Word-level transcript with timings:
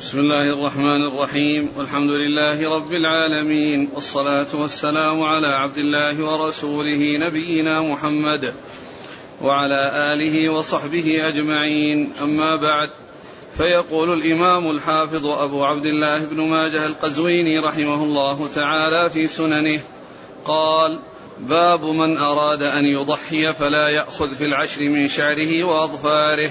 بسم 0.00 0.18
الله 0.18 0.42
الرحمن 0.42 1.02
الرحيم. 1.02 1.72
والحمد 1.76 2.10
لله 2.10 2.76
رب 2.76 2.92
العالمين. 2.92 3.88
والصلاة 3.94 4.46
والسلام 4.54 5.22
على 5.22 5.46
عبد 5.46 5.78
الله 5.78 6.24
ورسوله 6.24 7.16
نبينا 7.16 7.80
محمد 7.80 8.54
وعلى 9.42 10.12
آله 10.12 10.48
وصحبه 10.48 11.28
أجمعين. 11.28 12.12
أما 12.22 12.56
بعد 12.56 12.90
فيقول 13.56 14.12
الإمام 14.12 14.70
الحافظ 14.70 15.26
أبو 15.26 15.64
عبد 15.64 15.86
الله 15.86 16.24
بن 16.24 16.40
ماجه 16.40 16.86
القزويني 16.86 17.58
رحمه 17.58 18.04
الله 18.04 18.48
تعالى 18.54 19.10
في 19.10 19.26
سننه 19.26 19.80
قال 20.44 21.00
باب 21.40 21.84
من 21.84 22.16
أراد 22.18 22.62
أن 22.62 22.84
يضحي 22.84 23.52
فلا 23.52 23.88
يأخذ 23.88 24.34
في 24.34 24.44
العشر 24.44 24.82
من 24.88 25.08
شعره 25.08 25.64
وأظفاره. 25.64 26.50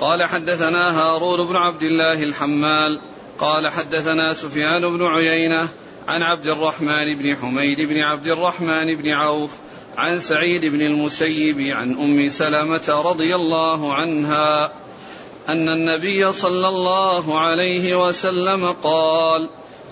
قال 0.00 0.24
حدثنا 0.24 1.00
هارون 1.00 1.46
بن 1.46 1.56
عبد 1.56 1.82
الله 1.82 2.22
الحمال 2.22 3.00
قال 3.38 3.68
حدثنا 3.68 4.32
سفيان 4.34 4.96
بن 4.96 5.06
عيينة 5.06 5.68
عن 6.08 6.22
عبد 6.22 6.46
الرحمن 6.46 7.14
بن 7.14 7.36
حميد 7.36 7.80
بن 7.80 7.98
عبد 8.00 8.26
الرحمن 8.26 8.96
بن 8.96 9.10
عوف 9.10 9.50
عن 9.96 10.20
سعيد 10.20 10.64
بن 10.64 10.80
المسيب 10.80 11.60
عن 11.60 11.92
أم 11.92 12.28
سلمة 12.28 13.02
رضي 13.04 13.34
الله 13.34 13.94
عنها 13.94 14.72
أن 15.48 15.68
النبي 15.68 16.32
صلى 16.32 16.68
الله 16.68 17.40
عليه 17.40 18.06
وسلم 18.06 18.72
قال 18.72 19.48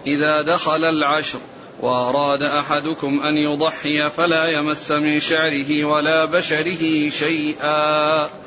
إذا 0.07 0.43
دخل 0.43 0.85
العشر 0.85 1.39
وأراد 1.81 2.43
أحدكم 2.43 3.21
أن 3.23 3.37
يضحي 3.37 4.11
فلا 4.11 4.49
يمس 4.49 4.91
من 4.91 5.21
شعره 5.21 5.85
ولا 5.85 6.25
بشره 6.25 7.09
شيئا. 7.09 8.44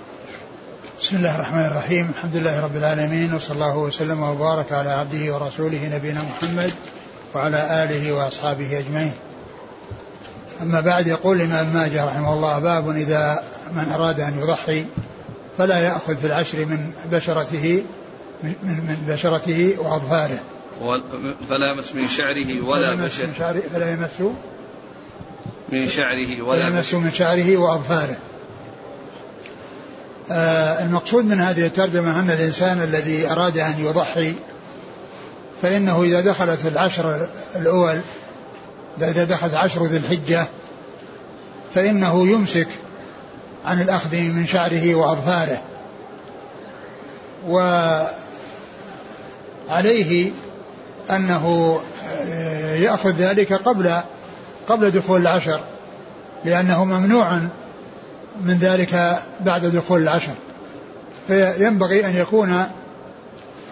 بسم 1.07 1.17
الله 1.17 1.35
الرحمن 1.35 1.65
الرحيم. 1.65 2.11
الحمد 2.17 2.35
لله 2.35 2.63
رب 2.63 2.75
العالمين 2.75 3.33
وصلى 3.33 3.55
الله 3.55 3.77
وسلم 3.77 4.23
وبارك 4.23 4.71
على 4.71 4.89
عبده 4.89 5.35
ورسوله 5.35 5.89
نبينا 5.95 6.21
محمد 6.21 6.71
وعلى 7.35 7.83
آله 7.83 8.13
وأصحابه 8.13 8.79
أجمعين. 8.79 9.13
أما 10.61 10.81
بعد 10.81 11.07
يقول 11.07 11.37
الإمام 11.37 11.73
ماجه 11.73 12.05
رحمه 12.05 12.33
الله 12.33 12.59
باب 12.59 12.89
إذا 12.89 13.43
من 13.73 13.91
أراد 13.95 14.19
أن 14.19 14.39
يضحي 14.39 14.85
فلا 15.57 15.79
يأخذ 15.79 16.17
في 16.17 16.27
العشر 16.27 16.65
من 16.65 16.91
بشرته 17.11 17.83
من, 18.43 18.53
من 18.63 19.05
بشرته 19.07 19.75
وأظفاره 19.79 20.39
فلا 21.49 21.73
يمس 21.75 21.95
من 21.95 22.07
شعره 22.07 22.65
ولا 22.65 22.95
بشره 22.95 23.61
فلا 23.73 23.91
يمس 23.91 24.21
من 25.69 25.87
شعره 25.87 26.41
ولا 26.41 26.59
فلا 26.59 26.77
يمس 26.77 26.93
من 26.93 27.11
شعره 27.11 27.57
وأظفاره 27.57 28.17
المقصود 30.31 31.25
من 31.25 31.39
هذه 31.39 31.65
الترجمة 31.65 32.19
أن 32.19 32.29
الإنسان 32.29 32.81
الذي 32.81 33.31
أراد 33.31 33.57
أن 33.57 33.79
يضحي 33.79 34.33
فإنه 35.61 36.03
إذا 36.03 36.21
دخلت 36.21 36.65
العشر 36.65 37.27
الأول 37.55 37.99
إذا 39.01 39.23
دخلت 39.23 39.53
عشر 39.53 39.85
ذي 39.85 39.97
الحجة 39.97 40.47
فإنه 41.75 42.27
يمسك 42.27 42.67
عن 43.65 43.81
الأخذ 43.81 44.15
من 44.15 44.45
شعره 44.45 44.95
وأظفاره. 44.95 45.61
وعليه 49.69 50.31
أنه 51.09 51.79
آه، 52.27 52.75
يأخذ 52.75 53.11
ذلك 53.11 53.53
قبل 53.53 53.99
قبل 54.67 54.91
دخول 54.91 55.21
العشر 55.21 55.59
لأنه 56.45 56.85
ممنوع 56.85 57.39
من 58.45 58.57
ذلك 58.57 59.19
بعد 59.39 59.65
دخول 59.65 60.01
العشر. 60.01 60.33
فينبغي 61.27 62.05
أن 62.05 62.15
يكون 62.15 62.65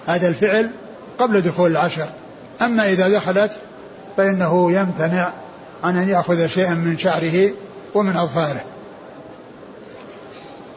هذا 0.05 0.27
الفعل 0.27 0.69
قبل 1.19 1.41
دخول 1.41 1.71
العشر. 1.71 2.07
أما 2.61 2.89
إذا 2.89 3.09
دخلت 3.09 3.51
فإنه 4.17 4.71
يمتنع 4.71 5.33
عن 5.83 5.97
أن 5.97 6.09
يأخذ 6.09 6.47
شيئا 6.47 6.73
من 6.73 6.97
شعره 6.97 7.51
ومن 7.93 8.17
أظفاره. 8.17 8.63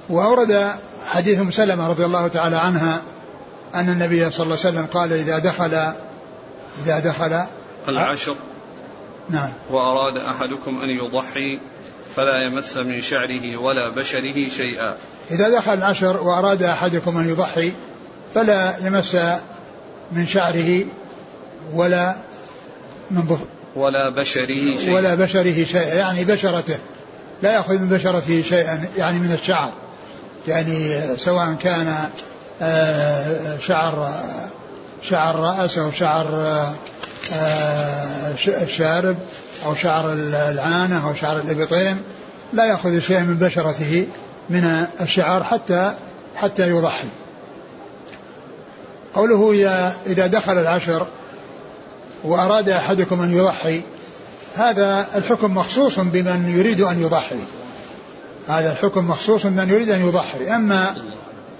وأورد 0.08 0.72
حديث 1.06 1.48
سلمة 1.48 1.88
رضي 1.88 2.04
الله 2.04 2.28
تعالى 2.28 2.56
عنها 2.56 3.02
أن 3.74 3.88
النبي 3.88 4.30
صلى 4.30 4.44
الله 4.44 4.58
عليه 4.64 4.68
وسلم 4.68 4.86
قال 4.86 5.12
إذا 5.12 5.38
دخل 5.38 5.74
إذا 6.84 6.98
دخل 6.98 7.44
العشر 7.88 8.36
نعم. 9.30 9.48
وأراد 9.70 10.16
أحدكم 10.16 10.80
أن 10.80 10.88
يضحي 10.88 11.60
فلا 12.18 12.42
يمس 12.42 12.76
من 12.76 13.02
شعره 13.02 13.56
ولا 13.56 13.88
بشره 13.88 14.48
شيئا. 14.48 14.96
إذا 15.30 15.48
دخل 15.48 15.74
العشر 15.74 16.22
وأراد 16.22 16.62
أحدكم 16.62 17.18
أن 17.18 17.28
يضحي 17.28 17.72
فلا 18.34 18.74
يمس 18.82 19.16
من 20.12 20.26
شعره 20.26 20.84
ولا 21.74 22.16
من 23.10 23.20
ضف 23.20 23.38
ولا 23.76 24.08
بشره 24.08 24.76
شيئا. 24.76 24.94
ولا 24.94 25.14
بشره 25.14 25.64
شيئا 25.64 25.94
يعني 25.94 26.24
بشرته. 26.24 26.78
لا 27.42 27.52
يأخذ 27.52 27.78
من 27.78 27.88
بشرته 27.88 28.42
شيئا 28.42 28.88
يعني 28.96 29.18
من 29.18 29.32
الشعر. 29.32 29.72
يعني 30.48 31.00
سواء 31.16 31.54
كان 31.54 31.94
آه، 32.62 33.58
شعر 33.58 34.10
شعر 35.02 35.36
رأس 35.36 35.78
أو 35.78 35.92
شعر 35.92 36.26
آه، 37.32 38.34
الشارب 38.48 39.16
أو 39.66 39.74
شعر 39.74 40.12
العانة 40.12 41.08
أو 41.08 41.14
شعر 41.14 41.38
الإبطين 41.38 42.02
لا 42.52 42.64
يأخذ 42.64 43.00
شيئا 43.00 43.22
من 43.22 43.36
بشرته 43.36 44.06
من 44.50 44.86
الشعر 45.00 45.44
حتى 45.44 45.94
حتى 46.36 46.70
يضحي. 46.70 47.08
قوله 49.14 49.52
إذا 50.06 50.26
دخل 50.26 50.58
العشر 50.58 51.06
وأراد 52.24 52.68
أحدكم 52.68 53.20
أن 53.20 53.32
يضحي 53.32 53.82
هذا 54.56 55.06
الحكم 55.14 55.54
مخصوص 55.54 56.00
بمن 56.00 56.54
يريد 56.58 56.80
أن 56.80 57.02
يضحي. 57.02 57.38
هذا 58.48 58.72
الحكم 58.72 59.08
مخصوص 59.08 59.46
بمن 59.46 59.68
يريد 59.68 59.90
أن 59.90 60.06
يضحي. 60.06 60.54
أما 60.54 60.96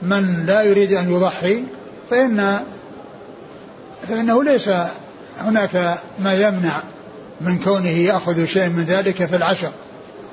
من 0.03 0.47
لا 0.47 0.62
يريد 0.62 0.92
أن 0.92 1.12
يضحي 1.12 1.65
فإن 2.10 2.59
فإنه 4.09 4.44
ليس 4.44 4.70
هناك 5.38 5.98
ما 6.19 6.34
يمنع 6.34 6.82
من 7.41 7.59
كونه 7.59 7.88
يأخذ 7.88 8.44
شيء 8.44 8.69
من 8.69 8.84
ذلك 8.84 9.25
في 9.25 9.37
العشر 9.37 9.71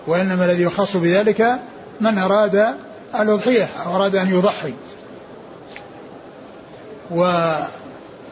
وإنما 0.07 0.45
الذي 0.45 0.63
يخص 0.63 0.97
بذلك 0.97 1.59
من 2.01 2.17
أراد 2.17 2.67
الأضحية 3.19 3.69
أو 3.85 3.95
أراد 3.95 4.15
أن 4.15 4.29
يضحي. 4.29 4.73
و 7.11 7.51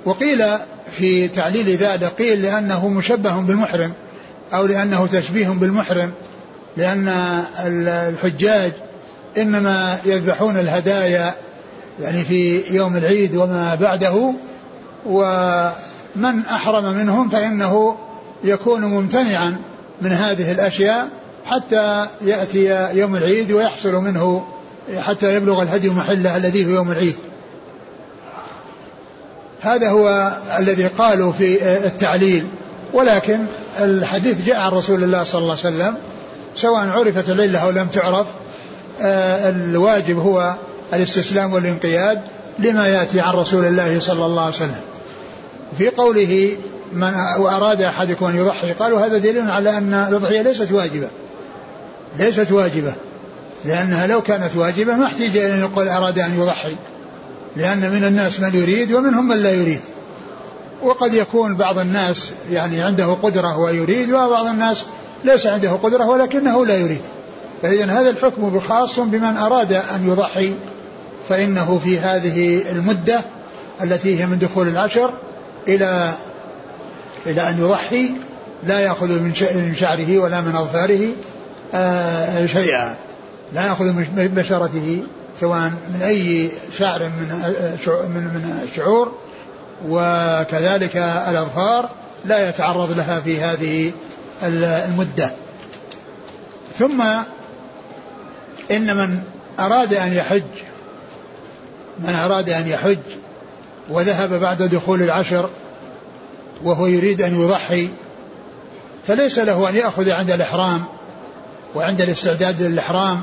وقيل 0.06 0.44
في 0.92 1.28
تعليل 1.28 1.70
ذلك 1.70 2.04
قيل 2.04 2.42
لأنه 2.42 2.90
مشبه 2.90 3.42
بالمحرم 3.42 3.94
أو 4.54 4.66
لأنه 4.66 5.08
تشبيه 5.08 5.48
بالمحرم 5.48 6.12
لأن 6.78 7.08
الحجاج 7.88 8.72
إنما 9.38 9.98
يذبحون 10.06 10.60
الهدايا 10.60 11.34
يعني 12.00 12.24
في 12.24 12.64
يوم 12.76 12.98
العيد 12.98 13.36
وما 13.36 13.76
بعده 13.76 14.34
ومن 15.06 16.46
أحرم 16.46 16.94
منهم 16.94 17.30
فإنه 17.30 17.98
يكون 18.44 18.82
ممتنعا 18.82 19.58
من 20.02 20.12
هذه 20.12 20.52
الأشياء 20.52 21.08
حتى 21.46 22.08
يأتي 22.22 22.90
يوم 23.00 23.16
العيد 23.16 23.52
ويحصل 23.52 23.94
منه 23.96 24.48
حتى 24.98 25.36
يبلغ 25.36 25.62
الهدي 25.62 25.90
محله 25.90 26.38
الذي 26.38 26.66
هو 26.66 26.70
يوم 26.70 26.92
العيد. 26.92 27.16
هذا 29.62 29.90
هو 29.90 30.32
الذي 30.60 30.88
قالوا 30.88 31.32
في 31.32 31.78
التعليل. 31.86 32.48
ولكن 32.94 33.46
الحديث 33.80 34.46
جاء 34.46 34.56
عن 34.56 34.72
رسول 34.72 35.04
الله 35.04 35.24
صلى 35.24 35.42
الله 35.42 35.58
عليه 35.66 35.76
وسلم 35.76 35.96
سواء 36.56 36.90
عرفت 36.90 37.30
العلة 37.30 37.60
أو 37.60 37.70
لم 37.70 37.88
تعرف 37.88 38.28
آه، 39.02 39.50
الواجب 39.50 40.20
هو 40.20 40.56
الاستسلام 40.94 41.54
والانقياد 41.54 42.22
لما 42.60 42.88
يأتي 42.88 43.22
عن 43.22 43.34
رسول 43.34 43.66
الله 43.66 44.00
صلى 44.00 44.26
الله 44.26 44.42
عليه 44.42 44.56
وسلم. 44.56 44.82
في 45.78 45.90
قوله 45.90 46.58
من 46.94 47.14
وأراد 47.38 47.82
أحدكم 47.82 48.26
أن 48.26 48.36
يضحي 48.36 48.72
قالوا 48.72 49.06
هذا 49.06 49.18
دليل 49.18 49.50
على 49.50 49.78
أن 49.78 49.94
الأضحية 49.94 50.42
ليست 50.42 50.72
واجبة. 50.72 51.08
ليست 52.20 52.52
واجبة. 52.52 52.94
لأنها 53.66 54.08
لو 54.08 54.22
كانت 54.22 54.56
واجبة 54.56 54.96
ما 54.96 55.06
احتاج 55.06 55.38
إلى 55.38 55.54
أن 55.54 55.60
يقول 55.60 55.88
أراد 55.88 56.20
أن 56.20 56.40
يضحي. 56.40 56.76
لأن 57.56 57.80
من 57.80 58.04
الناس 58.04 58.40
من 58.40 58.56
يريد 58.56 58.94
ومنهم 58.94 59.28
من 59.28 59.38
لا 59.38 59.52
يريد. 59.52 59.82
وقد 60.82 61.14
يكون 61.14 61.56
بعض 61.56 61.80
الناس 61.80 62.30
يعني 62.52 62.82
عنده 62.82 63.14
قدرة 63.14 63.58
ويريد 63.58 64.10
وبعض 64.10 64.46
الناس 64.46 64.84
ليس 65.24 65.48
عنده 65.48 65.72
قدرة 65.72 66.10
ولكنه 66.10 66.66
لا 66.66 66.76
يريد. 66.76 67.02
فإذا 67.62 67.86
هذا 67.86 68.10
الحكم 68.10 68.60
خاص 68.60 69.00
بمن 69.00 69.38
أراد 69.38 69.74
أن 69.74 70.08
يضحي 70.08 70.56
فإنه 71.30 71.82
في 71.84 72.00
هذه 72.00 72.62
المدة 72.72 73.22
التي 73.82 74.20
هي 74.20 74.26
من 74.26 74.40
دخول 74.40 74.68
العشر 74.68 75.14
إلى 75.68 76.14
إلى 77.26 77.50
أن 77.50 77.60
يضحي 77.60 78.12
لا 78.64 78.80
يأخذ 78.80 79.20
من 79.20 79.76
شعره 79.80 80.18
ولا 80.18 80.42
من 80.42 80.56
أظفاره 80.56 81.10
آه، 81.74 82.46
شيئا. 82.46 82.96
لا 83.54 83.66
يأخذ 83.66 83.94
من 83.94 84.32
بشرته 84.36 85.04
سواء 85.40 85.72
من 85.94 86.02
أي 86.02 86.52
شعر 86.78 87.00
من 87.00 87.28
من 87.86 88.24
من 88.24 88.60
الشعور. 88.64 89.12
وكذلك 89.88 90.98
الأظفار 90.98 91.90
لا 92.26 92.50
يتعرض 92.50 92.98
لها 92.98 93.20
في 93.20 93.42
هذه 93.42 93.92
المدة. 94.44 95.32
ثم 96.80 97.02
إن 98.72 98.98
من 98.98 99.20
أراد 99.60 99.94
أن 99.94 100.14
يحج 100.14 100.42
من 102.00 102.16
أراد 102.16 102.50
أن 102.50 102.68
يحج 102.68 102.98
وذهب 103.90 104.34
بعد 104.34 104.64
دخول 104.64 105.02
العشر 105.02 105.50
وهو 106.64 106.88
يريد 106.88 107.22
أن 107.22 107.42
يضحي 107.42 107.90
فليس 109.08 109.40
له 109.40 109.70
أن 109.70 109.76
يأخذ 109.76 110.10
عند 110.12 110.32
الإحرام 110.32 110.84
وعند 111.76 112.02
الاستعداد 112.02 112.62
للإحرام 112.62 113.22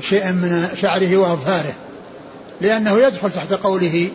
شيئا 0.00 0.32
من 0.32 0.68
شعره 0.80 1.16
وأظفاره 1.16 1.74
لأنه 2.60 2.98
يدخل 2.98 3.30
تحت 3.32 3.52
قوله 3.52 4.08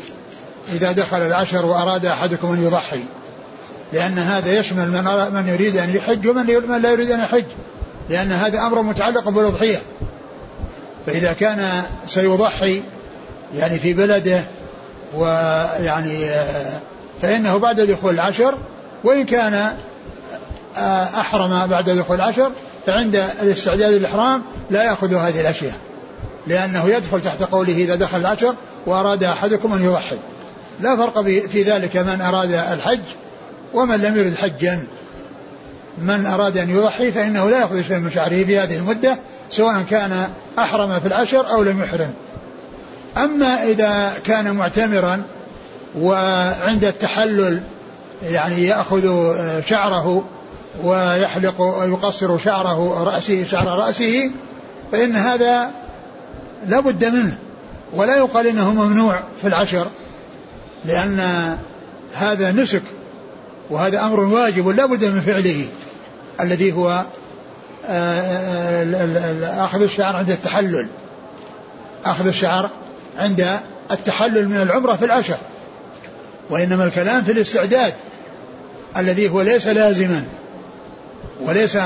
إذا 0.74 0.92
دخل 0.92 1.18
العشر 1.18 1.66
وأراد 1.66 2.06
أحدكم 2.06 2.51
أن 2.51 2.63
يضحي 2.63 3.04
لأن 3.94 4.19
هذا 4.19 4.60
يشمل 4.60 4.92
من, 4.92 5.33
من 5.33 5.48
يريد 5.48 5.78
أن 5.78 5.95
يحج 5.95 6.28
ومن 6.28 6.81
لا 6.81 6.92
يريد 6.92 7.12
أن 7.12 7.19
يحج 7.19 7.45
لأن 8.10 8.31
هذا 8.31 8.60
أمر 8.60 8.81
متعلق 8.81 9.30
بالأضحية. 9.30 9.81
فإذا 11.06 11.33
كان 11.33 11.83
سيضحي 12.07 12.81
يعني 13.56 13.80
في 13.80 13.94
بلده 13.94 14.44
ويعني 15.16 16.30
فإنه 17.22 17.58
بعد 17.58 17.82
دخول 17.82 18.14
العشر 18.14 18.58
وإن 19.04 19.26
كان 19.26 19.76
أحرم 21.20 21.68
بعد 21.68 21.90
دخول 21.90 22.16
العشر 22.16 22.52
فعند 22.86 23.16
الاستعداد 23.42 23.94
للإحرام 23.94 24.44
لا 24.70 24.84
يأخذ 24.84 25.14
هذه 25.14 25.42
الأشياء 25.42 25.76
لأنه 26.48 26.86
يدخل 26.90 27.22
تحت 27.22 27.44
قوله 27.44 27.74
إذا 27.74 27.96
دخل 27.96 28.18
العشر 28.18 28.56
وأراد 28.86 29.24
أحدكم 29.24 29.74
أن 29.74 29.84
يضحي 29.84 30.18
لا 30.80 30.96
فرق 30.96 31.22
في 31.22 31.64
ذلك 31.64 31.98
من 31.98 32.22
أراد 32.22 32.52
الحج 32.52 33.00
ومن 33.74 33.96
لم 33.96 34.18
يرد 34.18 34.36
حجا. 34.36 34.84
من 35.98 36.26
أراد 36.26 36.58
أن 36.58 36.70
يضحي 36.70 37.12
فإنه 37.12 37.50
لا 37.50 37.60
يأخذ 37.60 37.82
شيئا 37.82 38.00
من 38.00 38.12
شعره 38.12 38.44
في 38.44 38.60
هذه 38.60 38.78
المدة 38.78 39.18
سواء 39.52 39.84
كان 39.90 40.30
أحرم 40.60 41.00
في 41.00 41.08
العشر 41.08 41.52
أو 41.52 41.64
لم 41.64 41.84
يحرم. 41.84 42.14
أما 43.18 43.64
إذا 43.64 44.14
كان 44.24 44.56
معتمرا 44.56 45.24
وعند 46.00 46.83
التحلل 46.83 47.62
يعني 48.24 48.65
يأخذ 48.65 49.36
شعره 49.62 50.25
ويحلق 50.83 51.62
ويقصر 51.62 52.38
شعره 52.38 53.03
رأسه 53.03 53.44
شعر 53.44 53.68
رأسه 53.68 54.31
فإن 54.92 55.15
هذا 55.15 55.71
لا 56.68 56.80
بد 56.80 57.06
منه 57.06 57.38
ولا 57.94 58.18
يقال 58.18 58.47
إنه 58.47 58.74
ممنوع 58.74 59.19
في 59.42 59.47
العشر 59.47 59.88
لأن 60.86 61.19
هذا 62.13 62.51
نسك 62.51 62.81
وهذا 63.69 64.06
أمر 64.06 64.19
واجب 64.19 64.68
لا 64.68 64.86
بد 64.86 65.06
من 65.06 65.21
فعله 65.21 65.65
الذي 66.39 66.74
هو 66.74 67.06
أخذ 69.65 69.81
الشعر 69.81 70.15
عند 70.15 70.30
التحلل 70.30 70.88
أخذ 72.06 72.27
الشعر 72.27 72.69
عند 73.18 73.59
التحلل 73.92 74.50
من 74.50 74.62
العمرة 74.62 74.94
في 74.94 75.06
العشر. 75.06 75.38
وإنما 76.50 76.83
الكلام 76.83 77.24
في 77.24 77.31
الاستعداد 77.31 77.94
الذي 78.97 79.30
هو 79.30 79.42
ليس 79.42 79.68
لازما 79.68 80.24
وليس 81.42 81.77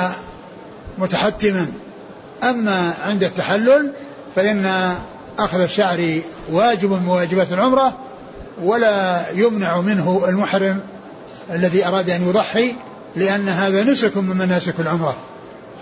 متحتما. 0.98 1.68
أما 2.44 2.94
عند 3.02 3.24
التحلل 3.24 3.92
فإن 4.36 4.96
أخذ 5.40 5.62
الشعر 5.62 6.22
واجب 6.52 6.92
من 6.92 7.08
واجبات 7.08 7.54
العمرة 7.54 7.98
ولا 8.64 9.26
يمنع 9.32 9.82
منه 9.82 10.26
المحرم 10.28 10.80
الذي 11.52 11.88
أراد 11.88 12.10
أن 12.10 12.30
يضحي 12.30 12.76
لأن 13.16 13.50
هذا 13.50 13.84
نسك 13.84 14.18
من 14.18 14.38
مناسك 14.38 14.80
العمرة. 14.80 15.16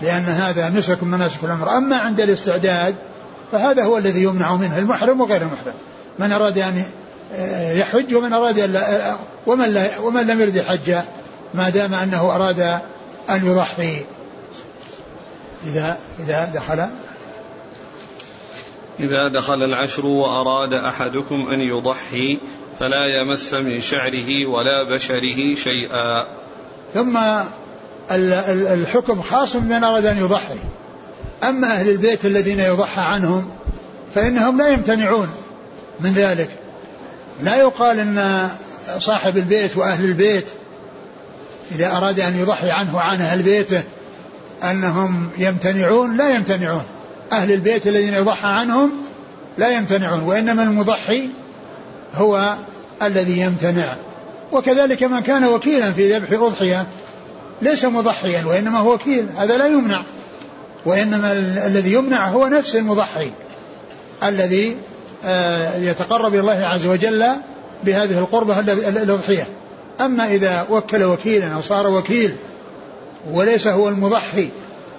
لأن 0.02 0.24
هذا 0.24 0.68
نسك 0.70 1.02
من 1.02 1.10
مناسك 1.10 1.44
العمرة. 1.44 1.78
أما 1.78 1.96
عند 1.96 2.20
الاستعداد 2.20 2.94
فهذا 3.52 3.84
هو 3.84 3.98
الذي 3.98 4.22
يمنع 4.22 4.56
منه 4.56 4.78
المحرم 4.78 5.20
وغير 5.20 5.42
المحرم. 5.42 5.74
من 6.18 6.32
أراد 6.32 6.58
أن 6.58 6.82
يحج 7.72 8.14
ومن 8.14 8.32
أراد 8.32 8.58
ومن, 9.46 9.86
ومن 10.02 10.26
لم 10.26 10.40
يرد 10.40 10.56
الحج 10.56 10.94
ما 11.54 11.68
دام 11.68 11.94
أنه 11.94 12.34
أراد 12.34 12.60
أن 13.30 13.46
يضحي. 13.46 14.04
إذا 15.66 15.98
إذا 16.20 16.52
دخل. 16.54 16.86
إذا 19.00 19.28
دخل 19.34 19.62
العشر 19.62 20.06
وأراد 20.06 20.72
أحدكم 20.72 21.48
أن 21.52 21.60
يضحي 21.60 22.38
فلا 22.80 23.06
يمس 23.20 23.54
من 23.54 23.80
شعره 23.80 24.46
ولا 24.46 24.82
بشره 24.82 25.54
شيئا. 25.54 26.26
ثم 26.94 27.18
الحكم 28.10 29.22
خاص 29.22 29.56
بمن 29.56 29.84
أراد 29.84 30.06
أن 30.06 30.18
يضحي. 30.18 30.58
أما 31.42 31.66
أهل 31.66 31.90
البيت 31.90 32.24
الذين 32.24 32.60
يضحى 32.60 33.00
عنهم 33.00 33.50
فإنهم 34.14 34.58
لا 34.58 34.68
يمتنعون 34.68 35.28
من 36.00 36.12
ذلك. 36.12 36.50
لا 37.42 37.56
يقال 37.56 37.98
أن 37.98 38.48
صاحب 38.98 39.36
البيت 39.36 39.76
وأهل 39.76 40.04
البيت 40.04 40.46
إذا 41.72 41.96
أراد 41.96 42.20
أن 42.20 42.40
يضحي 42.40 42.70
عنه 42.70 42.96
وعن 42.96 43.20
أهل 43.20 43.42
بيته 43.42 43.82
أنهم 44.62 45.30
يمتنعون 45.38 46.16
لا 46.16 46.34
يمتنعون. 46.34 46.84
أهل 47.32 47.52
البيت 47.52 47.86
الذين 47.86 48.14
يضحى 48.14 48.48
عنهم 48.48 48.90
لا 49.58 49.68
يمتنعون 49.68 50.20
وإنما 50.20 50.62
المضحي 50.62 51.28
هو 52.14 52.54
الذي 53.02 53.40
يمتنع. 53.40 53.96
وكذلك 54.52 55.02
من 55.02 55.20
كان 55.20 55.44
وكيلا 55.44 55.92
في 55.92 56.16
ذبح 56.16 56.40
أضحية 56.40 56.86
ليس 57.62 57.84
مضحيا 57.84 58.44
وإنما 58.44 58.78
هو 58.78 58.94
وكيل 58.94 59.26
هذا 59.38 59.58
لا 59.58 59.66
يمنع. 59.66 60.02
وإنما 60.86 61.32
الذي 61.66 61.92
يمنع 61.92 62.28
هو 62.28 62.46
نفس 62.46 62.76
المضحي 62.76 63.30
الذي 64.24 64.76
يتقرب 65.76 66.34
إلى 66.34 66.40
الله 66.40 66.66
عز 66.66 66.86
وجل 66.86 67.26
بهذه 67.84 68.18
القربة 68.18 68.60
الأضحية. 68.88 69.46
أما 70.00 70.26
إذا 70.26 70.66
وكل 70.70 71.04
وكيلا 71.04 71.54
أو 71.54 71.60
صار 71.60 71.86
وكيل 71.86 72.36
وليس 73.32 73.66
هو 73.66 73.88
المضحي 73.88 74.48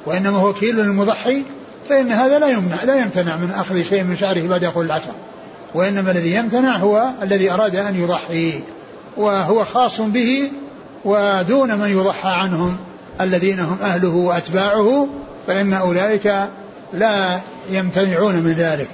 وإنما 0.06 0.38
هو 0.38 0.50
وكيل 0.50 0.76
للمضحي 0.76 1.44
فإن 1.90 2.12
هذا 2.12 2.40
لا 2.40 2.48
يمنع 2.48 2.84
لا 2.84 2.96
يمتنع 2.96 3.36
من 3.36 3.52
أخذ 3.52 3.84
شيء 3.84 4.04
من 4.04 4.18
شعره 4.18 4.48
بعد 4.48 4.64
يقول 4.64 4.86
العشر 4.86 5.12
وإنما 5.74 6.12
الذي 6.12 6.36
يمتنع 6.36 6.78
هو 6.78 7.10
الذي 7.22 7.52
أراد 7.52 7.76
أن 7.76 8.02
يضحي 8.02 8.60
وهو 9.18 9.66
خاص 9.66 10.02
به 10.02 10.52
ودون 11.06 11.76
من 11.76 11.90
يضحى 11.90 12.30
عنهم 12.30 12.78
الذين 13.22 13.60
هم 13.60 13.78
أهله 13.82 14.16
وأتباعه 14.16 15.08
فإن 15.48 15.74
أولئك 15.74 16.34
لا 16.94 17.40
يمتنعون 17.70 18.36
من 18.36 18.52
ذلك. 18.52 18.88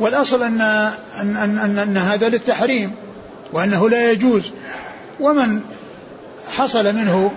والأصل 0.00 0.42
أن, 0.42 0.60
أن, 0.60 1.36
أن, 1.36 1.58
أن, 1.58 1.78
أن 1.78 1.96
هذا 1.96 2.28
للتحريم 2.28 2.94
وأنه 3.52 3.88
لا 3.88 4.10
يجوز. 4.12 4.42
ومن 5.20 5.60
حصل 6.48 6.96
منه 6.96 7.32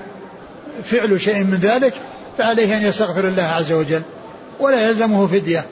فعل 0.84 1.22
شيء 1.22 1.44
من 1.44 1.60
ذلك 1.62 1.94
فعليه 2.38 2.78
أن 2.78 2.82
يستغفر 2.82 3.28
الله 3.28 3.44
عز 3.44 3.72
وجل 3.72 4.02
ولا 4.60 4.90
يلزمه 4.90 5.28
فدية. 5.28 5.66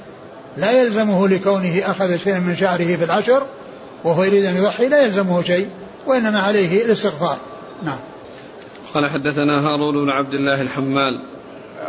لا 0.57 0.71
يلزمه 0.71 1.27
لكونه 1.27 1.81
أخذ 1.85 2.17
شيئا 2.17 2.39
من 2.39 2.55
شعره 2.55 2.95
في 2.95 3.03
العشر 3.03 3.43
وهو 4.03 4.23
يريد 4.23 4.45
أن 4.45 4.57
يضحي 4.57 4.87
لا 4.87 5.05
يلزمه 5.05 5.43
شيء 5.43 5.69
وإنما 6.07 6.39
عليه 6.39 6.85
الاستغفار. 6.85 7.37
نعم. 7.83 7.99
قال 8.93 9.09
حدثنا 9.09 9.67
هارون 9.67 10.05
بن 10.05 10.09
عبد 10.09 10.33
الله 10.33 10.61
الحمال. 10.61 11.19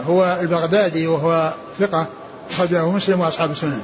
هو 0.06 0.38
البغدادي 0.40 1.06
وهو 1.06 1.52
ثقة 1.78 2.06
أخرجه 2.50 2.90
مسلم 2.90 3.20
وأصحاب 3.20 3.50
السنن. 3.50 3.82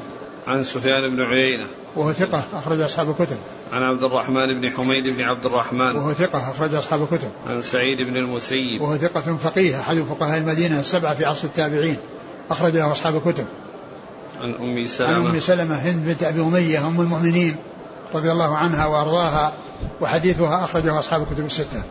عن 0.49 0.63
سفيان 0.63 1.17
بن 1.17 1.23
عيينة. 1.23 1.67
وهو 1.97 2.13
ثقة 2.13 2.45
أخرج 2.53 2.81
أصحاب 2.81 3.11
الكتب. 3.11 3.37
عن 3.73 3.83
عبد 3.83 4.05
الرحمن 4.05 4.61
بن 4.61 4.71
حميد 4.71 5.05
بن 5.05 5.21
عبد 5.21 5.47
الرحمن. 5.47 5.97
وهو 5.97 6.13
ثقة 6.13 6.51
أخرج 6.51 6.75
أصحاب 6.75 7.03
الكتب. 7.03 7.31
عن 7.47 7.63
سعيد 7.63 7.99
بن 7.99 8.17
المسيب. 8.17 8.81
وهو 8.81 8.97
ثقة 8.97 9.37
فقيه 9.37 9.81
أحد 9.81 9.97
فقهاء 9.97 10.39
المدينة 10.39 10.81
السبعة 10.81 11.15
في 11.15 11.25
عصر 11.25 11.49
التابعين. 11.49 11.97
أخرج 12.51 12.77
له 12.77 12.93
أصحاب 12.93 13.17
الكتب. 13.17 13.47
عن 14.43 14.55
أم 14.55 14.87
سلمة. 14.87 15.15
عن 15.15 15.27
أم 15.27 15.41
سلمة 15.41 15.75
هند 15.75 16.07
بنت 16.07 16.23
أبي 16.23 16.41
أمية 16.41 16.87
أم 16.87 17.01
المؤمنين 17.01 17.57
رضي 18.15 18.33
الله 18.33 18.57
عنها 18.57 18.87
وأرضاها 18.87 19.53
وحديثها 20.01 20.65
أخرجه 20.65 20.99
أصحاب 20.99 21.23
الكتب 21.23 21.47
الستة. 21.47 21.83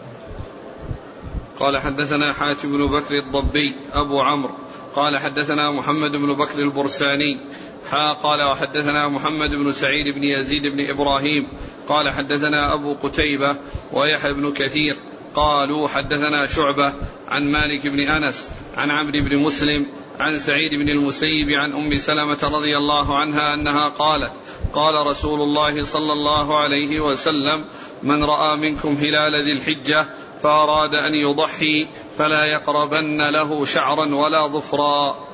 قال 1.60 1.82
حدثنا 1.82 2.34
حاتم 2.34 2.78
بن 2.78 2.86
بكر 2.88 3.20
الضبي 3.20 3.76
أبو 3.94 4.22
عمرو. 4.22 4.54
قال 4.96 5.18
حدثنا 5.18 5.72
محمد 5.72 6.12
بن 6.12 6.34
بكر 6.34 6.60
البرساني. 6.60 7.42
حا 7.91 8.13
قال 8.13 8.41
وحدثنا 8.41 9.08
محمد 9.08 9.50
بن 9.50 9.72
سعيد 9.72 10.15
بن 10.15 10.24
يزيد 10.24 10.67
بن 10.67 10.89
إبراهيم. 10.89 11.48
قال 11.89 12.10
حدثنا 12.10 12.74
أبو 12.74 12.94
قتيبة 12.94 13.56
ويحيى 13.94 14.34
بن 14.34 14.53
كثير. 14.53 14.98
قالوا 15.36 15.88
حدثنا 15.88 16.48
شعبة 16.48 16.94
عن 17.27 17.51
مالك 17.51 17.88
بن 17.88 18.00
أنس 18.00 18.50
عن 18.77 18.91
عمرو 18.91 19.22
بن 19.22 19.38
مسلم 19.38 19.86
عن 20.20 20.39
سعيد 20.39 20.72
بن 20.74 20.89
المسيب 20.89 21.50
عن 21.50 21.74
أم 21.74 21.98
سلمة 21.98 22.39
رضي 22.44 22.77
الله 22.77 23.17
عنها 23.17 23.53
أنها 23.53 23.89
قالت 23.89 24.32
قال 24.74 25.08
رسول 25.08 25.41
الله 25.41 25.84
صلى 25.84 26.13
الله 26.13 26.58
عليه 26.58 27.00
وسلم 27.00 27.65
من 28.03 28.24
رأى 28.24 28.58
منكم 28.58 28.94
هلال 28.94 29.46
ذي 29.46 29.51
الحجة 29.51 30.06
فأراد 30.44 30.94
أن 30.94 31.15
يضحي 31.15 31.88
فلا 32.17 32.46
يقربن 32.46 33.29
له 33.29 33.65
شعرا 33.65 34.15
ولا 34.15 34.48
ظفرا. 34.48 35.27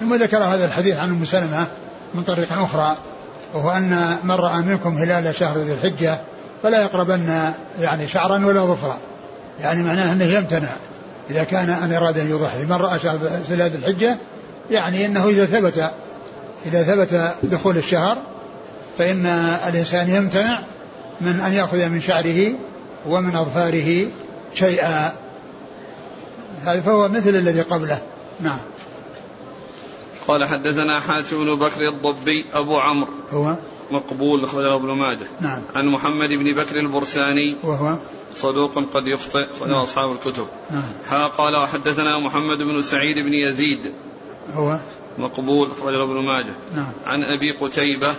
ثم 0.00 0.14
ذكر 0.14 0.38
هذا 0.38 0.64
الحديث 0.64 0.96
عن 0.96 1.10
أم 1.10 1.24
سلمة. 1.24 1.83
من 2.14 2.22
طريق 2.22 2.52
أخرى 2.52 2.96
وهو 3.54 3.70
أن 3.70 4.16
من 4.24 4.34
رأى 4.34 4.62
منكم 4.62 4.98
هلال 4.98 5.34
شهر 5.34 5.58
ذي 5.58 5.72
الحجة 5.72 6.20
فلا 6.62 6.82
يقربن 6.82 7.52
يعني 7.80 8.08
شعرا 8.08 8.46
ولا 8.46 8.60
ظفرا. 8.60 8.98
يعني 9.60 9.82
معناه 9.82 10.12
أنه 10.12 10.24
يمتنع. 10.24 10.68
إذا 11.30 11.44
كان 11.44 11.70
أن 11.70 11.92
اراد 11.92 12.18
أن 12.18 12.30
يضحي. 12.30 12.64
من 12.64 12.72
رأى 12.72 12.98
شهر 12.98 13.16
ذي 13.50 13.76
الحجة 13.76 14.16
يعني 14.70 15.06
إنه 15.06 15.28
إذا 15.28 15.44
ثبت 15.44 15.90
إذا 16.66 16.82
ثبت 16.82 17.34
دخول 17.42 17.76
الشهر 17.76 18.18
فإن 18.98 19.26
الإنسان 19.68 20.10
يمتنع 20.10 20.60
من 21.20 21.40
أن 21.46 21.52
يأخذ 21.52 21.88
من 21.88 22.00
شعره 22.00 22.52
ومن 23.06 23.36
أظفاره 23.36 24.06
شيئا. 24.54 25.12
فهو 26.64 27.08
مثل 27.08 27.30
الذي 27.30 27.60
قبله. 27.60 27.98
نعم. 28.40 28.58
قال 30.28 30.44
حدثنا 30.44 31.00
حاتم 31.00 31.44
بن 31.44 31.54
بكر 31.54 31.88
الضبي 31.88 32.44
أبو 32.52 32.76
عمرو. 32.76 33.12
هو؟ 33.30 33.56
مقبول 33.90 34.44
أخرجه 34.44 34.74
ابن 34.76 34.88
ماجه. 34.88 35.26
نعم. 35.40 35.62
عن 35.74 35.86
محمد 35.86 36.28
بن 36.28 36.54
بكر 36.54 36.76
البرساني. 36.76 37.56
وهو؟ 37.64 37.98
صدوق 38.34 38.78
قد 38.94 39.06
يخطئ 39.06 39.46
أخرجه 39.56 39.70
نعم. 39.70 39.80
أصحاب 39.80 40.12
الكتب. 40.12 40.46
نعم. 40.70 40.82
ها 41.08 41.26
قال 41.26 41.56
وحدثنا 41.56 42.18
محمد 42.18 42.58
بن 42.58 42.82
سعيد 42.82 43.18
بن 43.18 43.32
يزيد. 43.32 43.92
هو؟ 44.54 44.78
مقبول 45.18 45.70
أخرجه 45.70 46.02
ابن 46.02 46.24
ماجه. 46.24 46.54
نعم. 46.76 46.92
عن 47.06 47.18
أبي 47.22 47.52
قتيبة. 47.60 48.14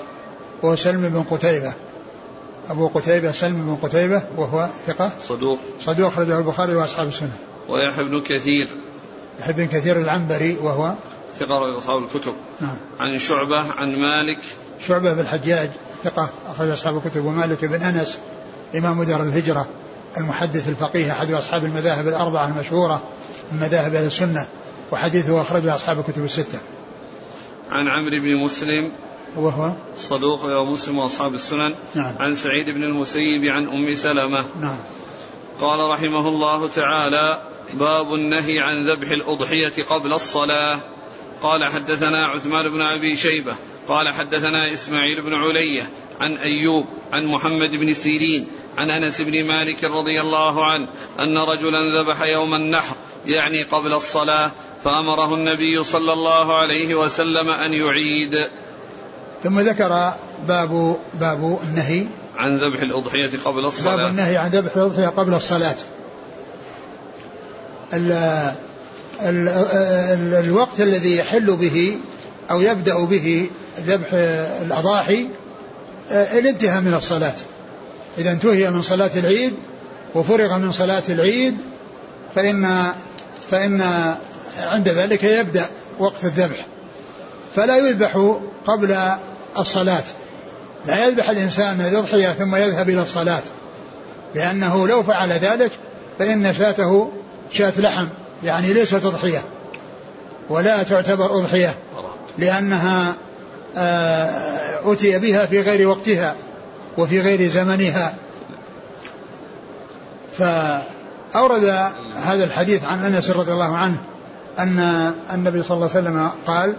هو 0.66 0.76
سلم 0.76 1.10
بن 1.10 1.24
قتيبة. 1.24 1.74
أبو 2.68 2.88
قتيبة 2.88 3.32
سلم 3.32 3.66
بن 3.66 3.76
قتيبة 3.88 4.24
وهو 4.38 4.70
ثقة؟ 4.88 5.12
صدوق. 5.20 5.60
صدوق 5.82 6.08
أخرجه 6.08 6.40
البخاري 6.40 6.76
وأصحاب 6.76 7.08
السنة. 7.08 7.38
ويحيى 7.70 8.04
بن 8.04 8.22
كثير. 8.22 8.68
يحيى 9.40 9.54
بن 9.54 9.66
كثير 9.66 9.98
العنبري 9.98 10.58
وهو؟ 10.62 10.96
ثقة 11.40 11.78
أصحاب 11.78 12.04
الكتب. 12.04 12.34
نعم. 12.62 12.76
عن 13.00 13.18
شعبة 13.18 13.72
عن 13.72 13.96
مالك. 13.96 14.40
شعبة 14.88 15.14
بن 15.14 15.20
الحجاج 15.20 15.70
ثقة 16.04 16.30
أخرج 16.48 16.70
أصحاب 16.70 16.98
الكتب 16.98 17.26
ومالك 17.26 17.66
بن 17.66 17.82
أنس 17.82 18.20
إمام 18.76 19.04
دار 19.04 19.24
الهجرة 19.24 19.68
المحدث 20.18 20.70
الفقيه 20.70 21.12
أحد 21.12 21.32
أصحاب 21.32 21.66
المذاهب 21.66 22.08
الأربعة 22.08 22.48
المشهورة 22.48 23.04
من 23.52 23.60
مذاهب 23.60 23.96
أهل 23.96 24.06
السنة 24.06 24.48
وحديثه 24.92 25.42
أخرجه 25.42 25.76
أصحاب 25.76 26.00
الكتب 26.00 26.24
الستة. 26.24 26.60
عن 27.72 27.88
عمرو 27.88 28.22
بن 28.22 28.36
مسلم. 28.36 28.92
وهو؟ 29.36 29.74
صدوق 29.98 30.46
ومسلم 30.46 30.98
وأصحاب 30.98 31.34
السنن. 31.34 31.74
نعم. 31.96 32.16
عن 32.20 32.36
سعيد 32.36 32.70
بن 32.70 32.84
المسيب 32.84 33.44
عن 33.44 33.68
أم 33.68 33.96
سلمة. 33.96 34.46
نعم. 34.62 34.80
قال 35.62 35.90
رحمه 35.90 36.28
الله 36.28 36.68
تعالى 36.68 37.42
باب 37.74 38.14
النهي 38.14 38.60
عن 38.60 38.90
ذبح 38.90 39.10
الأضحية 39.10 39.84
قبل 39.84 40.14
الصلاة. 40.14 40.80
قال 41.42 41.66
حدثنا 41.66 42.26
عثمان 42.26 42.70
بن 42.70 42.82
أبي 42.82 43.16
شيبة 43.16 43.56
قال 43.88 44.10
حدثنا 44.10 44.74
إسماعيل 44.74 45.22
بن 45.22 45.34
علية 45.34 45.90
عن 46.20 46.38
أيوب 46.38 46.86
عن 47.12 47.26
محمد 47.26 47.72
بن 47.72 47.94
سيرين 47.94 48.48
عن 48.78 48.90
أنس 48.90 49.22
بن 49.22 49.48
مالك 49.48 49.84
رضي 49.84 50.22
الله 50.22 50.66
عنه 50.66 50.88
أن 51.20 51.38
رجلا 51.38 52.02
ذبح 52.02 52.22
يوم 52.22 52.56
النحر 52.56 52.96
يعني 53.26 53.64
قبل 53.64 53.94
الصلاة 53.94 54.52
فأمره 54.84 55.34
النبي 55.34 55.84
صلى 55.84 56.14
الله 56.14 56.56
عليه 56.56 56.96
وسلم 56.96 57.50
أن 57.50 57.74
يعيد. 57.74 58.36
ثم 59.44 59.60
ذكر 59.60 59.90
باب 60.48 60.98
باب 61.14 61.60
النهي. 61.64 62.08
عن 62.38 62.58
ذبح 62.58 62.82
الأضحية 62.82 63.40
قبل 63.46 63.66
الصلاة. 63.66 63.96
باب 63.96 64.10
النهي 64.10 64.38
عن 64.38 64.50
ذبح 64.50 64.76
الأضحية 64.76 65.08
قبل 65.08 65.34
الصلاة. 65.34 65.76
ال 67.94 68.12
ال 68.12 68.12
ال 68.12 68.56
الوقت 69.22 70.82
الذي 70.82 71.18
يحل 71.18 71.56
به 71.56 71.98
أو 72.52 72.62
يبدأ 72.62 73.06
به 73.06 73.50
ذبح 73.88 74.10
الأضاحي 74.62 75.28
الانتهاء 76.12 76.82
من 76.82 76.94
الصلاة. 76.94 77.34
إذا 78.18 78.32
انتهي 78.32 78.72
من 78.72 78.82
صلاة 78.82 79.12
العيد 79.16 79.54
وفرغ 80.16 80.58
من 80.58 80.72
صلاة 80.72 81.04
العيد 81.10 81.58
فإن 82.36 82.92
فإن 83.52 83.82
عند 84.58 84.90
ذلك 84.90 85.24
يبدأ 85.24 85.66
وقت 86.00 86.24
الذبح. 86.24 86.66
فلا 87.56 87.78
يذبح 87.78 88.38
قبل 88.68 88.98
الصلاة. 89.58 90.04
لا 90.88 91.08
يذبح 91.08 91.30
الإنسان 91.30 91.82
الأضحية 91.82 92.28
ثم 92.28 92.56
يذهب 92.56 92.90
إلى 92.90 93.02
الصلاة 93.02 93.44
لأنه 94.36 94.88
لو 94.88 95.04
فعل 95.04 95.32
ذلك 95.32 95.72
فإن 96.20 96.54
شاته 96.54 97.12
شاة 97.52 97.74
لحم. 97.78 98.08
يعني 98.44 98.74
ليست 98.74 99.06
أضحية 99.06 99.44
ولا 100.50 100.84
تعتبر 100.84 101.26
أضحية 101.26 101.74
لأنها 102.38 103.16
آه، 103.78 104.94
أتي 104.94 105.20
بها 105.20 105.46
في 105.46 105.62
غير 105.62 105.88
وقتها 105.88 106.36
وفي 106.98 107.20
غير 107.20 107.50
زمنها. 107.50 108.16
فأورد 110.38 111.64
هذا 112.16 112.44
الحديث 112.44 112.84
عن 112.84 113.00
أنس 113.00 113.32
رضي 113.32 113.54
الله 113.54 113.78
عنه 113.78 113.98
أن 114.60 114.80
النبي 115.34 115.64
صلى 115.64 115.76
الله 115.76 115.90
عليه 115.96 116.00
وسلم 116.00 116.30
قال 116.48 116.76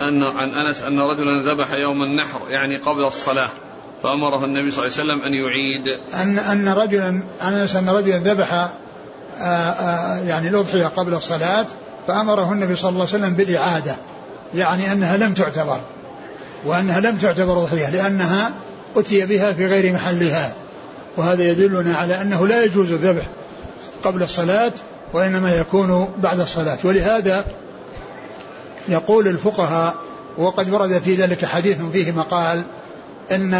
أن 0.00 0.22
عن 0.22 0.66
أنس 0.66 0.82
أن 0.82 1.00
رجلا 1.00 1.52
ذبح 1.52 1.72
يوم 1.72 2.02
النحر 2.02 2.40
يعني 2.48 2.76
قبل 2.76 3.04
الصلاة 3.04 3.48
فأمره 4.02 4.44
النبي 4.44 4.70
صلى 4.70 4.86
الله 4.86 4.98
عليه 4.98 5.04
وسلم 5.04 5.22
أن 5.22 5.34
يعيد. 5.34 6.00
أن 6.14 6.38
أن 6.38 6.68
رجلا 6.68 7.22
أنس 7.42 7.76
أن 7.76 7.88
رجلا 7.88 8.18
ذبح 8.18 8.70
يعني 10.26 10.48
الأضحية 10.48 10.86
قبل 10.86 11.14
الصلاة 11.14 11.66
فأمره 12.06 12.52
النبي 12.52 12.76
صلى 12.76 12.88
الله 12.88 13.06
عليه 13.06 13.18
وسلم 13.18 13.34
بالإعادة 13.34 13.96
يعني 14.54 14.92
أنها 14.92 15.16
لم 15.16 15.34
تعتبر 15.34 15.80
وأنها 16.64 17.00
لم 17.00 17.16
تعتبر 17.16 17.52
أضحية 17.52 17.90
لأنها 17.90 18.54
أتي 18.96 19.26
بها 19.26 19.52
في 19.52 19.66
غير 19.66 19.92
محلها 19.92 20.54
وهذا 21.16 21.42
يدلنا 21.42 21.96
على 21.96 22.22
أنه 22.22 22.46
لا 22.46 22.64
يجوز 22.64 22.92
الذبح 22.92 23.26
قبل 24.04 24.22
الصلاة 24.22 24.72
وإنما 25.12 25.54
يكون 25.54 26.08
بعد 26.18 26.40
الصلاة. 26.40 26.78
ولهذا 26.84 27.44
يقول 28.88 29.28
الفقهاء 29.28 29.94
وقد 30.38 30.70
ورد 30.70 30.98
في 30.98 31.14
ذلك 31.14 31.44
حديث 31.44 31.82
فيه 31.92 32.12
مقال 32.12 32.64
إن 33.30 33.54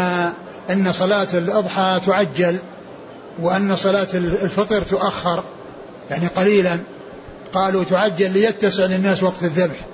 إن 0.69 0.93
صلاة 0.93 1.27
الأضحى 1.33 1.99
تعجل 2.05 2.57
وأن 3.41 3.75
صلاة 3.75 4.07
الفطر 4.13 4.81
تؤخر. 4.81 5.43
يعني 6.11 6.27
قليلا 6.27 6.77
قالوا 7.53 7.83
تعجل 7.83 8.31
ليتسع 8.31 8.83
للناس 8.83 9.23
وقت 9.23 9.43
الذبح 9.43 9.85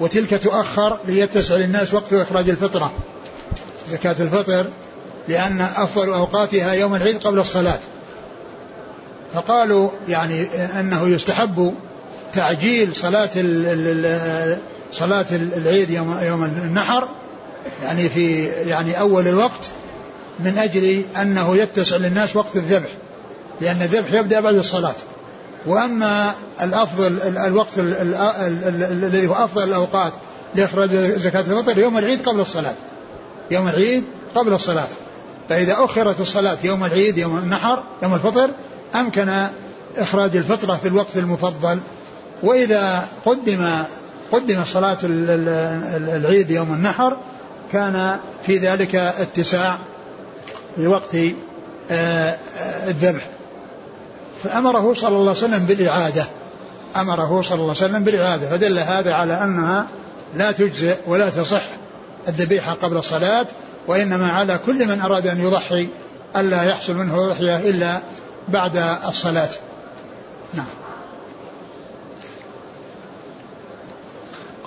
وتلك 0.00 0.42
تؤخر 0.42 0.98
ليتسع 1.04 1.54
للناس 1.54 1.94
وقت 1.94 2.12
إخراج 2.12 2.48
الفطرة 2.48 2.92
زكاة 3.90 4.16
الفطر 4.20 4.66
لأن 5.28 5.60
أفضل 5.60 6.08
أوقاتها 6.12 6.72
يوم 6.72 6.94
العيد 6.94 7.18
قبل 7.18 7.38
الصلاة. 7.38 7.78
فقالوا 9.34 9.90
يعني 10.08 10.42
أنه 10.80 11.08
يستحب 11.08 11.74
تعجيل 12.32 12.96
صلاة 12.96 13.30
صلاة 14.92 15.26
العيد 15.32 15.90
يوم 15.90 16.18
يوم 16.22 16.44
النحر 16.44 17.08
يعني 17.82 18.08
في 18.08 18.44
يعني 18.44 19.00
أول 19.00 19.28
الوقت 19.28 19.70
من 20.40 20.58
أجل 20.58 21.02
أنه 21.22 21.56
يتسع 21.56 21.96
للناس 21.96 22.36
وقت 22.36 22.56
الذبح. 22.56 22.90
لأن 23.60 23.82
الذبح 23.82 24.12
يبدأ 24.12 24.40
بعد 24.40 24.54
الصلاة. 24.54 24.94
وأما 25.66 26.34
الأفضل 26.62 27.18
الوقت 27.46 27.78
الذي 27.78 29.26
هو 29.26 29.34
أفضل 29.34 29.64
الأوقات 29.64 30.12
لإخراج 30.54 30.90
زكاة 30.96 31.40
الفطر 31.40 31.78
يوم 31.78 31.98
العيد 31.98 32.28
قبل 32.28 32.40
الصلاة. 32.40 32.74
يوم 33.50 33.68
العيد 33.68 34.04
قبل 34.34 34.52
الصلاة. 34.52 34.88
فإذا 35.48 35.76
أخرت 35.78 36.20
الصلاة 36.20 36.58
يوم 36.64 36.84
العيد 36.84 37.18
يوم 37.18 37.38
النحر 37.38 37.82
يوم 38.02 38.14
الفطر 38.14 38.50
أمكن 38.94 39.28
إخراج 39.96 40.36
الفطرة 40.36 40.74
في 40.82 40.88
الوقت 40.88 41.16
المفضل. 41.16 41.78
وإذا 42.42 43.08
قدم 43.26 43.68
قدم 44.32 44.64
صلاة 44.64 44.98
العيد 45.04 46.50
يوم 46.50 46.72
النحر 46.72 47.16
كان 47.72 48.18
في 48.42 48.58
ذلك 48.58 48.94
اتساع 48.94 49.78
لوقت 50.78 51.14
آه، 51.90 52.36
آه، 52.58 52.90
الذبح. 52.90 53.28
فأمره 54.44 54.94
صلى 54.94 55.08
الله 55.08 55.20
عليه 55.20 55.30
وسلم 55.30 55.64
بالإعادة. 55.64 56.26
أمره 56.96 57.42
صلى 57.42 57.54
الله 57.54 57.74
عليه 57.76 57.84
وسلم 57.84 58.04
بالإعادة 58.04 58.48
فدل 58.48 58.78
هذا 58.78 59.14
على 59.14 59.44
أنها 59.44 59.86
لا 60.36 60.52
تجزئ 60.52 60.96
ولا 61.06 61.30
تصح 61.30 61.62
الذبيحة 62.28 62.74
قبل 62.74 62.96
الصلاة 62.96 63.46
وإنما 63.86 64.28
على 64.32 64.60
كل 64.66 64.88
من 64.88 65.00
أراد 65.00 65.26
أن 65.26 65.40
يضحي 65.40 65.88
ألا 66.36 66.62
يحصل 66.62 66.94
منه 66.94 67.28
ضحية 67.28 67.56
إلا 67.56 68.00
بعد 68.48 68.76
الصلاة. 69.08 69.48
نعم. 70.54 70.66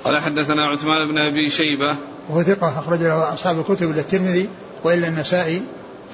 قال 0.04 0.18
حدثنا 0.18 0.68
عثمان 0.68 1.08
بن 1.12 1.18
أبي 1.18 1.50
شيبة. 1.50 1.98
وهو 2.30 2.44
ثقة 2.44 2.80
أخرج 2.80 3.02
له 3.02 3.34
أصحاب 3.34 3.60
الكتب 3.60 3.92
إلا 3.92 4.02
الترمذي 4.02 4.50
وإلا 4.84 5.08
النسائي 5.08 5.62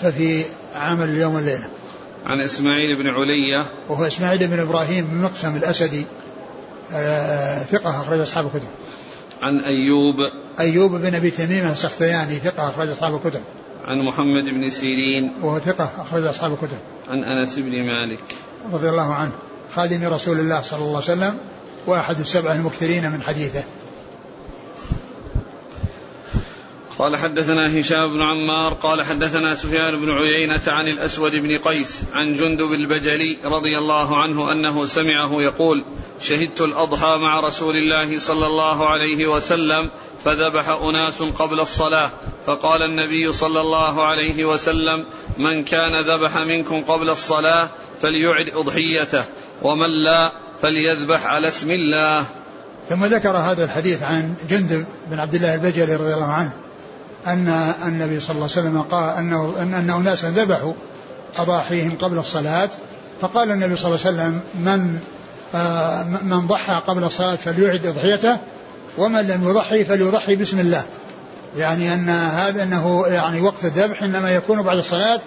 ففي 0.02 0.46
عمل 0.76 1.10
اليوم 1.10 1.36
والليلة. 1.36 1.70
عن 2.28 2.42
إسماعيل 2.42 2.98
بن 2.98 3.08
علية 3.08 3.66
وهو 3.90 4.08
إسماعيل 4.08 4.48
بن 4.48 4.60
إبراهيم 4.60 5.06
بن 5.06 5.22
مقسم 5.22 5.56
الأسدي 5.56 6.06
آه 6.94 7.64
ثقة 7.64 8.02
أخرج 8.02 8.20
أصحاب 8.20 8.46
الكتب. 8.46 8.68
عن 9.42 9.60
أيوب 9.60 10.16
أيوب 10.60 10.92
بن 10.92 11.16
أبي 11.16 11.32
تميمة 11.32 11.72
السختياني 11.72 12.36
ثقة 12.36 12.70
أخرج 12.70 12.90
أصحاب 12.90 13.16
الكتب. 13.16 13.42
عن 13.86 14.06
محمد 14.06 14.44
بن 14.44 14.70
سيرين 14.70 15.32
وهو 15.42 15.60
ثقة 15.60 15.92
أخرج 15.98 16.26
أصحاب 16.26 16.54
الكتب. 16.54 16.78
عن 17.08 17.24
أنس 17.24 17.60
بن 17.60 17.84
مالك 17.84 18.24
رضي 18.74 18.90
الله 18.90 19.14
عنه 19.14 19.32
خادم 19.76 20.04
رسول 20.06 20.40
الله 20.40 20.62
صلى 20.62 20.80
الله 20.80 20.96
عليه 20.96 20.98
وسلم 20.98 21.38
وأحد 21.88 22.20
السبعة 22.20 22.54
المكثرين 22.54 23.12
من 23.12 23.22
حديثه. 23.22 23.64
قال 27.00 27.16
حدثنا 27.16 27.80
هشام 27.80 28.14
بن 28.14 28.22
عمار 28.22 28.74
قال 28.74 29.04
حدثنا 29.04 29.56
سفيان 29.56 30.02
بن 30.02 30.12
عيينة 30.12 30.62
عن 30.68 30.88
الأسود 30.88 31.32
بن 31.36 31.58
قيس 31.58 32.04
عن 32.14 32.34
جندب 32.34 32.72
البجلي 32.72 33.38
رضي 33.46 33.78
الله 33.78 34.18
عنه 34.18 34.52
أنه 34.52 34.86
سمعه 34.86 35.42
يقول 35.42 35.84
شهدت 36.22 36.62
الأضحى 36.62 37.18
مع 37.18 37.40
رسول 37.40 37.76
الله 37.76 38.20
صلى 38.20 38.48
الله 38.48 38.90
عليه 38.90 39.28
وسلم 39.28 39.90
فذبح 40.26 40.70
أناس 40.70 41.22
قبل 41.22 41.60
الصلاة 41.60 42.12
فقال 42.46 42.82
النبي 42.82 43.34
صلى 43.34 43.62
الله 43.62 44.06
عليه 44.06 44.46
وسلم 44.46 45.06
من 45.38 45.64
كان 45.64 46.10
ذبح 46.10 46.38
منكم 46.38 46.82
قبل 46.82 47.10
الصلاة 47.10 47.70
فليعد 48.02 48.50
أضحيته 48.54 49.24
ومن 49.62 49.90
لا 50.04 50.32
فليذبح 50.62 51.26
على 51.26 51.48
اسم 51.48 51.72
الله. 51.72 52.26
ثم 52.90 53.06
ذكر 53.06 53.30
هذا 53.30 53.64
الحديث 53.64 54.04
عن 54.04 54.34
جندب 54.50 54.86
بن 55.08 55.20
عبد 55.20 55.36
الله 55.36 55.56
البجلي 55.56 55.96
رضي 55.96 56.14
الله 56.14 56.32
عنه. 56.34 56.67
أن 57.28 57.74
النبي 57.86 58.20
صلى 58.20 58.36
الله 58.36 58.50
عليه 58.56 58.68
وسلم 58.68 58.82
قال 58.82 59.18
أنه 59.18 59.54
أن, 59.62 59.74
أن 59.74 59.90
أناسا 59.90 60.30
ذبحوا 60.30 60.74
أضاحيهم 61.40 61.92
قبل 62.02 62.18
الصلاة. 62.18 62.70
فقال 63.22 63.52
النبي 63.52 63.76
صلى 63.76 63.96
الله 63.96 64.06
عليه 64.06 64.18
وسلم 64.18 64.40
من 64.56 65.00
آه 65.56 66.04
من 66.04 66.48
ضحى 66.48 66.82
قبل 66.88 67.04
الصلاة 67.04 67.36
فليعد 67.36 67.86
أضحيته 67.86 68.38
ومن 68.98 69.22
لم 69.22 69.50
يضحي 69.50 69.84
فليضحي 69.84 70.36
بسم 70.36 70.60
الله. 70.60 70.84
يعني 71.58 71.94
أن 71.94 72.10
هذا 72.10 72.64
أنه 72.64 73.04
يعني 73.08 73.42
وقت 73.42 73.66
الذبح 73.66 74.04
إنما 74.04 74.32
يكون 74.32 74.62
بعد 74.62 74.78
الصلاة 74.78 75.20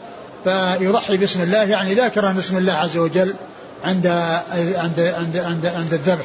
فيضحي 0.44 1.16
بسم 1.16 1.42
الله 1.42 1.62
يعني 1.62 1.94
ذاكرا 1.94 2.32
بسم 2.32 2.56
الله 2.56 2.72
عز 2.72 2.96
وجل 2.96 3.34
عند 3.84 4.06
عند 4.06 5.00
عند 5.00 5.36
عند, 5.36 5.66
عند 5.66 5.94
الذبح. 5.94 6.24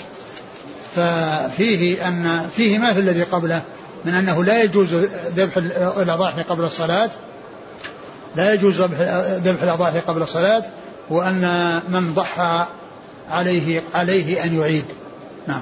ففيه 0.96 2.08
أن 2.08 2.50
فيه 2.56 2.80
ما 2.80 2.94
في 2.94 3.00
الذي 3.00 3.24
قبله. 3.24 3.64
من 4.06 4.14
أنه 4.14 4.44
لا 4.44 4.64
يجوز 4.64 4.94
ذبح 5.36 5.58
الأضاحي 5.98 6.42
قبل 6.42 6.64
الصلاة 6.64 7.10
لا 8.36 8.54
يجوز 8.54 8.82
ذبح 8.82 9.62
الأضاحي 9.64 10.00
قبل 10.00 10.22
الصلاة 10.22 10.64
وأن 11.10 11.82
من 11.90 12.14
ضحى 12.14 12.66
عليه 13.28 13.82
عليه 13.94 14.44
أن 14.44 14.60
يعيد 14.60 14.86
نعم 15.48 15.62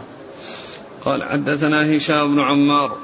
قال 1.06 1.24
حدثنا 1.24 1.98
هشام 1.98 2.36
بن 2.36 2.42
عمار 2.42 2.98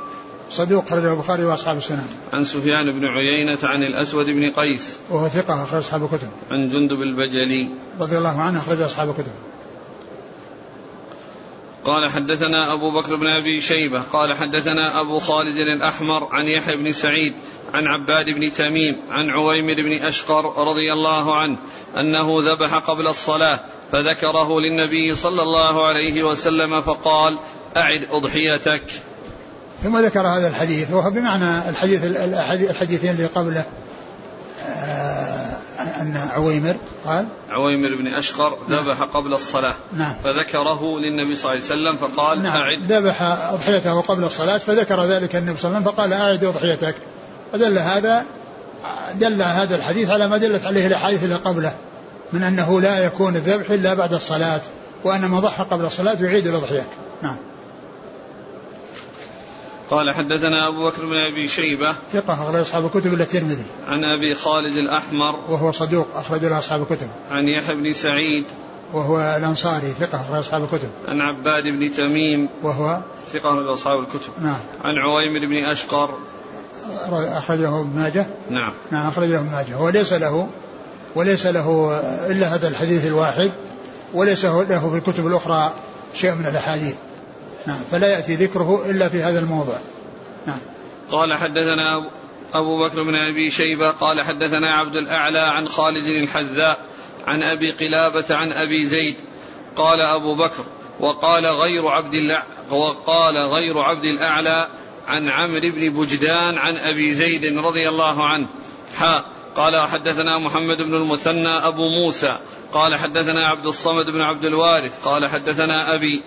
صدوق 0.52 0.90
خرجه 0.90 1.14
البخاري 1.14 1.44
وأصحاب 1.44 1.78
السنن. 1.78 2.08
عن 2.34 2.44
سفيان 2.44 3.00
بن 3.00 3.06
عيينة 3.06 3.58
عن 3.64 3.84
الأسود 3.84 4.26
بن 4.26 4.52
قيس. 4.52 4.98
وهو 5.10 5.28
ثقة 5.28 5.64
أخرج 5.64 5.80
أصحاب 5.80 6.04
الكتب. 6.04 6.28
عن 6.52 6.70
جندب 6.70 7.02
البجلي. 7.02 7.76
رضي 8.00 8.18
الله 8.18 8.42
عنه 8.42 8.60
أخرج 8.60 8.82
أصحاب 8.82 9.10
الكتب. 9.10 9.32
قال 11.90 12.12
حدثنا 12.12 12.74
أبو 12.74 13.02
بكر 13.02 13.16
بن 13.16 13.28
أبي 13.28 13.62
شيبة 13.62 14.02
قال 14.02 14.34
حدثنا 14.34 15.02
أبو 15.02 15.20
خالد 15.20 15.58
الأحمر 15.58 16.28
عن 16.32 16.48
يحيى 16.48 16.76
بن 16.76 16.94
سعيد 16.94 17.34
عن 17.74 17.88
عباد 17.88 18.26
بن 18.26 18.52
تميم 18.52 18.98
عن 19.10 19.30
عويمر 19.30 19.74
بن 19.74 19.92
أشقر 19.92 20.68
رضي 20.70 20.94
الله 20.94 21.36
عنه 21.36 21.58
أنه 21.98 22.52
ذبح 22.52 22.76
قبل 22.76 23.08
الصلاة 23.08 23.60
فذكره 23.92 24.60
للنبي 24.60 25.16
صلى 25.16 25.42
الله 25.42 25.88
عليه 25.88 26.24
وسلم 26.24 26.82
فقال 26.82 27.38
أعد 27.78 28.08
أضحيتك. 28.10 28.84
ثم 29.84 29.98
ذكر 29.98 30.28
هذا 30.28 30.48
الحديث 30.48 30.92
وهو 30.92 31.10
بمعنى 31.10 31.70
الحديث 31.70 32.06
الحديثين 32.70 33.10
اللي 33.10 33.26
قبله. 33.26 33.66
أن 36.00 36.18
عويمر 36.32 36.76
قال 37.06 37.26
عويمر 37.50 37.96
بن 37.96 38.08
أشقر 38.08 38.58
نعم. 38.68 38.80
ذبح 38.80 39.02
قبل 39.02 39.34
الصلاة. 39.34 39.74
نعم. 39.98 40.16
فذكره 40.24 41.00
للنبي 41.00 41.36
صلى 41.36 41.54
الله 41.54 41.64
عليه 41.64 41.64
وسلم 41.64 41.96
فقال 41.96 42.44
نعم. 42.44 42.58
أعد. 42.58 42.92
ذبح 42.92 43.22
أضحيته 43.54 44.02
قبل 44.02 44.24
الصلاة 44.24 44.58
فذكر 44.58 45.04
ذلك 45.04 45.36
النبي 45.36 45.58
صلى 45.58 45.70
الله 45.70 45.78
عليه 45.78 45.88
وسلم 45.88 45.96
فقال 45.96 46.14
أعد 46.14 46.44
أضحيتك. 46.44 46.96
فدل 47.54 47.78
هذا 47.78 48.26
دل 49.16 49.42
هذا 49.42 49.76
الحديث 49.76 50.10
على 50.10 50.28
ما 50.28 50.38
دلت 50.38 50.66
عليه 50.66 50.88
الأحاديث 50.88 51.24
اللي 51.24 51.36
قبله 51.36 51.74
من 52.34 52.44
أنه 52.44 52.82
لا 52.82 53.06
يكون 53.06 53.36
الذبح 53.36 53.72
إلا 53.72 53.94
بعد 53.94 54.14
الصلاة 54.14 54.62
وأن 55.04 55.22
من 55.22 55.40
ضحى 55.40 55.64
قبل 55.64 55.86
الصلاة 55.86 56.18
يعيد 56.22 56.48
الأضحية. 56.48 56.88
نعم. 57.22 57.36
قال 59.90 60.16
حدثنا 60.16 60.68
أبو 60.68 60.90
بكر 60.90 61.06
بن 61.06 61.16
أبي 61.16 61.48
شيبة 61.48 61.96
ثقة 62.14 62.34
أخرج 62.34 62.56
أصحاب 62.56 62.86
الكتب 62.86 63.14
إلا 63.14 63.24
الترمذي. 63.24 63.66
عن 63.88 64.04
أبي 64.04 64.36
خالد 64.36 64.78
الأحمر 64.78 65.36
وهو 65.50 65.72
صدوق 65.72 66.08
أخرج 66.16 66.46
له 66.46 66.58
أصحاب 66.58 66.82
الكتب. 66.82 67.08
عن 67.32 67.44
يحيى 67.48 67.76
بن 67.76 67.94
سعيد 67.94 68.46
وهو 68.94 69.20
الأنصاري 69.38 69.94
ثقة 70.00 70.22
أخرج 70.22 70.38
أصحاب 70.38 70.64
الكتب. 70.64 70.90
عن 71.08 71.22
عباد 71.22 71.64
بن 71.64 71.92
تميم 71.92 72.50
وهو 72.64 73.02
ثقة 73.34 73.50
أخرج 73.50 73.68
أصحاب 73.68 74.00
الكتب. 74.00 74.34
نعم. 74.42 74.60
عن 74.84 74.96
عويمر 74.96 75.48
بن 75.48 75.66
أشقر 75.66 76.10
أخرجه 77.12 77.80
ابن 77.80 78.00
ماجه. 78.00 78.28
نعم. 78.50 78.74
نعم 78.92 79.08
أخرجه 79.08 79.40
ابن 79.40 79.52
ماجه. 79.52 79.80
وليس 79.80 80.14
له 80.14 80.48
وليس 81.16 81.46
له 81.46 82.00
إلا 82.28 82.56
هذا 82.56 82.68
الحديث 82.68 83.08
الواحد 83.08 83.52
وليس 84.14 84.46
له 84.46 84.90
في 84.90 84.98
الكتب 84.98 85.28
الأخرى 85.28 85.74
شيء 86.16 86.36
من 86.36 86.46
الأحاديث. 86.46 86.96
نعم. 87.68 87.80
فلا 87.92 88.08
يأتي 88.08 88.36
ذكره 88.36 88.86
إلا 88.90 89.10
في 89.10 89.22
هذا 89.22 89.40
الموضع. 89.40 89.78
نعم. 90.48 90.60
قال 91.12 91.34
حدثنا 91.34 92.10
أبو 92.54 92.86
بكر 92.86 93.04
بن 93.04 93.16
أبي 93.16 93.52
شيبة 93.52 93.92
قال 93.92 94.22
حدثنا 94.22 94.72
عبد 94.72 94.96
الأعلى 94.96 95.40
عن 95.40 95.70
خالد 95.70 96.06
الحذاء 96.06 96.78
عن 97.28 97.44
أبي 97.44 97.72
قلابة 97.72 98.36
عن 98.36 98.52
أبي 98.52 98.86
زيد 98.86 99.16
قال 99.76 100.02
أبو 100.02 100.36
بكر 100.36 100.64
وقال 101.00 101.46
غير 101.46 101.88
عبد 101.88 102.14
وقال 102.72 103.38
غير 103.38 103.80
عبد 103.80 104.06
الأعلى 104.06 104.68
عن 105.08 105.30
عمرو 105.30 105.72
بن 105.76 105.90
بجدان 105.90 106.58
عن 106.58 106.78
أبي 106.78 107.14
زيد 107.14 107.58
رضي 107.58 107.90
الله 107.90 108.26
عنه. 108.26 108.48
حا 108.98 109.26
قال 109.56 109.88
حدثنا 109.88 110.40
محمد 110.40 110.78
بن 110.78 110.94
المثنى 110.94 111.68
أبو 111.68 111.90
موسى. 111.90 112.38
قال 112.74 112.96
حدثنا 112.96 113.48
عبد 113.48 113.66
الصمد 113.66 114.06
بن 114.06 114.22
عبد 114.22 114.46
الوارث. 114.46 115.00
قال 115.04 115.28
حدثنا 115.28 115.96
أبي 115.96 116.24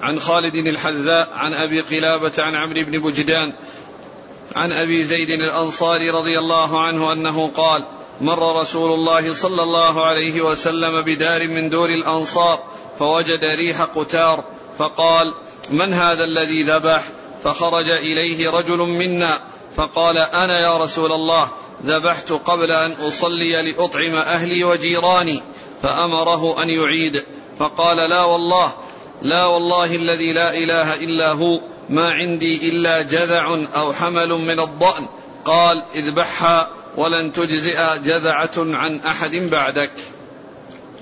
عن 0.00 0.20
خالد 0.20 0.54
الحذاء 0.54 1.28
عن 1.32 1.52
أبي 1.52 1.80
قلابة 1.80 2.32
عن 2.38 2.54
عمرو 2.54 2.84
بن 2.84 2.98
بجدان 2.98 3.52
عن 4.56 4.72
أبي 4.72 5.04
زيد 5.04 5.30
الأنصاري 5.30 6.10
رضي 6.10 6.38
الله 6.38 6.80
عنه 6.80 7.12
أنه 7.12 7.48
قال 7.48 7.86
مر 8.20 8.60
رسول 8.60 8.92
الله 8.92 9.34
صلى 9.34 9.62
الله 9.62 10.06
عليه 10.06 10.40
وسلم 10.40 11.02
بدار 11.02 11.48
من 11.48 11.70
دور 11.70 11.88
الأنصار 11.88 12.58
فوجد 12.98 13.44
ريح 13.44 13.82
قتار 13.82 14.44
فقال 14.78 15.34
من 15.70 15.92
هذا 15.92 16.24
الذي 16.24 16.62
ذبح؟ 16.62 17.02
فخرج 17.44 17.90
إليه 17.90 18.50
رجل 18.50 18.78
منا 18.78 19.40
فقال 19.76 20.18
أنا 20.18 20.60
يا 20.60 20.78
رسول 20.78 21.12
الله 21.12 21.48
ذبحت 21.84 22.32
قبل 22.32 22.72
أن 22.72 22.92
أصلي 22.92 23.72
لأطعم 23.72 24.14
أهلي 24.14 24.64
وجيراني 24.64 25.42
فأمره 25.82 26.62
أن 26.62 26.68
يعيد 26.68 27.24
فقال 27.58 27.96
لا 28.10 28.24
والله 28.24 28.72
لا 29.22 29.44
والله 29.44 29.96
الذي 29.96 30.32
لا 30.32 30.54
إله 30.54 30.94
إلا 30.94 31.32
هو 31.32 31.60
ما 31.88 32.10
عندي 32.10 32.70
إلا 32.70 33.02
جذع 33.02 33.46
أو 33.74 33.92
حمل 33.92 34.28
من 34.28 34.60
الضأن. 34.60 35.08
قال 35.44 35.82
اذبحها 35.94 36.68
ولن 36.96 37.32
تجزئ 37.32 37.98
جذعة 37.98 38.50
عن 38.56 39.00
أحد 39.00 39.30
بعدك. 39.30 39.90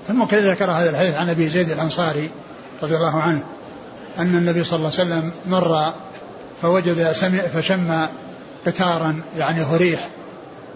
ثم 0.07 0.25
كذا 0.25 0.51
ذكر 0.51 0.71
هذا 0.71 0.89
الحديث 0.89 1.15
عن 1.15 1.29
أبي 1.29 1.49
زيد 1.49 1.69
الأنصاري 1.69 2.29
رضي 2.83 2.95
الله 2.95 3.21
عنه؟ 3.21 3.43
أن 4.19 4.35
النبي 4.35 4.63
صلى 4.63 4.77
الله 4.77 4.91
عليه 4.99 5.01
وسلم 5.09 5.31
مر 5.47 5.93
فوجد 6.61 7.11
سمع 7.11 7.39
فشم 7.39 8.07
قتارا 8.65 9.21
يعني 9.37 9.63
هو 9.63 9.75
ريح 9.75 10.09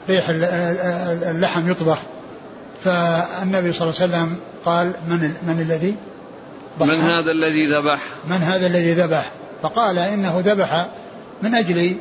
ريح 0.09 0.25
اللحم 0.29 1.71
يطبخ. 1.71 1.97
فالنبي 2.83 3.73
صلى 3.73 3.89
الله 3.89 4.01
عليه 4.01 4.13
وسلم 4.13 4.37
قال 4.65 4.93
من 5.07 5.33
من 5.47 5.61
الذي؟ 5.61 5.95
من 6.79 6.99
هذا 6.99 7.31
الذي 7.31 7.67
ذبح؟ 7.67 7.99
من 8.27 8.37
هذا 8.37 8.67
الذي 8.67 8.93
ذبح؟ 8.93 9.31
فقال 9.63 9.99
إنه 9.99 10.41
ذبح 10.45 10.89
من 11.43 11.55
أجل 11.55 11.95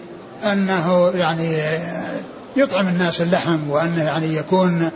أنه 0.44 1.12
يعني 1.14 1.58
يطعم 2.56 2.88
الناس 2.88 3.20
اللحم 3.22 3.70
وأنه 3.70 4.04
يعني 4.04 4.36
يكون 4.36 4.90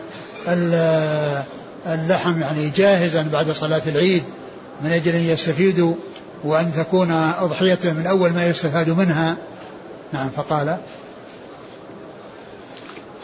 اللحم 1.86 2.40
يعني 2.40 2.70
جاهزا 2.76 3.22
بعد 3.32 3.50
صلاة 3.50 3.82
العيد 3.86 4.22
من 4.82 4.90
أجل 4.90 5.14
أن 5.14 5.24
يستفيدوا 5.24 5.94
وأن 6.44 6.72
تكون 6.72 7.10
أضحيته 7.40 7.92
من 7.92 8.06
أول 8.06 8.32
ما 8.32 8.46
يستفاد 8.46 8.90
منها. 8.90 9.36
نعم 10.12 10.30
فقال 10.36 10.76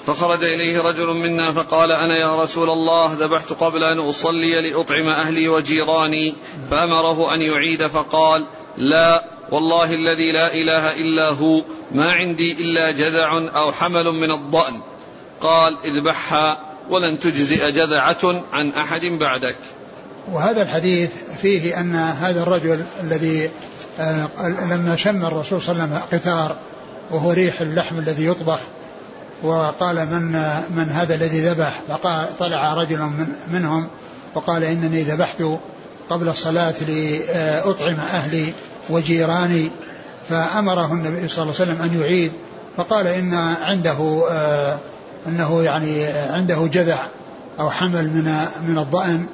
فخرج 0.07 0.45
إليه 0.45 0.83
رجل 0.83 1.07
منا 1.07 1.53
فقال 1.53 1.93
أنا 1.93 2.19
يا 2.19 2.37
رسول 2.37 2.71
الله 2.71 3.13
ذبحت 3.13 3.53
قبل 3.53 3.85
أن 3.85 3.99
أصلي 3.99 4.71
لأطعم 4.71 5.09
أهلي 5.09 5.49
وجيراني 5.49 6.35
فأمره 6.71 7.35
أن 7.35 7.43
يعيد 7.43 7.87
فقال 7.87 8.47
لا 8.77 9.25
والله 9.51 9.95
الذي 9.95 10.33
لا 10.33 10.55
إله 10.55 10.91
إلا 10.91 11.31
هو 11.31 11.65
ما 11.93 12.13
عندي 12.13 12.53
إلا 12.53 12.91
جذع 12.91 13.49
أو 13.55 13.73
حمل 13.73 14.13
من 14.13 14.31
الضأن. 14.31 14.83
قال 15.41 15.77
اذبحها 15.85 16.61
ولن 16.91 17.19
تجزئ 17.21 17.71
جذعة 17.71 18.45
عن 18.53 18.71
أحد 18.73 19.01
بعدك. 19.01 19.57
وهذا 20.33 20.63
الحديث 20.63 21.11
فيه 21.43 21.81
أن 21.81 21.95
هذا 21.95 22.43
الرجل 22.43 22.85
الذي 23.03 23.51
آه، 24.01 24.29
لما 24.71 24.97
شم 24.97 25.25
الرسول 25.25 25.63
صلى 25.63 25.73
الله 25.73 25.83
عليه 25.83 25.95
وسلم 25.95 26.19
قتار 26.19 26.57
وهو 27.11 27.31
ريح 27.31 27.61
اللحم 27.61 27.99
الذي 27.99 28.27
يطبخ 28.27 28.59
وقال 29.43 29.97
من 29.97 30.33
من 30.77 30.91
هذا 30.91 31.15
الذي 31.15 31.41
ذبح؟ 31.41 31.81
فقال 31.89 32.39
طلع 32.39 32.75
رجل 32.75 32.99
من 32.99 33.27
منهم 33.53 33.89
وقال 34.35 34.65
إنني 34.65 35.03
ذبحت 35.03 35.43
قبل 36.11 36.29
الصلاة 36.29 36.75
لأطعم 36.89 37.97
أهلي 38.13 38.53
وجيراني. 38.91 39.71
فأمره 40.29 40.93
النبي 40.93 41.29
صلى 41.29 41.43
الله 41.43 41.55
عليه 41.61 41.73
وسلم 41.73 41.83
أن 41.83 42.01
يعيد. 42.01 42.33
فقال 42.77 43.07
إن 43.07 43.35
عنده 43.63 44.25
آه، 44.31 44.79
أنه 45.27 45.63
يعني 45.63 46.05
عنده 46.07 46.69
جذع 46.73 47.07
أو 47.61 47.71
حمل 47.71 48.05
من 48.05 48.37
من 48.69 48.79
الضأن. 48.79 49.27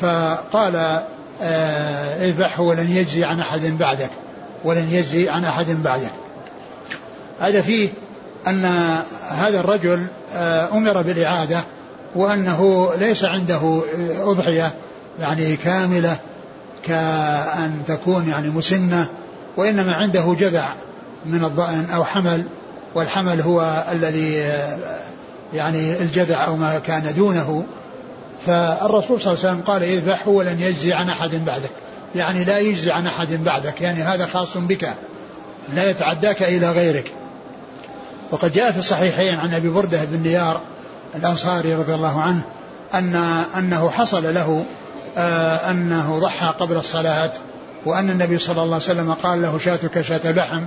فقال 0.00 1.02
آه، 1.42 2.24
اذبحه 2.24 2.62
ولن 2.62 2.90
يجزي 2.90 3.24
عن 3.24 3.40
أحد 3.40 3.78
بعدك 3.78 4.10
ولن 4.64 4.88
يجزي 4.90 5.28
عن 5.28 5.44
أحد 5.44 5.70
بعدك. 5.70 6.12
هذا 7.40 7.60
فيه 7.60 7.88
أن 8.46 8.64
هذا 9.28 9.60
الرجل 9.60 10.08
آه، 10.34 10.72
أمر 10.72 11.02
بالإعادة 11.02 11.60
وأنه 12.14 12.90
ليس 12.98 13.24
عنده 13.24 13.82
أضحية 14.20 14.74
يعني 15.20 15.56
كاملة 15.56 16.16
كأن 16.82 17.82
تكون 17.86 18.28
يعني 18.28 18.48
مسنة 18.48 19.06
وإنما 19.56 19.94
عنده 19.94 20.36
جذع 20.38 20.74
من 21.26 21.44
الضأن 21.44 21.86
أو 21.94 22.04
حمل 22.04 22.44
والحمل 22.94 23.40
هو 23.40 23.86
الذي 23.92 24.40
آه، 24.42 24.78
يعني 25.54 26.00
الجذع 26.00 26.46
أو 26.46 26.56
ما 26.56 26.78
كان 26.78 27.14
دونه. 27.16 27.64
فالرسول 28.46 29.20
صلى 29.20 29.32
الله 29.32 29.44
عليه 29.44 29.52
وسلم 29.52 29.60
قال 29.66 29.82
اذبحه 29.82 30.28
ولن 30.30 30.60
يجزي 30.60 30.92
عن 30.92 31.08
أحد 31.08 31.44
بعدك. 31.44 31.70
يعني 32.14 32.44
لا 32.44 32.58
يجزي 32.58 32.90
عن 32.90 33.06
أحد 33.06 33.44
بعدك 33.44 33.80
يعني 33.80 34.02
هذا 34.02 34.26
خاص 34.26 34.56
بك 34.56 34.88
لا 35.74 35.90
يتعداك 35.90 36.42
إلى 36.42 36.70
غيرك. 36.70 37.12
وقد 38.30 38.52
جاء 38.52 38.72
في 38.72 38.78
الصحيحين 38.78 39.38
عن 39.38 39.54
أبي 39.54 39.68
بردة 39.68 40.04
بن 40.04 40.22
نيار 40.22 40.60
الأنصاري 41.14 41.74
رضي 41.74 41.94
الله 41.94 42.20
عنه 42.20 42.40
أن 42.94 43.14
أنه 43.58 43.90
حصل 43.90 44.34
له 44.34 44.64
آه 45.16 45.70
أنه 45.70 46.18
ضحى 46.18 46.54
قبل 46.60 46.76
الصلاة 46.76 47.30
وأن 47.86 48.10
النبي 48.10 48.38
صلى 48.38 48.62
الله 48.62 48.74
عليه 48.74 48.84
وسلم 48.84 49.12
قال 49.12 49.42
له 49.42 49.58
شاتك 49.58 50.00
شاة 50.00 50.32
لحم 50.32 50.64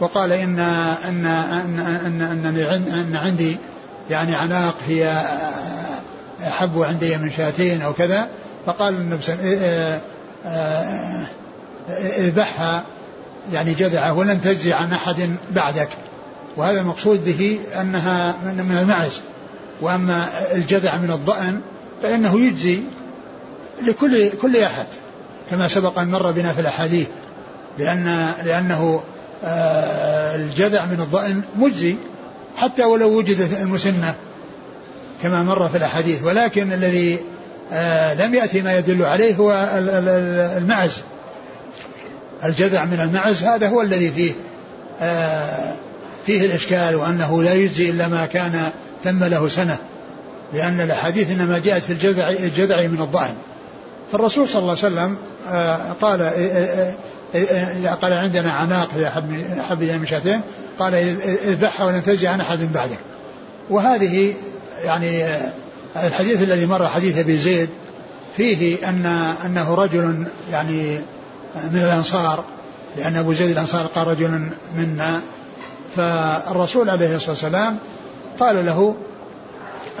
وقال 0.00 0.32
إن 0.32 0.58
إن 0.58 1.26
إن 1.26 2.20
إن, 2.20 2.56
أن, 2.56 2.92
أن 2.92 3.16
عندي 3.16 3.58
يعني 4.10 4.34
عناق 4.34 4.74
هي 4.88 5.24
احب 6.48 6.82
عندي 6.82 7.16
من 7.16 7.32
شاتين 7.32 7.82
أو 7.82 7.92
كذا 7.92 8.28
فقال 8.66 8.94
النبي 8.94 9.16
وسلم 9.16 10.00
إذبحها 12.18 12.84
يعني 13.52 13.74
جذعه 13.74 14.18
ولن 14.18 14.40
تجزي 14.40 14.72
عن 14.72 14.92
أحد 14.92 15.36
بعدك. 15.50 15.88
وهذا 16.56 16.80
المقصود 16.80 17.24
به 17.24 17.58
أنها 17.80 18.36
من 18.44 18.78
المعز. 18.82 19.20
وأما 19.80 20.28
الجذع 20.54 20.96
من 20.96 21.10
الضأن 21.10 21.60
فإنه 22.02 22.40
يجزي 22.40 22.80
لكل 23.82 24.30
كل 24.30 24.56
أحد 24.56 24.86
كما 25.50 25.68
سبق 25.68 25.98
أن 25.98 26.10
مر 26.10 26.30
بنا 26.30 26.52
في 26.52 26.60
الأحاديث 26.60 27.08
لأن 27.78 28.32
لأنه 28.44 29.02
آه، 29.44 30.36
الجذع 30.36 30.84
من 30.84 31.00
الضأن 31.00 31.42
مجزي 31.56 31.96
حتى 32.56 32.84
ولو 32.84 33.18
وجدت 33.18 33.60
المسنة 33.60 34.14
كما 35.22 35.42
مر 35.42 35.68
في 35.68 35.76
الأحاديث. 35.76 36.22
ولكن 36.22 36.72
الذي 36.72 37.18
آه، 37.72 38.14
لم 38.14 38.34
يأتي 38.34 38.62
ما 38.62 38.78
يدل 38.78 39.02
عليه 39.02 39.34
هو 39.34 39.68
المعز. 40.58 41.02
الجذع 42.44 42.84
من 42.84 43.00
المعز 43.00 43.42
هذا 43.42 43.68
هو 43.68 43.82
الذي 43.82 44.10
فيه 44.10 44.32
آه، 45.00 45.74
فيه 46.30 46.46
الإشكال 46.46 46.94
وأنه 46.96 47.42
لا 47.42 47.54
يجزي 47.54 47.90
إلا 47.90 48.08
ما 48.08 48.26
كان 48.26 48.72
تم 49.04 49.24
له 49.24 49.48
سنة 49.48 49.78
لأن 50.52 50.80
الأحاديث 50.80 51.30
إنما 51.30 51.58
جاءت 51.58 51.82
في 51.82 51.92
الجذع 51.92 52.28
الجذع 52.28 52.86
من 52.86 53.00
الضأن 53.00 53.34
فالرسول 54.12 54.48
صلى 54.48 54.62
الله 54.62 54.76
عليه 54.82 54.94
وسلم 54.94 55.16
آه، 55.48 55.78
قال 56.00 56.22
آه، 56.22 56.94
آه، 57.34 57.94
قال 57.94 58.12
عندنا 58.12 58.52
عناق 58.52 58.88
هي 58.96 59.08
أحب 59.60 59.82
من 59.82 60.06
شاتين 60.06 60.40
قال 60.78 60.94
اذبحها 61.44 61.86
ولن 61.86 62.02
تجزي 62.02 62.26
عن 62.26 62.40
أحد 62.40 62.72
بعدك 62.72 62.98
وهذه 63.70 64.34
يعني 64.84 65.24
الحديث 65.96 66.42
الذي 66.42 66.66
مر 66.66 66.88
حديث 66.88 67.18
أبي 67.18 67.38
زيد 67.38 67.68
فيه 68.36 68.88
أن 68.88 69.06
أنه 69.46 69.74
رجل 69.74 70.26
يعني 70.52 70.98
من 71.72 71.80
الأنصار 71.80 72.44
لأن 72.96 73.16
أبو 73.16 73.32
زيد 73.32 73.50
الأنصار 73.50 73.86
قال 73.86 74.06
رجل 74.06 74.50
منا 74.76 75.20
فالرسول 75.96 76.90
عليه 76.90 77.16
الصلاة 77.16 77.30
والسلام 77.30 77.78
قال 78.40 78.66
له 78.66 78.94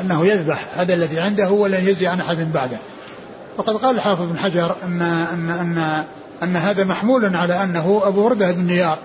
أنه 0.00 0.26
يذبح 0.26 0.66
هذا 0.74 0.94
الذي 0.94 1.20
عنده 1.20 1.50
ولن 1.50 1.88
يجزي 1.88 2.06
عن 2.06 2.20
أحد 2.20 2.52
بعده. 2.52 2.78
وقد 3.58 3.76
قال 3.76 3.94
الحافظ 3.94 4.22
بن 4.22 4.38
حجر 4.38 4.76
أن, 4.84 5.02
أن, 5.02 5.50
أن, 5.50 6.04
أن 6.42 6.56
هذا 6.56 6.84
محمول 6.84 7.36
على 7.36 7.62
أنه 7.62 8.00
أبو 8.04 8.24
وردة 8.24 8.50
بن 8.50 8.66
نيار 8.66 8.98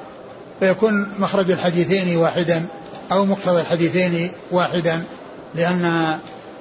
فيكون 0.60 1.08
مخرج 1.19 1.52
الحديثين 1.52 2.17
واحدا 2.17 2.65
أو 3.12 3.26
مقتضى 3.26 3.62
الحديثين 3.62 4.32
واحدا 4.52 5.04
لأن 5.56 5.86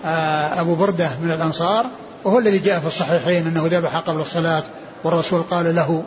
آه، 0.05 0.61
أبو 0.61 0.75
بردة 0.75 1.09
من 1.23 1.31
الأنصار 1.31 1.87
وهو 2.25 2.39
الذي 2.39 2.59
جاء 2.59 2.81
في 2.81 2.87
الصحيحين 2.87 3.47
أنه 3.47 3.67
ذبح 3.67 3.97
قبل 3.97 4.21
الصلاة 4.21 4.63
والرسول 5.05 5.43
قال 5.43 5.75
له. 5.75 6.03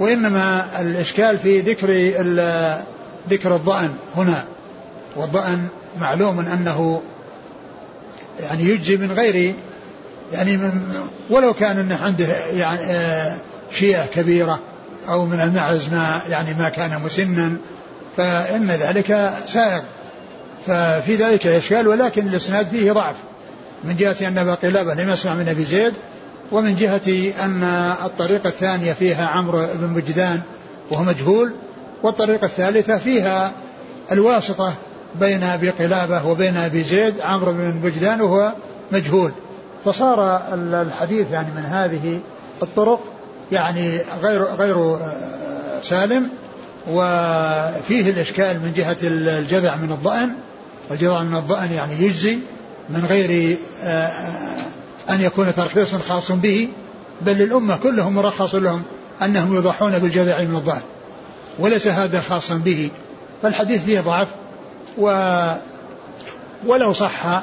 وإنما 0.00 0.66
الإشكال 0.80 1.38
في 1.38 1.60
ذكر 1.60 1.88
ذكر 3.30 3.56
الضأن 3.56 3.94
هنا. 4.16 4.44
والضأن 5.16 5.68
معلوم 6.00 6.38
أنه 6.38 7.02
يعني 8.40 8.64
يجزي 8.64 8.96
من 8.96 9.12
غير 9.12 9.54
يعني 10.32 10.56
من 10.56 10.82
ولو 11.30 11.54
كان 11.54 11.78
أنه 11.78 11.98
عنده 12.02 12.26
يعني 12.52 12.80
آه، 12.80 13.36
شيئة 13.70 14.06
كبيرة 14.06 14.60
أو 15.08 15.26
من 15.26 15.40
المعز 15.40 15.88
ما 15.88 16.20
يعني 16.28 16.54
ما 16.54 16.68
كان 16.68 17.02
مسنا 17.02 17.56
فإن 18.16 18.70
ذلك 18.70 19.32
سائغ. 19.46 19.80
ففي 20.66 21.16
ذلك 21.16 21.46
إشكال 21.46 21.88
ولكن 21.88 22.28
الإسناد 22.28 22.66
فيه 22.66 22.92
ضعف. 22.92 23.16
من 23.84 23.96
جهة 23.96 24.28
أن 24.28 24.38
أبا 24.38 24.54
قلابة 24.54 24.94
لم 24.94 25.10
يسمع 25.10 25.34
من 25.34 25.48
أبي 25.48 25.64
زيد 25.64 25.94
ومن 26.52 26.76
جهة 26.76 27.32
أن 27.44 27.62
الطريقة 28.04 28.48
الثانية 28.48 28.92
فيها 28.92 29.26
عمرو 29.26 29.66
بن 29.74 29.86
مجدان 29.86 30.40
وهو 30.90 31.04
مجهول 31.04 31.52
والطريقة 32.02 32.44
الثالثة 32.44 32.98
فيها 32.98 33.52
الواسطة 34.12 34.74
بين 35.20 35.42
أبي 35.42 35.70
قلابة 35.70 36.26
وبين 36.26 36.56
أبي 36.56 36.82
زيد 36.82 37.20
عمرو 37.20 37.52
بن 37.52 37.70
بجدان 37.70 38.20
وهو 38.20 38.52
مجهول. 38.92 39.32
فصار 39.84 40.42
الحديث 40.54 41.30
يعني 41.30 41.48
من 41.50 41.64
هذه 41.64 42.20
الطرق 42.62 43.00
يعني 43.52 44.00
غير 44.22 44.42
غير 44.42 44.94
آه، 44.94 45.80
سالم 45.82 46.28
وفيه 46.90 48.10
الإشكال 48.10 48.60
من 48.60 48.72
جهة 48.76 48.96
الجذع 49.02 49.76
من 49.76 49.92
الضأن 49.92 50.30
والجذع 50.90 51.22
من 51.22 51.36
الضأن 51.36 51.72
يعني 51.72 51.94
يجزي 51.94 52.38
من 52.90 53.04
غير 53.04 53.56
آه، 53.84 54.10
أن 55.10 55.20
يكون 55.20 55.54
ترخيص 55.54 55.94
خاص 55.94 56.32
به 56.32 56.68
بل 57.20 57.32
للأمة 57.32 57.76
كلهم 57.76 58.14
مرخص 58.14 58.54
لهم 58.54 58.82
أنهم 59.22 59.56
يضحون 59.56 59.98
بالجذع 59.98 60.38
من 60.38 60.56
الضأن. 60.56 60.80
وليس 61.58 61.86
هذا 61.86 62.20
خاصا 62.20 62.54
به 62.54 62.90
فالحديث 63.42 63.84
فيه 63.84 64.00
ضعف 64.00 64.28
و 64.98 65.06
ولو 66.66 66.92
صح 66.92 67.42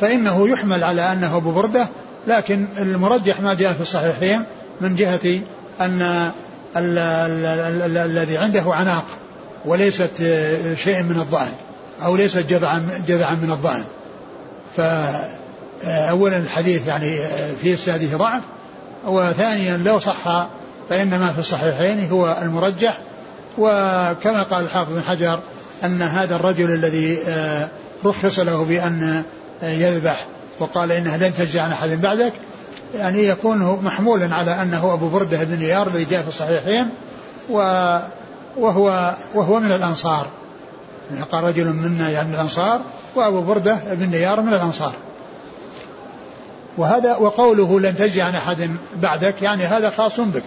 فإنه 0.00 0.48
يحمل 0.48 0.84
على 0.84 1.12
أنه 1.12 1.36
أبو 1.36 1.50
بردة 1.50 1.88
لكن 2.26 2.66
المرجح 2.78 3.40
ما 3.40 3.54
جاء 3.54 3.72
في 3.72 3.80
الصحيحين 3.80 4.44
من 4.80 4.96
جهة 4.96 5.40
أن 5.80 6.30
الذي 6.76 8.38
عنده 8.38 8.62
عناق 8.66 9.04
وليست 9.64 10.16
شيء 10.76 11.02
من 11.02 11.16
الظأن 11.16 11.52
أو 12.02 12.16
ليست 12.16 12.38
جذعا 12.38 13.02
جذعا 13.08 13.34
من 13.34 13.50
الظأن 13.50 13.84
فأولا 14.76 16.36
الحديث 16.36 16.88
يعني 16.88 17.18
في 17.62 17.74
إسناده 17.74 18.16
ضعف 18.16 18.42
وثانيا 19.06 19.76
لو 19.76 19.98
صح 19.98 20.48
فإن 20.88 21.18
ما 21.18 21.32
في 21.32 21.38
الصحيحين 21.38 22.10
هو 22.10 22.38
المرجح 22.42 22.98
وكما 23.58 24.42
قال 24.42 24.64
الحافظ 24.64 24.92
بن 24.92 25.02
حجر 25.02 25.38
أن 25.84 26.02
هذا 26.02 26.36
الرجل 26.36 26.74
الذي 26.74 27.18
آه، 27.28 27.68
رخص 28.04 28.38
له 28.38 28.64
بأن 28.64 29.22
آه، 29.62 29.70
يذبح 29.70 30.26
وقال 30.58 30.92
إنها 30.92 31.16
لن 31.16 31.34
تجزي 31.34 31.60
عن 31.60 31.72
أحد 31.72 31.88
بعدك 31.88 32.32
يعني 32.94 33.26
يكون 33.26 33.80
محمولا 33.82 34.34
على 34.34 34.62
أنه 34.62 34.92
أبو 34.92 35.08
بردة 35.08 35.44
بن 35.44 35.58
نيار 35.58 35.86
الذي 35.86 36.04
جاء 36.04 36.22
في 36.22 36.28
الصحيحين 36.28 36.88
وهو 37.50 39.14
وهو 39.34 39.60
من 39.60 39.72
الأنصار. 39.72 40.26
قال 41.32 41.44
رجل 41.44 41.72
منا 41.72 42.10
يعني 42.10 42.28
من 42.28 42.34
الأنصار 42.34 42.80
وأبو 43.14 43.40
بردة 43.40 43.80
بن 43.92 44.10
نيار 44.10 44.40
من 44.40 44.54
الأنصار. 44.54 44.92
وهذا 46.78 47.16
وقوله 47.16 47.80
لن 47.80 47.96
تجزي 47.96 48.22
عن 48.22 48.34
أحد 48.34 48.70
بعدك 48.96 49.42
يعني 49.42 49.64
هذا 49.64 49.90
خاص 49.90 50.20
بك 50.20 50.42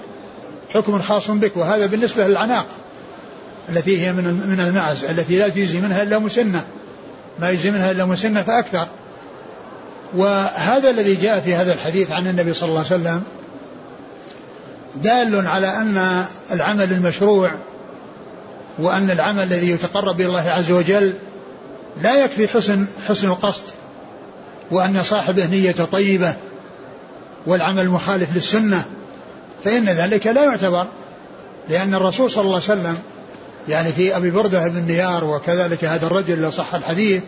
حكم 0.73 1.01
خاص 1.01 1.31
بك 1.31 1.57
وهذا 1.57 1.85
بالنسبة 1.85 2.27
للعناق. 2.27 2.65
التي 3.69 4.05
هي 4.05 4.13
من 4.13 4.23
من 4.23 4.59
المعز 4.59 5.05
التي 5.05 5.39
لا 5.39 5.49
تجزي 5.49 5.81
منها 5.81 6.03
إلا 6.03 6.19
مسنة. 6.19 6.65
ما 7.39 7.49
يجزي 7.49 7.71
منها 7.71 7.91
إلا 7.91 8.05
مسنة 8.05 8.41
فأكثر. 8.41 8.87
وهذا 10.15 10.89
الذي 10.89 11.15
جاء 11.15 11.39
في 11.39 11.55
هذا 11.55 11.73
الحديث 11.73 12.11
عن 12.11 12.27
النبي 12.27 12.53
صلى 12.53 12.69
الله 12.69 12.85
عليه 12.91 12.95
وسلم 12.95 13.23
دال 14.95 15.47
على 15.47 15.67
أن 15.67 16.25
العمل 16.51 16.91
المشروع 16.91 17.51
وأن 18.79 19.11
العمل 19.11 19.43
الذي 19.43 19.71
يتقرب 19.71 20.21
إلى 20.21 20.27
الله 20.27 20.49
عز 20.49 20.71
وجل 20.71 21.13
لا 21.97 22.23
يكفي 22.23 22.47
حسن 22.47 22.85
حسن 23.01 23.27
القصد 23.27 23.63
وأن 24.71 25.03
صاحبه 25.03 25.45
نية 25.45 25.71
طيبة 25.71 26.35
والعمل 27.45 27.89
مخالف 27.89 28.35
للسنة 28.35 28.85
فإن 29.63 29.85
ذلك 29.85 30.27
لا 30.27 30.43
يعتبر 30.43 30.85
لأن 31.69 31.93
الرسول 31.93 32.31
صلى 32.31 32.41
الله 32.41 32.53
عليه 32.53 32.63
وسلم 32.63 32.97
يعني 33.67 33.91
في 33.91 34.17
أبي 34.17 34.31
بردة 34.31 34.67
بن 34.67 34.83
نيار 34.83 35.23
وكذلك 35.23 35.85
هذا 35.85 36.07
الرجل 36.07 36.41
لو 36.41 36.51
صح 36.51 36.75
الحديث 36.75 37.23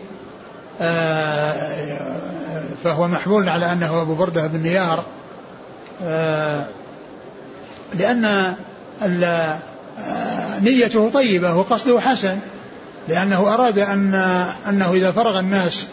آه، 0.80 1.54
فهو 2.84 3.08
محمول 3.08 3.48
على 3.48 3.72
أنه 3.72 4.02
أبو 4.02 4.14
بردة 4.14 4.46
بن 4.46 4.62
نيار 4.62 5.04
آه، 6.04 6.66
لأن 7.94 8.24
آه، 9.02 9.58
نيته 10.60 11.10
طيبة 11.10 11.54
وقصده 11.54 12.00
حسن 12.00 12.38
لأنه 13.08 13.54
أراد 13.54 13.78
أن 13.78 14.14
أنه 14.68 14.92
إذا 14.92 15.10
فرغ 15.10 15.38
الناس 15.38 15.86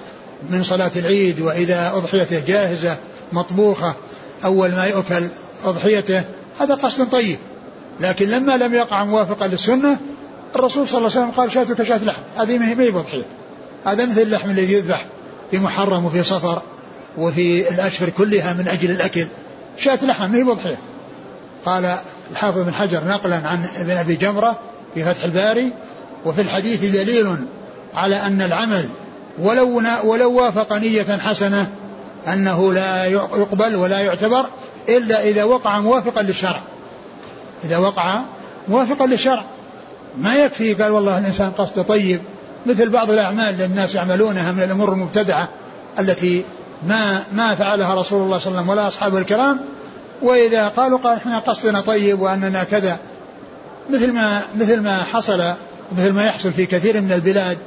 من 0.49 0.63
صلاة 0.63 0.91
العيد 0.95 1.39
وإذا 1.39 1.91
أضحيته 1.95 2.45
جاهزة 2.47 2.97
مطبوخة 3.31 3.95
أول 4.45 4.71
ما 4.71 4.85
يؤكل 4.85 5.27
أضحيته 5.65 6.23
هذا 6.59 6.75
قصد 6.75 7.09
طيب. 7.09 7.37
لكن 7.99 8.29
لما 8.29 8.57
لم 8.57 8.73
يقع 8.73 9.03
موافقا 9.03 9.47
للسنة 9.47 9.97
الرسول 10.55 10.87
صلى 10.87 10.97
الله 10.97 11.11
عليه 11.11 11.19
وسلم 11.19 11.31
قال 11.31 11.51
شاتك 11.51 11.83
شاة 11.83 12.03
لحم. 12.03 12.21
هذه 12.37 12.57
ما 12.57 12.69
هي 12.69 12.91
بضحية. 12.91 13.25
هذا 13.85 14.05
مثل 14.05 14.21
اللحم 14.21 14.49
الذي 14.49 14.73
يذبح 14.73 15.05
في 15.51 15.59
محرم 15.59 16.05
وفي 16.05 16.23
صفر 16.23 16.61
وفي 17.17 17.69
الأشهر 17.69 18.09
كلها 18.09 18.53
من 18.53 18.67
أجل 18.67 18.91
الأكل. 18.91 19.27
شاة 19.77 19.99
لحم 20.05 20.31
ما 20.31 20.37
هي 20.37 20.43
بضحية. 20.43 20.77
قال 21.65 21.97
الحافظ 22.31 22.59
بن 22.59 22.73
حجر 22.73 23.03
نقلا 23.07 23.35
عن 23.35 23.65
ابن 23.75 23.91
أبي 23.91 24.15
جمرة 24.15 24.59
في 24.93 25.03
فتح 25.03 25.23
الباري 25.23 25.71
وفي 26.25 26.41
الحديث 26.41 26.89
دليل 26.89 27.35
على 27.93 28.15
أن 28.15 28.41
العمل 28.41 28.89
ولو 29.39 29.81
ولو 30.03 30.31
وافق 30.31 30.73
نية 30.73 31.17
حسنة 31.17 31.67
أنه 32.27 32.73
لا 32.73 33.05
يقبل 33.05 33.75
ولا 33.75 33.99
يعتبر 33.99 34.45
إلا 34.89 35.23
إذا 35.23 35.43
وقع 35.43 35.79
موافقا 35.79 36.21
للشرع. 36.21 36.61
إذا 37.63 37.77
وقع 37.77 38.21
موافقا 38.67 39.05
للشرع. 39.05 39.43
ما 40.19 40.35
يكفي 40.35 40.73
قال 40.73 40.91
والله 40.91 41.17
الإنسان 41.17 41.51
قصده 41.51 41.81
طيب 41.81 42.21
مثل 42.65 42.89
بعض 42.89 43.09
الأعمال 43.11 43.53
اللي 43.53 43.65
الناس 43.65 43.95
يعملونها 43.95 44.51
من 44.51 44.63
الأمور 44.63 44.93
المبتدعة 44.93 45.49
التي 45.99 46.43
ما 46.87 47.23
ما 47.33 47.55
فعلها 47.55 47.95
رسول 47.95 48.21
الله 48.23 48.37
صلى 48.37 48.47
الله 48.47 48.59
عليه 48.59 48.61
وسلم 48.61 48.69
ولا 48.69 48.87
أصحابه 48.87 49.17
الكرام 49.17 49.59
وإذا 50.21 50.67
قالوا 50.67 50.97
قال 50.99 51.17
إحنا 51.17 51.39
قصدنا 51.39 51.81
طيب 51.81 52.21
وأننا 52.21 52.63
كذا 52.63 52.99
مثل 53.89 54.11
ما 54.13 54.41
مثل 54.59 54.81
ما 54.81 55.03
حصل 55.03 55.53
مثل 55.97 56.13
ما 56.13 56.25
يحصل 56.25 56.53
في 56.53 56.65
كثير 56.65 57.01
من 57.01 57.11
البلاد 57.11 57.57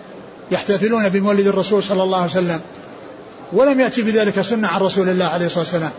يحتفلون 0.50 1.08
بمولد 1.08 1.46
الرسول 1.46 1.82
صلى 1.82 2.02
الله 2.02 2.16
عليه 2.16 2.30
وسلم 2.30 2.60
ولم 3.52 3.80
يأتي 3.80 4.02
بذلك 4.02 4.40
سنة 4.40 4.68
عن 4.68 4.80
رسول 4.80 5.08
الله 5.08 5.24
عليه 5.24 5.46
الصلاة 5.46 5.64
والسلام. 5.64 5.90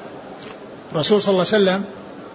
الرسول 0.94 1.22
صلى 1.22 1.32
الله 1.32 1.46
عليه 1.54 1.64
وسلم 1.64 1.84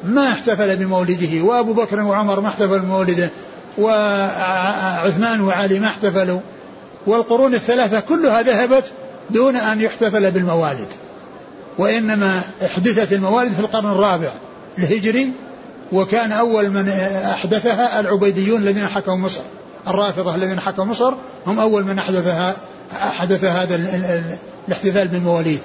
ما 0.04 0.28
احتفل 0.32 0.76
بمولده 0.76 1.42
وأبو 1.42 1.72
بكر 1.72 2.00
وعمر 2.00 2.40
ما 2.40 2.48
احتفلوا 2.48 2.78
بمولده 2.78 3.30
وعثمان 3.78 5.40
وعلي 5.40 5.80
ما 5.80 5.86
احتفلوا. 5.86 6.40
والقرون 7.06 7.54
الثلاثة 7.54 8.00
كلها 8.00 8.42
ذهبت 8.42 8.84
دون 9.30 9.56
أن 9.56 9.80
يحتفل 9.80 10.30
بالموالد. 10.30 10.88
وإنما 11.78 12.42
احدثت 12.64 13.12
الموالد 13.12 13.52
في 13.52 13.60
القرن 13.60 13.92
الرابع 13.92 14.34
الهجري 14.78 15.32
وكان 15.92 16.32
أول 16.32 16.70
من 16.70 16.88
أحدثها 17.30 18.00
العبيديون 18.00 18.60
الذين 18.60 18.86
حكموا 18.86 19.16
مصر 19.16 19.40
الرافضة 19.88 20.34
الذين 20.34 20.60
حكموا 20.60 20.86
مصر 20.86 21.14
هم 21.46 21.60
أول 21.60 21.84
من 21.84 21.98
أحدثها 21.98 22.56
أحدث 22.92 23.44
هذا 23.44 23.74
الاحتفال 24.68 25.08
بالمواليد. 25.08 25.60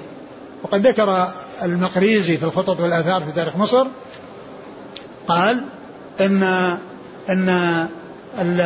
وقد 0.62 0.86
ذكر 0.86 1.28
المقريزي 1.62 2.36
في 2.36 2.44
الخطط 2.44 2.80
والآثار 2.80 3.20
في 3.20 3.32
تاريخ 3.32 3.56
مصر 3.56 3.86
قال 5.28 5.64
إن 6.20 6.42
إن 7.30 7.48
أن 8.40 8.60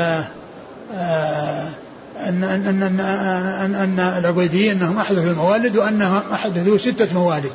أن 2.44 2.44
أن 2.44 2.82
أن, 2.82 3.00
أن, 3.00 3.74
أن 3.74 4.00
العبيديين 4.00 4.76
أنهم 4.76 4.98
أحدثوا 4.98 5.30
الموالد 5.30 5.76
وأنهم 5.76 6.22
أحدثوا 6.32 6.78
ستة 6.78 7.20
موالد 7.20 7.52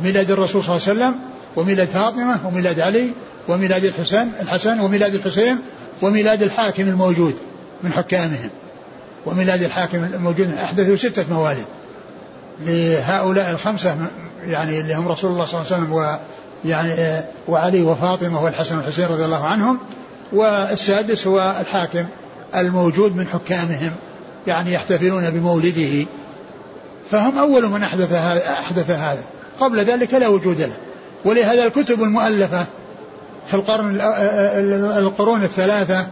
ميلاد 0.00 0.30
الرسول 0.30 0.64
صلى 0.64 0.76
الله 0.76 0.88
عليه 0.88 0.98
وسلم 1.00 1.14
وميلاد 1.56 1.88
فاطمة 1.88 2.46
وميلاد 2.46 2.80
علي 2.80 3.10
وميلاد 3.48 3.84
الحسين 3.84 4.32
الحسن 4.40 4.80
وميلاد 4.80 5.14
الحسين 5.14 5.58
وميلاد 6.02 6.42
الحاكم 6.42 6.82
الموجود 6.82 7.34
من 7.82 7.92
حكامهم 7.92 8.50
وميلاد 9.26 9.62
الحاكم 9.62 10.04
الموجود. 10.04 10.54
أحدثوا 10.54 10.96
ستة 10.96 11.24
موالد 11.30 11.64
لهؤلاء 12.60 13.50
الخمسة 13.50 13.96
يعني 14.46 14.80
اللي 14.80 14.94
هم 14.94 15.08
رسول 15.08 15.30
الله 15.30 15.44
صلى 15.44 15.60
الله 15.60 15.72
عليه 15.72 15.82
وسلم 15.82 16.18
ويعني 16.64 17.22
وعلي 17.48 17.82
وفاطمة 17.82 18.44
والحسن 18.44 18.76
والحسين 18.76 19.06
رضي 19.06 19.24
الله 19.24 19.44
عنهم. 19.44 19.78
والسادس 20.32 21.26
هو 21.26 21.56
الحاكم 21.60 22.04
الموجود 22.56 23.16
من 23.16 23.28
حكامهم 23.28 23.90
يعني 24.46 24.72
يحتفلون 24.72 25.30
بمولده. 25.30 26.06
فهم 27.10 27.38
أول 27.38 27.68
من 27.68 27.82
أحدث 27.82 28.12
هذا, 28.12 28.52
أحدث 28.52 28.90
هذا. 28.90 29.22
قبل 29.60 29.78
ذلك 29.78 30.14
لا 30.14 30.28
وجود 30.28 30.60
له. 30.60 30.72
ولهذا 31.24 31.64
الكتب 31.66 32.02
المؤلفة 32.02 32.64
في 33.46 33.54
القرن 33.54 34.00
القرون 34.98 35.42
الثلاثة 35.42 36.06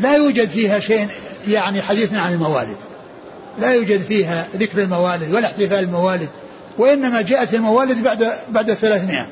لا 0.00 0.16
يوجد 0.16 0.48
فيها 0.48 0.80
شيء 0.80 1.08
يعني 1.48 1.82
حديثنا 1.82 2.20
عن 2.20 2.32
الموالد. 2.32 2.76
لا 3.60 3.74
يوجد 3.74 4.02
فيها 4.02 4.46
ذكر 4.56 4.78
الموالد 4.78 5.34
ولا 5.34 5.46
احتفال 5.46 5.78
الموالد 5.84 6.28
وإنما 6.78 7.22
جاءت 7.22 7.54
الموالد 7.54 8.02
بعد 8.02 8.32
بعد 8.48 8.70
الثلاثمائة. 8.70 9.26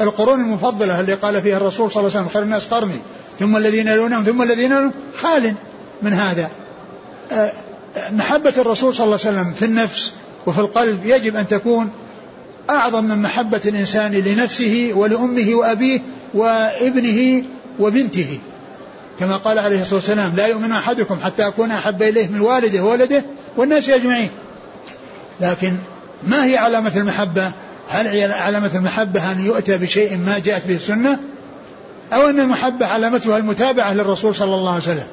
القرون 0.00 0.40
المفضلة 0.40 1.00
اللي 1.00 1.14
قال 1.14 1.42
فيها 1.42 1.56
الرسول 1.56 1.90
صلى 1.90 2.00
الله 2.00 2.10
عليه 2.10 2.20
وسلم 2.20 2.34
خير 2.34 2.42
الناس 2.42 2.66
قرني. 2.66 3.00
ثم 3.38 3.56
الذين 3.56 3.88
يلونهم 3.88 4.24
ثم 4.24 4.42
الذين 4.42 4.72
يلونهم. 4.72 4.92
خال 5.16 5.54
من 6.02 6.12
هذا. 6.12 6.50
أه، 7.32 7.52
محبة 8.12 8.52
الرسول 8.58 8.94
صلى 8.94 9.04
الله 9.04 9.18
عليه 9.24 9.38
وسلم 9.38 9.52
في 9.52 9.64
النفس 9.64 10.12
وفي 10.46 10.58
القلب 10.58 11.06
يجب 11.06 11.36
أن 11.36 11.48
تكون 11.48 11.90
أعظم 12.70 13.04
من 13.04 13.22
محبة 13.22 13.60
الإنسان 13.66 14.12
لنفسه 14.12 14.90
ولأمه 14.94 15.54
وأبيه 15.54 16.00
وابنه 16.34 17.44
وبنته. 17.78 18.38
كما 19.20 19.36
قال 19.36 19.58
عليه 19.58 19.80
الصلاة 19.80 19.94
والسلام 19.94 20.32
لا 20.36 20.46
يؤمن 20.46 20.72
أحدكم 20.72 21.18
حتى 21.22 21.46
أكون 21.46 21.70
أحب 21.70 22.02
إليه 22.02 22.28
من 22.28 22.40
والده 22.40 22.84
وولده 22.84 23.24
والناس 23.56 23.88
أجمعين. 23.88 24.30
لكن 25.40 25.72
ما 26.28 26.44
هي 26.44 26.56
علامة 26.56 26.96
المحبة؟ 26.96 27.52
هل 27.88 28.32
علامة 28.32 28.70
المحبة 28.74 29.32
أن 29.32 29.46
يؤتى 29.46 29.78
بشيء 29.78 30.16
ما 30.16 30.38
جاءت 30.38 30.66
به 30.66 30.76
السنة؟ 30.76 31.18
أو 32.12 32.28
أن 32.28 32.40
المحبة 32.40 32.86
علامتها 32.86 33.36
المتابعة 33.36 33.94
للرسول 33.94 34.34
صلى 34.34 34.54
الله 34.54 34.70
عليه 34.70 34.82
وسلم. 34.82 35.06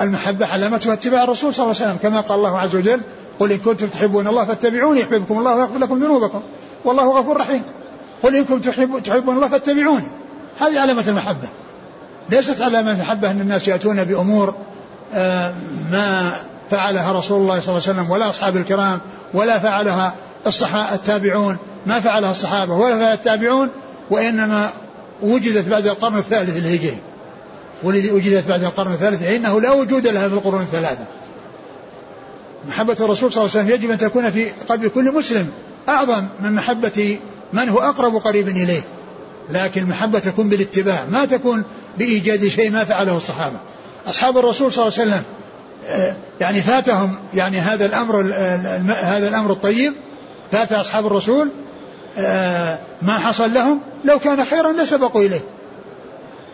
المحبة 0.00 0.46
علامتها 0.46 0.92
اتباع 0.92 1.24
الرسول 1.24 1.54
صلى 1.54 1.64
الله 1.64 1.76
عليه 1.76 1.86
وسلم 1.86 1.98
كما 2.02 2.20
قال 2.20 2.38
الله 2.38 2.58
عز 2.58 2.76
وجل 2.76 3.00
قل 3.40 3.52
إن 3.52 3.58
كنتم 3.58 3.86
تحبون 3.86 4.26
الله 4.26 4.44
فاتبعوني 4.44 5.00
يحببكم 5.00 5.38
الله 5.38 5.54
ويغفر 5.54 5.78
لكم 5.78 5.98
ذنوبكم 5.98 6.42
والله 6.84 7.20
غفور 7.20 7.36
رحيم. 7.36 7.62
قل 8.22 8.36
إن 8.36 8.44
كنتم 8.44 8.70
تحبون, 8.70 9.02
تحبون 9.02 9.36
الله 9.36 9.48
فاتبعوني. 9.48 10.06
هذه 10.60 10.80
علامة 10.80 11.04
المحبة. 11.08 11.48
ليست 12.30 12.62
علامة 12.62 12.90
المحبة 12.90 13.30
أن 13.30 13.40
الناس 13.40 13.68
يأتون 13.68 14.04
بأمور 14.04 14.54
آه، 15.14 15.54
ما 15.90 16.32
فعلها 16.70 17.12
رسول 17.12 17.40
الله 17.40 17.60
صلى 17.60 17.68
الله 17.68 17.82
عليه 17.88 18.00
وسلم 18.00 18.10
ولا 18.10 18.28
أصحاب 18.28 18.56
الكرام 18.56 19.00
ولا 19.34 19.58
فعلها 19.58 20.14
الصحابة 20.46 20.94
التابعون 20.94 21.56
ما 21.86 22.00
فعلها 22.00 22.30
الصحابة 22.30 22.74
ولا 22.74 22.94
فعلها 22.94 23.14
التابعون 23.14 23.68
وإنما 24.10 24.70
وجدت 25.22 25.68
بعد 25.68 25.86
القرن 25.86 26.18
الثالث 26.18 26.56
الهجري. 26.56 26.98
والذي 27.82 28.10
وجدت 28.10 28.48
بعد 28.48 28.64
القرن 28.64 28.92
الثالث 28.92 29.22
فإنه 29.22 29.60
لا 29.60 29.70
وجود 29.70 30.06
لها 30.06 30.28
في 30.28 30.34
القرون 30.34 30.60
الثلاثة. 30.60 31.04
محبة 32.68 32.96
الرسول 33.00 33.32
صلى 33.32 33.44
الله 33.44 33.56
عليه 33.56 33.64
وسلم 33.64 33.68
يجب 33.68 33.90
أن 33.90 33.98
تكون 33.98 34.30
في 34.30 34.46
قلب 34.68 34.86
كل 34.86 35.12
مسلم 35.12 35.48
أعظم 35.88 36.24
من 36.40 36.52
محبة 36.52 37.18
من 37.52 37.68
هو 37.68 37.78
أقرب 37.78 38.16
قريب 38.16 38.48
إليه. 38.48 38.82
لكن 39.50 39.82
المحبة 39.82 40.18
تكون 40.18 40.48
بالاتباع 40.48 41.04
ما 41.04 41.24
تكون 41.24 41.62
بإيجاد 41.98 42.48
شيء 42.48 42.70
ما 42.70 42.84
فعله 42.84 43.16
الصحابة. 43.16 43.56
أصحاب 44.06 44.38
الرسول 44.38 44.72
صلى 44.72 44.88
الله 44.88 44.98
عليه 44.98 45.10
وسلم 45.10 45.22
آه، 45.88 46.16
يعني 46.40 46.60
فاتهم 46.60 47.14
يعني 47.34 47.58
هذا 47.58 47.86
الأمر 47.86 48.20
هذا 49.02 49.28
الأمر 49.28 49.52
الطيب 49.52 49.92
فات 50.52 50.72
أصحاب 50.72 51.06
الرسول 51.06 51.50
ما 53.02 53.18
حصل 53.18 53.54
لهم 53.54 53.80
لو 54.04 54.18
كان 54.18 54.44
خيرا 54.44 54.72
لسبقوا 54.72 55.22
إليه. 55.22 55.40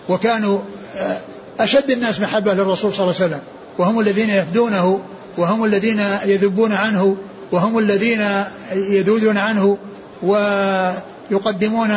وكانوا 0.09 0.59
آه، 0.97 1.19
أشد 1.61 1.90
الناس 1.90 2.21
محبة 2.21 2.55
للرسول 2.55 2.95
صلى 2.95 3.05
الله 3.05 3.14
عليه 3.14 3.27
وسلم. 3.27 3.40
وهم 3.79 4.01
الذين 4.01 4.31
يفدونه 4.31 5.01
وهم 5.38 5.64
الذين 5.64 6.01
يذبون 6.25 6.73
عنه 6.73 7.16
وهم 7.53 7.79
الذين 7.79 8.27
يذودون 8.73 9.37
عنه 9.38 9.79
ويقدمون 10.23 11.90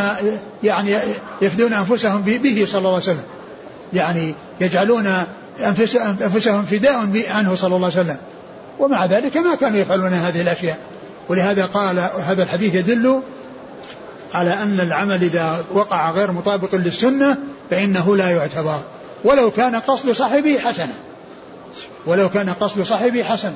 يعني 0.63 0.95
يفدون 1.41 1.73
أنفسهم 1.73 2.21
به 2.21 2.65
صلى 2.67 2.79
الله 2.79 2.89
عليه 2.89 3.03
وسلم. 3.03 3.23
يعني 3.93 4.33
يجعلون 4.61 5.13
أنفسهم 6.21 6.65
فداء 6.65 7.25
عنه 7.29 7.55
صلى 7.55 7.75
الله 7.75 7.91
عليه 7.91 8.01
وسلم. 8.01 8.17
ومع 8.79 9.05
ذلك 9.05 9.37
ما 9.37 9.55
كانوا 9.55 9.79
يفعلون 9.79 10.13
هذه 10.13 10.41
الأشياء. 10.41 10.77
ولهذا 11.29 11.65
قال 11.65 11.99
هذا 11.99 12.43
الحديث 12.43 12.75
يدل 12.75 13.21
على 14.33 14.53
أن 14.53 14.79
العمل 14.79 15.23
إذا 15.23 15.65
وقع 15.73 16.11
غير 16.11 16.31
مطابق 16.31 16.75
للسنة 16.75 17.37
فإنه 17.69 18.15
لا 18.15 18.29
يعتبر. 18.29 18.79
ولو 19.23 19.51
كان 19.51 19.75
قصد 19.75 20.11
صاحبه 20.11 20.59
حسنا. 20.59 20.93
ولو 22.05 22.29
كان 22.29 22.49
قصد 22.49 22.81
صاحبه 22.81 23.23
حسنا. 23.23 23.53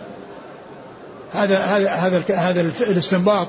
هذا 1.33 1.57
هذا 1.57 1.89
هذا 1.89 2.23
هذا 2.35 2.61
الاستنباط 2.61 3.47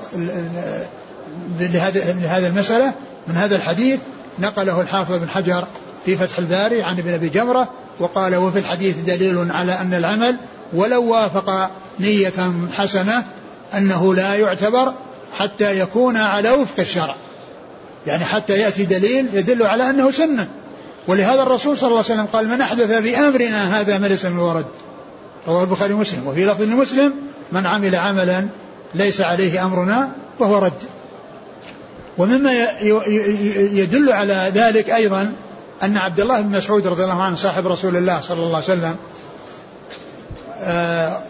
لهذه 1.59 2.11
لهذه 2.21 2.47
المسألة. 2.47 2.93
من 3.27 3.35
هذا 3.35 3.55
الحديث 3.55 3.99
نقله 4.39 4.81
الحافظ 4.81 5.17
بن 5.17 5.29
حجر 5.29 5.67
في 6.05 6.17
فتح 6.17 6.37
الباري 6.37 6.83
عن 6.83 6.97
ابن 6.97 7.13
أبي 7.13 7.29
جمرة 7.29 7.69
وقال 7.99 8.35
وفي 8.35 8.59
الحديث 8.59 8.97
دليل 8.97 9.51
على 9.51 9.71
أن 9.71 9.93
العمل 9.93 10.35
ولو 10.73 11.03
وافق 11.03 11.69
نية 11.99 12.53
حسنة 12.77 13.23
أنه 13.73 14.15
لا 14.15 14.35
يعتبر 14.35 14.93
حتى 15.37 15.79
يكون 15.79 16.17
على 16.17 16.51
وفق 16.51 16.79
الشرع. 16.79 17.15
يعني 18.07 18.25
حتى 18.25 18.59
يأتي 18.59 18.85
دليل 18.85 19.27
يدل 19.33 19.63
على 19.63 19.89
أنه 19.89 20.11
سنة. 20.11 20.47
ولهذا 21.07 21.41
الرسول 21.41 21.77
صلى 21.77 21.87
الله 21.87 22.03
عليه 22.03 22.13
وسلم 22.13 22.25
قال 22.25 22.47
من 22.47 22.61
أحدث 22.61 22.91
في 22.91 23.17
امرنا 23.17 23.79
هذا 23.79 23.97
ما 23.97 24.07
ليس 24.07 24.25
من 24.25 24.39
ورد. 24.39 24.65
رواه 25.47 25.63
البخاري 25.63 25.93
ومسلم 25.93 26.27
وفي 26.27 26.45
لفظ 26.45 26.61
مسلم 26.61 27.13
من 27.51 27.67
عمل 27.67 27.95
عملا 27.95 28.47
ليس 28.95 29.21
عليه 29.21 29.65
أمرنا 29.65 30.11
فهو 30.39 30.57
رد. 30.57 30.83
ومما 32.17 32.53
يدل 33.71 34.11
على 34.11 34.51
ذلك 34.55 34.89
أيضا 34.89 35.33
أن 35.83 35.97
عبد 35.97 36.19
الله 36.19 36.41
بن 36.41 36.57
مسعود 36.57 36.87
رضي 36.87 37.03
الله 37.03 37.23
عنه 37.23 37.35
صاحب 37.35 37.67
رسول 37.67 37.95
الله 37.95 38.21
صلى 38.21 38.39
الله 38.39 38.55
عليه 38.55 38.65
وسلم 38.65 38.95
آه، 40.59 41.21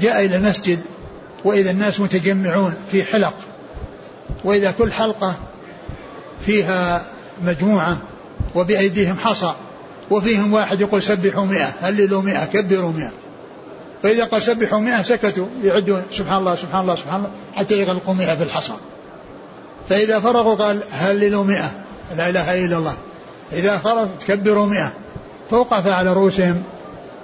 جاء 0.00 0.24
إلى 0.24 0.36
المسجد 0.36 0.78
وإذا 1.44 1.70
الناس 1.70 2.00
متجمعون 2.00 2.74
في 2.92 3.04
حلق 3.04 3.34
وإذا 4.44 4.70
كل 4.70 4.92
حلقة 4.92 5.36
فيها 6.46 7.04
مجموعة 7.44 7.96
وبأيديهم 8.54 9.18
حصى 9.18 9.54
وفيهم 10.10 10.52
واحد 10.52 10.80
يقول 10.80 11.02
سبحوا 11.02 11.44
مئة 11.44 11.72
هللوا 11.82 12.22
مئة 12.22 12.44
كبروا 12.44 12.92
مئة. 12.92 13.12
فإذا 14.02 14.24
قال 14.24 14.42
سبحوا 14.42 14.78
مئة 14.78 15.02
سكتوا 15.02 15.46
يعدون 15.64 16.02
سبحان 16.12 16.38
الله 16.38 16.56
سبحان 16.56 16.80
الله 16.80 16.96
سبحان 16.96 17.16
الله 17.16 17.30
حتى 17.54 17.74
يغلقوا 17.74 18.14
مئة 18.14 18.34
في 18.34 18.42
الحصى. 18.42 18.72
فإذا 19.88 20.20
فرغوا 20.20 20.54
قال 20.54 20.82
هللوا 20.92 21.44
مئة 21.44 21.72
لا 22.16 22.28
إله 22.28 22.64
إلا 22.64 22.76
الله. 22.76 22.94
إذا 23.52 23.78
فرض 23.78 24.08
تكبروا 24.20 24.66
مئة. 24.66 24.92
فوقف 25.50 25.86
على 25.86 26.12
رؤوسهم 26.12 26.62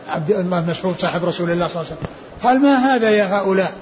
عبد 0.08 0.30
الله 0.30 0.60
مسعود 0.60 0.94
صاحب 0.98 1.24
رسول 1.24 1.50
الله 1.50 1.68
صلى 1.68 1.82
الله 1.82 1.86
عليه 1.90 2.00
وسلم. 2.00 2.10
قال 2.42 2.62
ما 2.62 2.94
هذا 2.94 3.10
يا 3.10 3.38
هؤلاء؟ 3.38 3.72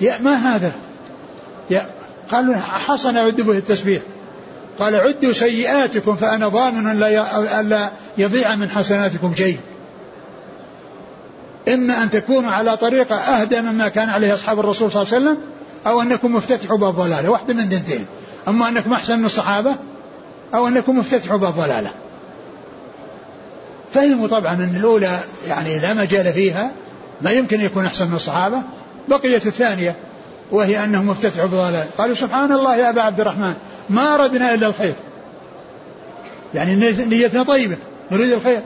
يا 0.00 0.18
ما 0.18 0.34
هذا؟ 0.34 0.72
يا 1.70 1.86
قالوا 2.30 2.56
حصن 2.56 3.16
عد 3.16 3.40
به 3.40 3.52
التسبيح 3.52 4.02
قال 4.78 4.96
عدوا 4.96 5.32
سيئاتكم 5.32 6.16
فأنا 6.16 6.48
ضامن 6.48 6.98
لا 6.98 7.60
ألا 7.60 7.90
يضيع 8.18 8.56
من 8.56 8.70
حسناتكم 8.70 9.34
شيء. 9.34 9.58
إما 11.68 12.02
أن 12.02 12.10
تكونوا 12.10 12.50
على 12.50 12.76
طريقة 12.76 13.16
أهدى 13.16 13.60
مما 13.60 13.88
كان 13.88 14.08
عليه 14.08 14.34
أصحاب 14.34 14.60
الرسول 14.60 14.92
صلى 14.92 15.02
الله 15.02 15.14
عليه 15.14 15.24
وسلم 15.24 15.38
أو 15.86 16.02
أنكم 16.02 16.34
مفتتحوا 16.34 16.78
باب 16.78 16.94
ضلالة. 16.94 17.30
واحدة 17.30 17.54
من 17.54 17.68
دنتين 17.68 18.06
أما 18.48 18.68
أنكم 18.68 18.92
أحسن 18.92 19.18
من 19.18 19.24
الصحابة 19.24 19.76
أو 20.54 20.68
أنكم 20.68 20.98
مفتتحوا 20.98 21.36
باب 21.36 21.54
ضلالة. 21.54 21.90
فهموا 23.92 24.28
طبعا 24.28 24.54
أن 24.54 24.76
الأولى 24.76 25.18
يعني 25.48 25.78
لا 25.78 25.94
مجال 25.94 26.32
فيها 26.32 26.70
ما 27.22 27.30
يمكن 27.30 27.60
يكون 27.60 27.86
أحسن 27.86 28.08
من 28.08 28.16
الصحابة. 28.16 28.62
بقيت 29.10 29.46
الثانية 29.46 29.96
وهي 30.50 30.84
أنهم 30.84 31.06
مفتتحوا 31.06 31.46
بضلال 31.46 31.84
قالوا 31.98 32.14
سبحان 32.14 32.52
الله 32.52 32.76
يا 32.76 32.90
أبا 32.90 33.02
عبد 33.02 33.20
الرحمن 33.20 33.54
ما 33.90 34.14
أردنا 34.14 34.54
إلا 34.54 34.66
الخير. 34.66 34.94
يعني 36.54 36.76
نيتنا 37.06 37.42
طيبة 37.42 37.76
نريد 38.10 38.32
الخير. 38.32 38.60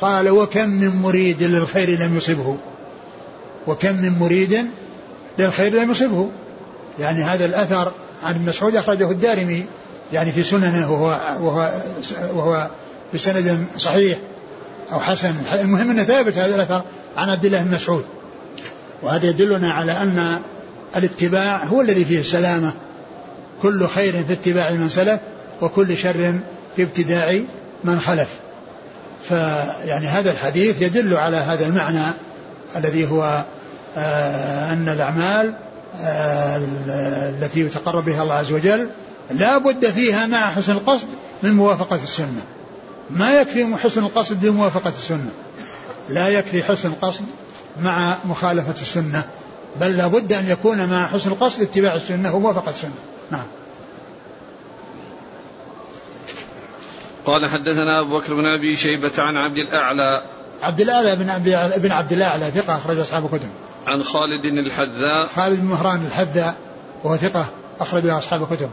قال 0.00 0.30
وكم 0.30 0.68
من 0.68 0.96
مريد 0.96 1.42
للخير 1.42 1.90
لم 1.90 2.16
يصبه. 2.16 2.56
وكم 3.66 3.96
من 3.96 4.18
مريد 4.18 4.66
للخير 5.38 5.74
لم 5.74 5.90
يصبه. 5.90 6.28
يعني 6.98 7.22
هذا 7.22 7.44
الأثر 7.44 7.92
عن 8.22 8.34
ابن 8.34 8.46
مسعود 8.46 8.76
أخرجه 8.76 9.10
الدارمي 9.10 9.64
يعني 10.12 10.32
في 10.32 10.42
سننه 10.42 10.92
وهو 10.92 11.36
وهو 11.40 11.72
وهو 12.34 12.70
بسند 13.14 13.64
صحيح 13.78 14.18
أو 14.92 15.00
حسن. 15.00 15.34
المهم 15.52 15.90
أنه 15.90 16.02
ثابت 16.02 16.38
هذا 16.38 16.54
الأثر 16.54 16.82
عن 17.16 17.30
عبد 17.30 17.44
الله 17.44 17.62
بن 17.62 17.74
مسعود. 17.74 18.04
وهذا 19.02 19.26
يدلنا 19.26 19.72
على 19.72 19.92
أن 19.92 20.40
الاتباع 20.96 21.64
هو 21.64 21.80
الذي 21.80 22.04
فيه 22.04 22.20
السلامة. 22.20 22.72
كل 23.62 23.86
خير 23.86 24.12
في 24.12 24.32
اتباع 24.32 24.70
من 24.70 24.88
سلف 24.88 25.20
وكل 25.60 25.96
شر 25.96 26.38
في 26.76 26.82
ابتداع 26.82 27.40
من 27.84 28.00
خلف. 28.00 28.28
فيعني 29.28 30.06
هذا 30.06 30.32
الحديث 30.32 30.82
يدل 30.82 31.16
على 31.16 31.36
هذا 31.36 31.66
المعنى 31.66 32.12
الذي 32.76 33.10
هو 33.10 33.44
آه 33.96 34.72
أن 34.72 34.88
الأعمال 34.88 35.54
آه 36.00 36.60
التي 37.28 37.60
يتقرب 37.60 38.04
بها 38.04 38.22
الله 38.22 38.34
عز 38.34 38.52
وجل 38.52 38.88
لا 39.30 39.58
بد 39.58 39.86
فيها 39.86 40.26
مع 40.26 40.54
حسن 40.54 40.72
القصد 40.72 41.06
من 41.42 41.52
موافقة 41.52 42.00
السنة. 42.02 42.42
ما 43.10 43.40
يكفي 43.40 43.76
حسن 43.76 44.04
القصد 44.04 44.40
بموافقة 44.40 44.88
السنة. 44.88 45.30
لا 46.08 46.28
يكفي 46.28 46.62
حسن 46.62 46.88
القصد 46.88 47.24
مع 47.80 48.16
مخالفة 48.24 48.82
السنة 48.82 49.24
بل 49.80 49.96
لا 49.96 50.06
بد 50.06 50.32
أن 50.32 50.50
يكون 50.50 50.86
مع 50.86 51.12
حسن 51.12 51.30
القصد 51.30 51.62
اتباع 51.62 51.94
السنة 51.94 52.34
وموافقة 52.34 52.70
السنة 52.70 52.94
نعم. 53.30 53.46
قال 57.26 57.46
حدثنا 57.46 58.00
أبو 58.00 58.18
بكر 58.18 58.34
بن 58.34 58.46
أبي 58.46 58.76
شيبة 58.76 59.12
عن 59.18 59.36
عبد 59.36 59.56
الأعلى. 59.56 60.22
عبد 60.62 60.80
الأعلى 60.80 61.16
بن 61.16 61.30
عبد 61.30 61.82
بن 61.82 61.92
عبد 61.92 62.12
الأعلى 62.12 62.50
ثقة 62.50 62.76
أخرج 62.76 62.98
أصحاب 62.98 63.24
الكتب. 63.24 63.48
عن 63.86 64.02
خالد 64.02 64.44
الحذاء. 64.44 65.26
خالد 65.26 65.60
بن 65.60 65.66
مهران 65.66 66.06
الحذاء 66.06 66.56
وهو 67.04 67.16
ثقة 67.16 67.48
أخرج 67.80 68.06
أصحاب 68.06 68.42
الكتب. 68.42 68.70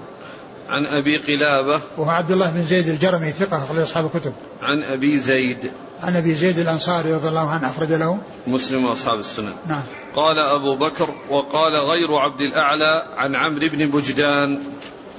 عن 0.69 0.85
أبي 0.85 1.17
قلابة. 1.17 1.79
وهو 1.97 2.09
عبد 2.09 2.31
الله 2.31 2.51
بن 2.51 2.63
زيد 2.63 2.89
الجرمي 2.89 3.31
ثقة 3.31 3.63
أخرج 3.63 3.79
أصحاب 3.79 4.05
الكتب. 4.05 4.33
عن 4.61 4.83
أبي 4.83 5.17
زيد. 5.17 5.71
عن 6.03 6.15
أبي 6.15 6.35
زيد 6.35 6.59
الأنصاري 6.59 7.13
رضي 7.13 7.29
الله 7.29 7.49
عنه 7.49 7.69
أخرج 7.69 7.93
له. 7.93 8.17
مسلم 8.47 8.85
وأصحاب 8.85 9.19
السنن 9.19 9.53
نعم. 9.67 9.83
قال 10.15 10.39
أبو 10.39 10.75
بكر 10.75 11.15
وقال 11.29 11.75
غير 11.75 12.15
عبد 12.15 12.41
الأعلى 12.41 13.03
عن 13.17 13.35
عمرو 13.35 13.69
بن 13.69 13.87
بجدان. 13.87 14.59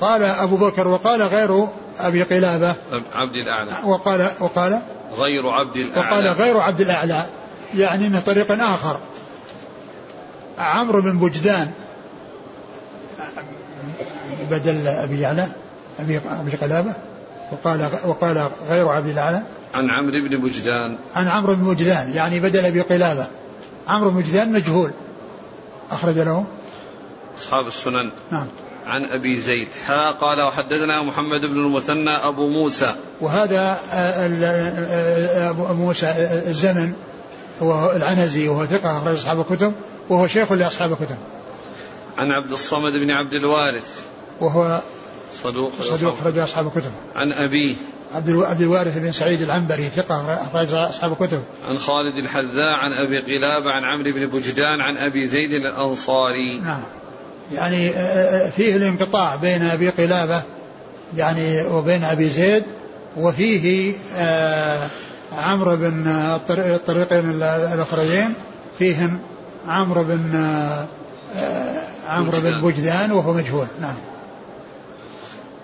قال 0.00 0.22
أبو 0.22 0.56
بكر 0.56 0.88
وقال 0.88 1.22
غير 1.22 1.68
أبي 1.98 2.22
قلابة. 2.22 2.74
عبد 3.14 3.34
الأعلى. 3.34 3.70
وقال 3.84 4.30
وقال 4.40 4.80
غير 5.18 5.48
عبد 5.48 5.76
الأعلى. 5.76 6.10
وقال 6.10 6.26
غير 6.26 6.60
عبد 6.60 6.80
الأعلى 6.80 7.26
يعني 7.74 8.06
أنه 8.06 8.20
طريق 8.20 8.62
آخر. 8.62 8.98
عمرو 10.58 11.02
بن 11.02 11.18
بجدان 11.18 11.70
بدل 14.50 14.86
أبي 14.86 15.20
يعلى 15.20 15.48
أبي 15.98 16.56
قلابة. 16.62 16.92
وقال 17.52 17.88
وقال 18.04 18.48
غير 18.68 18.88
عبد 18.88 19.08
الأعلى. 19.08 19.42
عن 19.74 19.90
عمرو 19.90 20.28
بن 20.28 20.40
بجدان 20.40 20.98
عن 21.14 21.28
عمرو 21.28 21.54
بن 21.54 21.74
بجدان 21.74 22.12
يعني 22.12 22.40
بدل 22.40 22.64
أبي 22.64 22.80
قلابة. 22.80 23.26
عمرو 23.88 24.10
بن 24.10 24.20
بجدان 24.20 24.52
مجهول. 24.52 24.90
أخرج 25.90 26.18
له. 26.18 26.44
أصحاب 27.40 27.66
السنن. 27.66 28.10
نعم. 28.30 28.46
عن 28.86 29.04
أبي 29.04 29.40
زيد. 29.40 29.68
حا 29.86 30.10
قال 30.10 30.42
وحدثنا 30.42 31.02
محمد 31.02 31.40
بن 31.40 31.58
المثنى 31.66 32.10
أبو 32.10 32.48
موسى. 32.48 32.94
وهذا 33.20 33.78
أبو 35.50 35.72
موسى 35.74 36.06
الزمن. 36.46 36.92
هو 37.62 37.92
العنزي 37.96 38.48
وهو 38.48 38.66
ثقة 38.66 38.98
أخرج 38.98 39.14
أصحاب 39.14 39.40
الكتب 39.40 39.72
وهو 40.08 40.26
شيخ 40.26 40.52
لأصحاب 40.52 40.92
الكتب. 40.92 41.16
عن 42.18 42.30
عبد 42.30 42.52
الصمد 42.52 42.92
بن 42.92 43.10
عبد 43.10 43.34
الوارث. 43.34 44.04
وهو 44.40 44.82
صدوق 45.42 45.72
صدوق 45.82 46.12
أخرج 46.12 46.38
أصحاب 46.38 46.66
الكتب. 46.66 46.92
عن 47.16 47.32
أبيه. 47.32 47.74
عبد 48.12 48.30
عبد 48.30 48.60
الوارث 48.60 48.98
بن 48.98 49.12
سعيد 49.12 49.42
العنبري 49.42 49.82
ثقة 49.82 50.34
أخرج 50.34 50.74
أصحاب 50.74 51.12
الكتب. 51.12 51.42
عن 51.68 51.78
خالد 51.78 52.16
الحذاء 52.16 52.74
عن 52.74 52.92
أبي 52.92 53.20
قلابة 53.20 53.70
عن 53.70 53.84
عمرو 53.84 54.12
بن 54.12 54.38
بجدان 54.38 54.80
عن 54.80 54.96
أبي 54.96 55.26
زيد 55.26 55.52
الأنصاري. 55.52 56.60
نعم. 56.60 56.82
يعني 57.52 57.90
فيه 58.50 58.76
الانقطاع 58.76 59.36
بين 59.36 59.62
أبي 59.62 59.88
قلابة 59.88 60.42
يعني 61.16 61.62
وبين 61.62 62.04
أبي 62.04 62.28
زيد 62.28 62.64
وفيه 63.16 63.94
عمرو 65.32 65.76
بن 65.76 66.06
الطريقين 66.06 67.30
الأخرين 67.30 68.34
فيهم 68.78 69.18
عمرو 69.68 70.04
بن 70.04 70.46
عمرو 72.08 72.40
بن 72.40 72.62
بجدان 72.62 73.12
وهو 73.12 73.32
مجهول 73.32 73.66
نعم. 73.80 73.94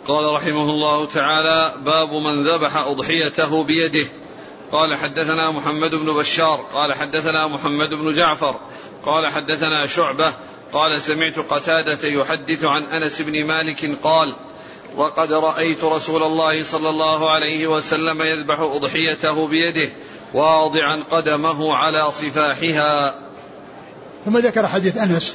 قال 0.09 0.35
رحمه 0.35 0.71
الله 0.71 1.07
تعالى 1.07 1.75
باب 1.85 2.13
من 2.13 2.43
ذبح 2.43 2.77
أضحيته 2.77 3.65
بيده. 3.65 4.07
قال 4.73 4.95
حدثنا 4.95 5.51
محمد 5.51 5.91
بن 5.91 6.13
بشار 6.19 6.67
قال 6.75 6.93
حدثنا 6.95 7.47
محمد 7.47 7.95
بن 7.95 8.15
جعفر 8.15 8.57
قال 9.07 9.27
حدثنا 9.27 9.87
شعبة 9.87 10.33
قال 10.73 11.03
سمعت 11.03 11.39
قتادة 11.39 12.09
يحدث 12.09 12.65
عن 12.65 12.83
أنس 12.83 13.23
بن 13.23 13.45
مالك 13.45 13.99
قال 14.03 14.35
وقد 14.97 15.33
رأيت 15.33 15.85
رسول 15.85 16.23
الله 16.23 16.63
صلى 16.63 16.89
الله 16.89 17.31
عليه 17.31 17.67
وسلم 17.67 18.23
يذبح 18.23 18.61
أضحيته 18.61 19.49
بيده 19.49 19.91
واضعا 20.35 21.03
قدمه 21.11 21.75
على 21.75 22.11
صفاحها. 22.11 23.15
ثم 24.25 24.39
ذكر 24.39 24.67
حديث 24.67 24.97
أنس 24.97 25.35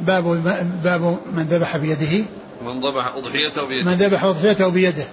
باب 0.00 0.24
باب 0.84 1.18
من 1.32 1.42
ذبح 1.42 1.76
بيده 1.76 2.24
من 2.62 2.80
ذبح 2.80 3.14
أضحيته 3.16 3.68
بيده. 3.68 3.90
من 3.90 3.96
ذبح 3.96 4.24
أضحيته 4.24 4.68
بيده. 4.68 5.04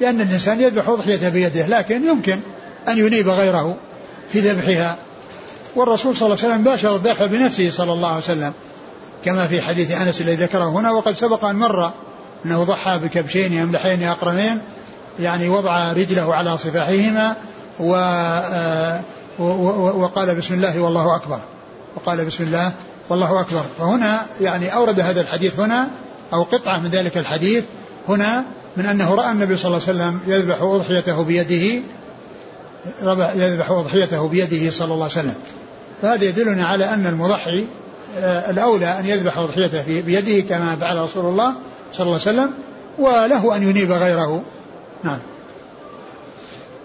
لأن 0.00 0.20
الإنسان 0.20 0.60
يذبح 0.60 0.88
أضحيته 0.88 1.28
بيده 1.28 1.66
لكن 1.66 2.06
يمكن 2.06 2.40
أن 2.88 2.98
ينيب 2.98 3.28
غيره 3.28 3.76
في 4.32 4.40
ذبحها. 4.40 4.96
والرسول 5.76 6.16
صلى 6.16 6.26
الله 6.26 6.38
عليه 6.44 6.48
وسلم 6.48 6.64
باشر 6.64 6.96
الذبح 6.96 7.24
بنفسه 7.24 7.70
صلى 7.70 7.92
الله 7.92 8.08
عليه 8.08 8.18
وسلم 8.18 8.52
كما 9.24 9.46
في 9.46 9.62
حديث 9.62 10.00
أنس 10.00 10.20
الذي 10.20 10.44
ذكره 10.44 10.64
هنا 10.64 10.90
وقد 10.90 11.16
سبق 11.16 11.44
أن 11.44 11.56
مر 11.56 11.92
أنه 12.46 12.64
ضحى 12.64 12.98
بكبشين 12.98 13.52
يملحين 13.52 14.02
أقرنين 14.02 14.58
يعني 15.20 15.48
وضع 15.48 15.92
رجله 15.92 16.34
على 16.34 16.58
صفاحهما 16.58 17.36
و 17.80 17.92
وقال 20.02 20.34
بسم 20.34 20.54
الله 20.54 20.80
والله 20.80 21.16
أكبر. 21.16 21.38
وقال 21.96 22.24
بسم 22.24 22.44
الله 22.44 22.72
والله 23.08 23.40
أكبر. 23.40 23.62
فهنا 23.78 24.26
يعني 24.40 24.74
أورد 24.74 25.00
هذا 25.00 25.20
الحديث 25.20 25.60
هنا 25.60 25.88
أو 26.32 26.42
قطعة 26.42 26.78
من 26.78 26.90
ذلك 26.90 27.18
الحديث 27.18 27.64
هنا 28.08 28.44
من 28.76 28.86
أنه 28.86 29.14
رأى 29.14 29.32
النبي 29.32 29.56
صلى 29.56 29.76
الله 29.76 29.88
عليه 29.88 29.98
وسلم 29.98 30.20
يذبح 30.26 30.62
أضحيته 30.62 31.22
بيده 31.22 31.82
يذبح 33.34 33.70
أضحيته 33.70 34.28
بيده 34.28 34.70
صلى 34.70 34.94
الله 34.94 35.04
عليه 35.04 35.12
وسلم. 35.12 35.34
فهذا 36.02 36.24
يدلنا 36.24 36.66
على 36.66 36.84
أن 36.84 37.06
المضحي 37.06 37.64
الأولى 38.50 38.98
أن 38.98 39.06
يذبح 39.06 39.38
أضحيته 39.38 40.00
بيده 40.00 40.48
كما 40.48 40.76
فعل 40.76 40.98
رسول 40.98 41.24
الله 41.24 41.54
صلى 41.92 42.06
الله 42.06 42.20
عليه 42.26 42.38
وسلم 42.38 42.50
وله 42.98 43.56
أن 43.56 43.68
ينيب 43.70 43.92
غيره. 43.92 44.42
نعم. 45.04 45.18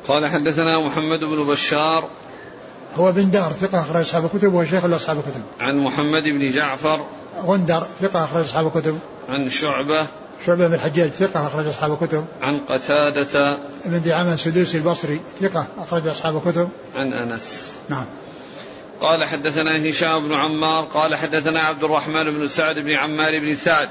قال 0.08 0.28
حدثنا 0.28 0.88
محمد 0.88 1.20
بن 1.20 1.48
بشار. 1.52 2.10
هو 2.96 3.12
بن 3.12 3.32
دار 3.32 3.52
ثقة 3.62 3.82
أخرج 3.82 4.02
أصحاب 4.02 4.26
الكتب 4.26 4.54
وهو 4.54 4.66
شيخ 4.66 4.86
لأصحاب 4.86 5.18
الكتب. 5.18 5.42
عن 5.60 5.78
محمد 5.78 6.24
بن 6.24 6.52
جعفر. 6.52 7.06
غندر 7.46 7.84
ثقة 8.02 8.24
أخرج 8.24 8.44
أصحاب 8.44 8.68
الكتب. 8.68 9.00
عن 9.30 9.50
شعبة 9.50 10.08
شعبة 10.46 10.68
بن 10.68 10.74
الحجاج 10.74 11.10
ثقة 11.10 11.48
أخرج 11.48 11.68
أصحاب 11.68 11.92
الكتب. 11.92 12.26
عن 12.42 12.60
قتادة 12.60 13.58
بن 13.86 14.02
دعامة 14.02 14.34
السدوسي 14.34 14.78
البصري 14.78 15.22
ثقة 15.42 15.68
أخرج 15.78 16.08
أصحاب 16.08 16.38
الكتب. 16.38 16.70
عن 16.96 17.14
أنس. 17.14 17.74
نعم. 17.90 18.06
قال 19.02 19.24
حدثنا 19.24 19.90
هشام 19.90 20.28
بن 20.28 20.34
عمار 20.34 20.86
قال 20.86 21.16
حدثنا 21.16 21.62
عبد 21.62 21.84
الرحمن 21.84 22.24
بن 22.24 22.48
سعد 22.48 22.80
بن 22.80 22.92
عمار 22.92 23.40
بن 23.40 23.56
سعد 23.56 23.90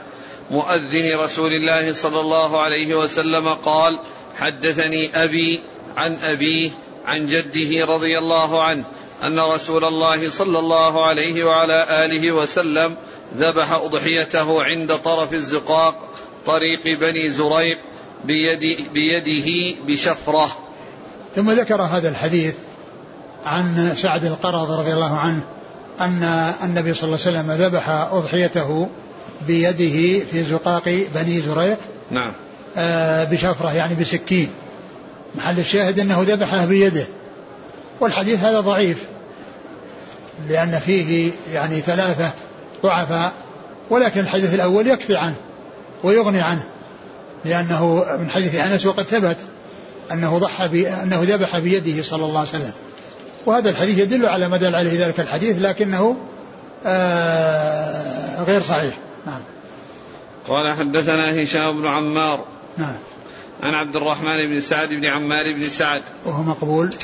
مؤذن 0.51 1.19
رسول 1.19 1.53
الله 1.53 1.93
صلى 1.93 2.21
الله 2.21 2.63
عليه 2.63 2.95
وسلم 2.95 3.55
قال 3.55 3.99
حدثني 4.37 5.25
أبي 5.25 5.61
عن 5.97 6.15
أبيه 6.15 6.71
عن 7.07 7.27
جده 7.27 7.87
رضي 7.87 8.19
الله 8.19 8.63
عنه 8.63 8.85
أن 9.23 9.41
رسول 9.41 9.85
الله 9.85 10.31
صلى 10.31 10.59
الله 10.59 11.07
عليه 11.07 11.45
وعلى 11.45 12.05
آله 12.05 12.33
وسلم 12.33 12.97
ذبح 13.37 13.73
أضحيته 13.73 14.63
عند 14.63 14.97
طرف 14.97 15.33
الزقاق 15.33 15.95
طريق 16.47 16.99
بني 16.99 17.31
زريق 17.31 17.79
بيد 18.25 18.79
بيده 18.95 19.79
بشفرة. 19.87 20.57
ثم 21.37 21.51
ذكر 21.51 21.83
هذا 21.83 22.09
الحديث 22.09 22.55
عن 23.45 23.95
سعد 23.97 24.25
القرض 24.25 24.71
رضي 24.71 24.93
الله 24.93 25.17
عنه 25.17 25.43
أن 26.01 26.23
النبي 26.65 26.95
صلى 26.95 27.05
الله 27.05 27.19
عليه 27.27 27.39
وسلم 27.39 27.53
ذبح 27.67 27.89
أضحيته 27.89 28.89
بيده 29.47 30.25
في 30.25 30.45
زقاق 30.45 30.85
بني 31.15 31.41
زريق 31.41 31.79
نعم. 32.11 32.33
آه 32.77 33.25
بشفرة 33.25 33.75
يعني 33.75 33.95
بسكين. 33.95 34.51
محل 35.35 35.59
الشاهد 35.59 36.01
أنه 36.01 36.21
ذبحه 36.23 36.67
بيده. 36.67 37.07
والحديث 38.01 38.45
هذا 38.45 38.61
ضعيف 38.61 39.07
لأن 40.49 40.79
فيه 40.79 41.33
يعني 41.53 41.81
ثلاثة 41.81 42.31
ضعفاء 42.83 43.33
ولكن 43.91 44.21
الحديث 44.21 44.55
الأول 44.55 44.87
يكفي 44.87 45.17
عنه 45.17 45.37
ويغني 46.05 46.41
عنه 46.41 46.65
لأنه 47.45 48.05
من 48.21 48.31
حديث 48.31 48.55
أنس 48.55 48.87
وقد 48.87 49.03
ثبت 49.03 49.37
أنه 50.13 50.39
ضحى 50.39 50.89
أنه 51.03 51.21
ذبح 51.23 51.59
بيده 51.59 52.03
صلى 52.03 52.25
الله 52.25 52.39
عليه 52.39 52.49
وسلم. 52.49 52.73
وهذا 53.47 53.71
الحديث 53.71 53.99
يدل 53.99 54.27
على 54.27 54.49
ما 54.49 54.57
دل 54.57 54.75
عليه 54.75 55.07
ذلك 55.07 55.21
الحديث 55.21 55.59
لكنه 55.63 56.17
آه 56.87 58.43
غير 58.45 58.63
صحيح. 58.63 58.95
نعم. 59.27 59.41
قال 60.49 60.77
حدثنا 60.77 61.43
هشام 61.43 61.81
بن 61.81 61.87
عمار. 61.89 62.45
نعم. 62.79 62.97
عن 63.63 63.75
عبد 63.75 63.97
الرحمن 63.97 64.49
بن 64.49 64.61
سعد 64.61 64.89
بن 64.89 65.05
عمار 65.05 65.53
بن 65.53 65.69
سعد. 65.69 66.03
وهو 66.25 66.43
مقبول. 66.43 66.95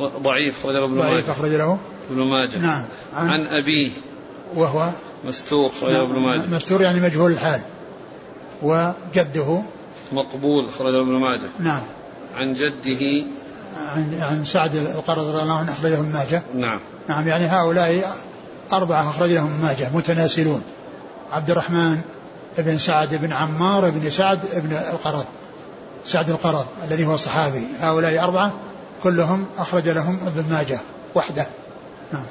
ضعيف 0.00 0.58
أخرج 0.58 0.74
له 0.74 0.84
ابن 0.84 0.98
ضعيف 0.98 1.28
ماجه. 1.28 1.32
أخرج 1.32 1.50
له. 1.50 1.78
ابن 2.10 2.22
ماجه. 2.22 2.58
نعم. 2.58 2.84
عن, 3.14 3.28
عن 3.28 3.46
أبيه. 3.46 3.90
وهو؟ 4.54 4.90
مستور 5.24 5.70
أخرج 5.70 5.92
له 5.92 6.02
ابن 6.02 6.18
ماجه. 6.18 6.46
مستور 6.46 6.82
يعني 6.82 7.00
مجهول 7.00 7.32
الحال. 7.32 7.60
وجده؟ 8.62 9.62
مقبول 10.12 10.68
أخرج 10.68 10.92
له 10.92 11.00
ابن 11.00 11.12
ماجه. 11.12 11.48
نعم. 11.60 11.82
عن 12.36 12.54
جده. 12.54 13.26
عن 13.76 14.18
عن 14.20 14.44
سعد 14.44 14.74
القرض 14.74 15.28
رضي 15.28 15.42
الله 15.42 15.58
عنه 15.58 15.72
أخرجه 15.72 16.00
ابن 16.00 16.12
ماجه. 16.12 16.42
نعم. 16.54 16.80
نعم 17.08 17.28
يعني 17.28 17.46
هؤلاء 17.46 18.16
أربعة 18.72 19.10
أخرج 19.10 19.32
لهم 19.32 19.54
ابن 19.54 19.66
ماجه 19.66 19.90
متناسلون. 19.94 20.62
عبد 21.30 21.50
الرحمن 21.50 22.00
بن 22.58 22.78
سعد 22.78 23.14
بن 23.14 23.32
عمار 23.32 23.90
بن 23.90 24.10
سعد 24.10 24.38
بن 24.56 24.76
القرض. 24.76 25.24
سعد 26.06 26.30
القرض 26.30 26.66
الذي 26.84 27.06
هو 27.06 27.14
الصحابي 27.14 27.62
هؤلاء 27.80 28.24
أربعة 28.24 28.52
كلهم 29.02 29.46
أخرج 29.58 29.88
لهم 29.88 30.20
ابن 30.26 30.50
ماجه 30.50 30.80
وحده. 31.14 31.46
نعم. 32.12 32.24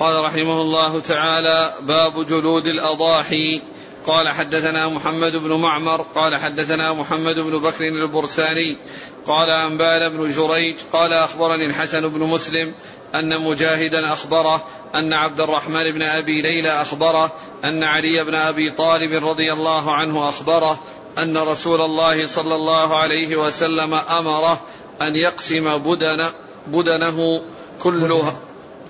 قال 0.00 0.24
رحمه 0.24 0.60
الله 0.60 1.00
تعالى 1.00 1.74
باب 1.82 2.26
جلود 2.26 2.66
الأضاحي. 2.66 3.62
قال 4.06 4.28
حدثنا 4.28 4.88
محمد 4.88 5.32
بن 5.36 5.52
معمر 5.52 6.06
قال 6.14 6.36
حدثنا 6.36 6.92
محمد 6.92 7.34
بن 7.34 7.58
بكر 7.58 7.88
البرساني 7.88 8.78
قال 9.26 9.50
أنبانا 9.50 10.08
بن 10.08 10.30
جريج 10.30 10.76
قال 10.92 11.12
أخبرني 11.12 11.66
الحسن 11.66 12.08
بن 12.08 12.20
مسلم 12.20 12.72
أن 13.14 13.42
مجاهدا 13.42 14.12
أخبره 14.12 14.64
أن 14.94 15.12
عبد 15.12 15.40
الرحمن 15.40 15.92
بن 15.92 16.02
أبي 16.02 16.42
ليلى 16.42 16.70
أخبره 16.70 17.32
أن 17.64 17.84
علي 17.84 18.24
بن 18.24 18.34
أبي 18.34 18.70
طالب 18.70 19.24
رضي 19.24 19.52
الله 19.52 19.94
عنه 19.94 20.28
أخبره 20.28 20.78
أن 21.18 21.36
رسول 21.36 21.80
الله 21.80 22.26
صلى 22.26 22.54
الله 22.54 22.96
عليه 22.96 23.36
وسلم 23.36 23.94
أمره 23.94 24.60
أن 25.02 25.16
يقسم 25.16 25.78
بدن 25.78 26.26
بدنه 26.66 27.40
كلها 27.82 28.36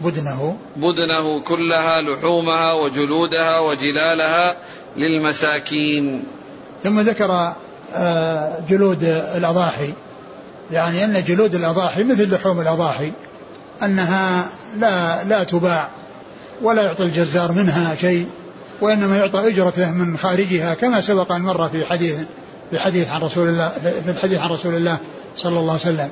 بدنه 0.01 0.57
بدنه. 0.77 1.41
كلها 1.41 2.01
لحومها 2.01 2.73
وجلودها 2.73 3.59
وجلالها 3.59 4.57
للمساكين. 4.97 6.25
ثم 6.85 7.01
ذكر 7.01 7.55
آه، 7.95 8.59
جلود 8.69 9.03
الأضاحي. 9.37 9.93
يعني 10.73 11.05
أن 11.05 11.25
جلود 11.25 11.55
الأضاحي 11.55 12.05
مثل 12.05 12.35
لحوم 12.35 12.61
الأضاحي 12.61 13.13
أنها 13.83 14.47
لا 14.77 15.25
لا 15.25 15.45
تباع 15.45 15.91
ولا 16.63 16.83
يعطي 16.83 17.03
الجزار 17.03 17.53
منها 17.53 17.95
شيء 17.95 18.27
وإنما 18.81 19.17
يعطى 19.17 19.49
أجرته 19.49 19.91
من 19.91 20.17
خارجها 20.17 20.75
كما 20.75 21.01
سبق 21.01 21.33
أن 21.33 21.43
مر 21.43 21.69
في 21.69 21.87
حديث 21.87 22.17
في 22.71 22.79
حديث 22.79 23.11
عن 23.11 23.21
رسول 23.21 23.49
الله 23.49 23.69
في 24.05 24.11
الحديث 24.11 24.41
عن 24.41 24.51
رسول 24.51 24.75
الله. 24.75 24.99
صلى 25.37 25.59
الله 25.59 25.73
عليه 25.73 25.83
وسلم. 25.83 26.11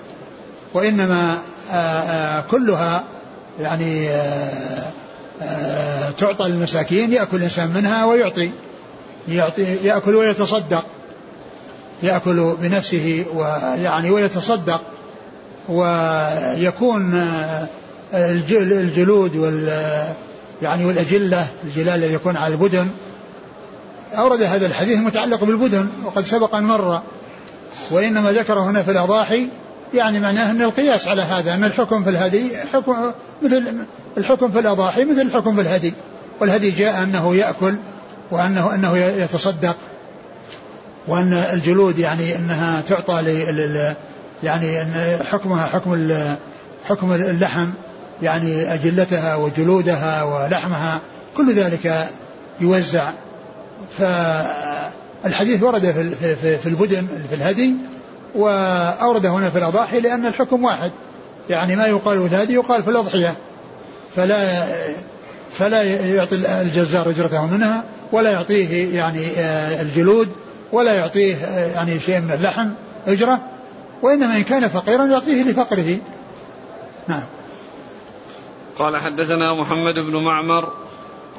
وإنما 0.75 1.39
آآ 1.73 2.03
آآ 2.03 2.41
كلها 2.51 3.05
يعني 3.61 4.09
آآ 5.43 6.11
تعطى 6.19 6.49
للمساكين 6.49 7.13
يأكل 7.13 7.37
الإنسان 7.37 7.71
منها 7.71 8.05
ويعطي 8.05 8.51
يعطي 9.29 9.63
يأكل 9.63 10.15
ويتصدق 10.15 10.85
يأكل 12.03 12.57
بنفسه 12.61 13.25
ويعني 13.35 14.11
ويتصدق 14.11 14.83
ويكون 15.69 17.29
الجلود 18.15 19.37
وال 19.37 19.69
يعني 20.63 20.85
والأجلة 20.85 21.47
الجلال 21.65 21.95
الذي 21.95 22.15
يكون 22.15 22.37
على 22.37 22.55
البدن. 22.55 22.89
أورد 24.13 24.43
هذا 24.43 24.67
الحديث 24.67 24.99
المتعلق 24.99 25.45
بالبدن 25.45 25.89
وقد 26.05 26.27
سبق 26.27 26.55
أن 26.55 26.65
مر. 26.65 27.03
وإنما 27.91 28.33
ذكر 28.33 28.59
هنا 28.59 28.83
في 28.83 28.91
الأضاحي 28.91 29.49
يعني 29.95 30.21
معناه 30.21 30.51
أن 30.51 30.63
القياس 30.63 31.09
على 31.09 31.23
هذا 31.23 31.55
أن 31.55 31.65
الحكم 31.65 32.05
في 32.05 32.11
الهدي 32.11 32.57
حكم 32.73 33.13
مثل 33.43 33.65
الحكم 34.19 34.51
في 34.51 34.59
الأضاحي 34.59 35.05
مثل 35.05 35.21
الحكم 35.21 35.57
في 35.57 35.63
الهدي 35.63 35.95
والهدي 36.41 36.71
جاء 36.71 37.03
أنه 37.03 37.37
يأكل 37.37 37.79
وأنه 38.31 38.75
أنه 38.75 38.97
يتصدق 38.97 39.77
وأن 41.09 41.33
الجلود 41.33 41.99
يعني 41.99 42.37
أنها 42.37 42.81
تعطى 42.81 43.23
لل 43.23 43.95
يعني 44.43 44.83
أن 44.83 45.19
حكمها 45.33 45.67
حكم 45.67 46.09
حكم 46.85 47.13
اللحم 47.13 47.71
يعني 48.23 48.75
أجلتها 48.75 49.37
وجلودها 49.37 50.23
ولحمها 50.23 51.01
كل 51.37 51.55
ذلك 51.55 52.09
يوزع. 52.61 53.13
فالحديث 55.25 55.63
ورد 55.63 56.15
في 56.41 56.59
في 56.59 56.67
البدن 56.67 57.07
في 57.29 57.35
الهدي 57.35 57.75
وأورد 58.35 59.27
هنا 59.27 59.51
في 59.51 59.59
الأضاحي 59.59 60.01
لأن 60.01 60.27
الحكم 60.27 60.65
واحد. 60.65 60.93
يعني 61.51 61.77
ما 61.77 61.87
يقال 61.87 62.29
في 62.29 62.35
الهدي 62.35 62.55
يقال 62.55 62.83
في 62.83 62.91
الأضحية. 62.91 63.35
فلا 64.17 64.65
فلا 65.53 65.83
يعطي 66.15 66.35
الجزار 66.63 67.11
أجرته 67.11 67.47
منها 67.47 67.85
ولا 68.13 68.31
يعطيه 68.31 68.97
يعني 68.97 69.27
آه، 69.39 69.83
الجلود 69.83 70.29
ولا 70.73 70.95
يعطيه 70.95 71.35
آه، 71.35 71.67
يعني 71.67 72.01
شيء 72.01 72.21
من 72.21 72.31
اللحم 72.31 72.69
أجرة. 73.07 73.41
وإنما 74.03 74.37
إن 74.37 74.43
كان 74.43 74.69
فقيرا 74.69 75.07
يعطيه 75.07 75.43
لفقره. 75.43 75.99
نعم. 77.09 77.25
قال 78.79 78.97
حدثنا 78.97 79.55
محمد 79.55 79.95
بن 79.95 80.17
معمر. 80.17 80.73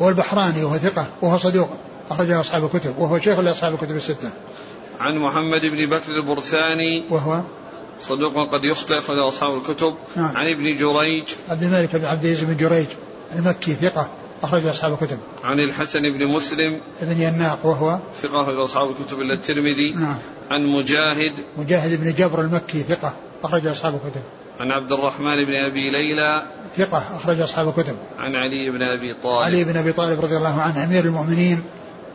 هو 0.02 0.10
البحراني 0.10 0.64
وهو 0.64 0.78
ثقة 0.78 1.06
وهو 1.22 1.38
صدوق. 1.38 1.70
أخرجه 2.12 2.40
أصحاب 2.40 2.66
الكتب 2.66 2.98
وهو 2.98 3.20
شيخ 3.20 3.40
لأصحاب 3.40 3.74
الكتب 3.74 3.96
الستة 3.96 4.30
عن 5.00 5.18
محمد 5.18 5.66
بن 5.66 5.86
بكر 5.86 6.12
البرساني 6.12 7.04
وهو 7.10 7.42
صدوق 8.02 8.52
قد 8.52 8.66
يخطئ 8.66 8.98
أخرجه 8.98 9.28
أصحاب 9.28 9.58
الكتب 9.58 9.96
نعم. 10.16 10.38
عن 10.38 10.48
ابن 10.48 10.76
جريج 10.76 11.24
عبد 11.50 11.64
الملك 11.64 11.96
بن 11.96 12.06
عبد 12.06 12.26
العزيز 12.26 12.44
بن 12.44 12.58
جريج 12.58 12.88
المكي 13.36 13.74
ثقة 13.74 14.10
أخرج 14.44 14.68
أصحاب 14.68 14.94
الكتب. 14.94 15.18
عن 15.44 15.60
الحسن 15.60 16.02
بن 16.02 16.28
مسلم 16.28 16.82
بن 17.02 17.22
يناق 17.22 17.66
وهو 17.66 18.00
ثقة 18.16 18.42
أخرج 18.42 18.60
أصحاب 18.60 18.90
الكتب 18.90 19.20
إلا 19.20 19.34
الترمذي. 19.34 19.94
نعم. 19.94 20.18
عن 20.52 20.66
مجاهد 20.66 21.34
مجاهد 21.58 22.02
بن 22.02 22.14
جبر 22.14 22.42
المكي 22.42 22.84
ثقة 22.84 23.14
أخرج 23.44 23.68
أصحاب 23.68 23.94
الكتب. 23.96 24.22
عن 24.60 24.72
عبد 24.72 24.92
الرحمن 24.92 25.36
بن 25.36 25.56
أبي 25.72 25.92
ليلى 25.92 26.44
ثقة 26.78 27.04
أخرج 27.16 27.40
أصحاب 27.40 27.68
الكتب. 27.68 27.96
عن 28.18 28.36
علي 28.36 28.70
بن 28.70 28.84
أبي 28.84 29.14
طالب. 29.24 29.44
علي 29.44 29.64
بن 29.64 29.78
أبي 29.78 29.92
طالب 29.92 30.22
رضي 30.22 30.38
الله 30.38 30.62
عنه 30.62 30.84
أمير 30.84 31.06
المؤمنين 31.06 31.64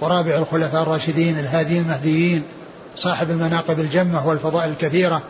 ورابع 0.01 0.39
الخلفاء 0.39 0.83
الراشدين 0.83 1.39
الهاديين 1.39 1.83
المهديين 1.83 2.45
صاحب 2.97 3.31
المناقب 3.31 3.81
الجمة 3.81 4.29
والفضائل 4.29 4.71
الكثيرة 4.71 5.23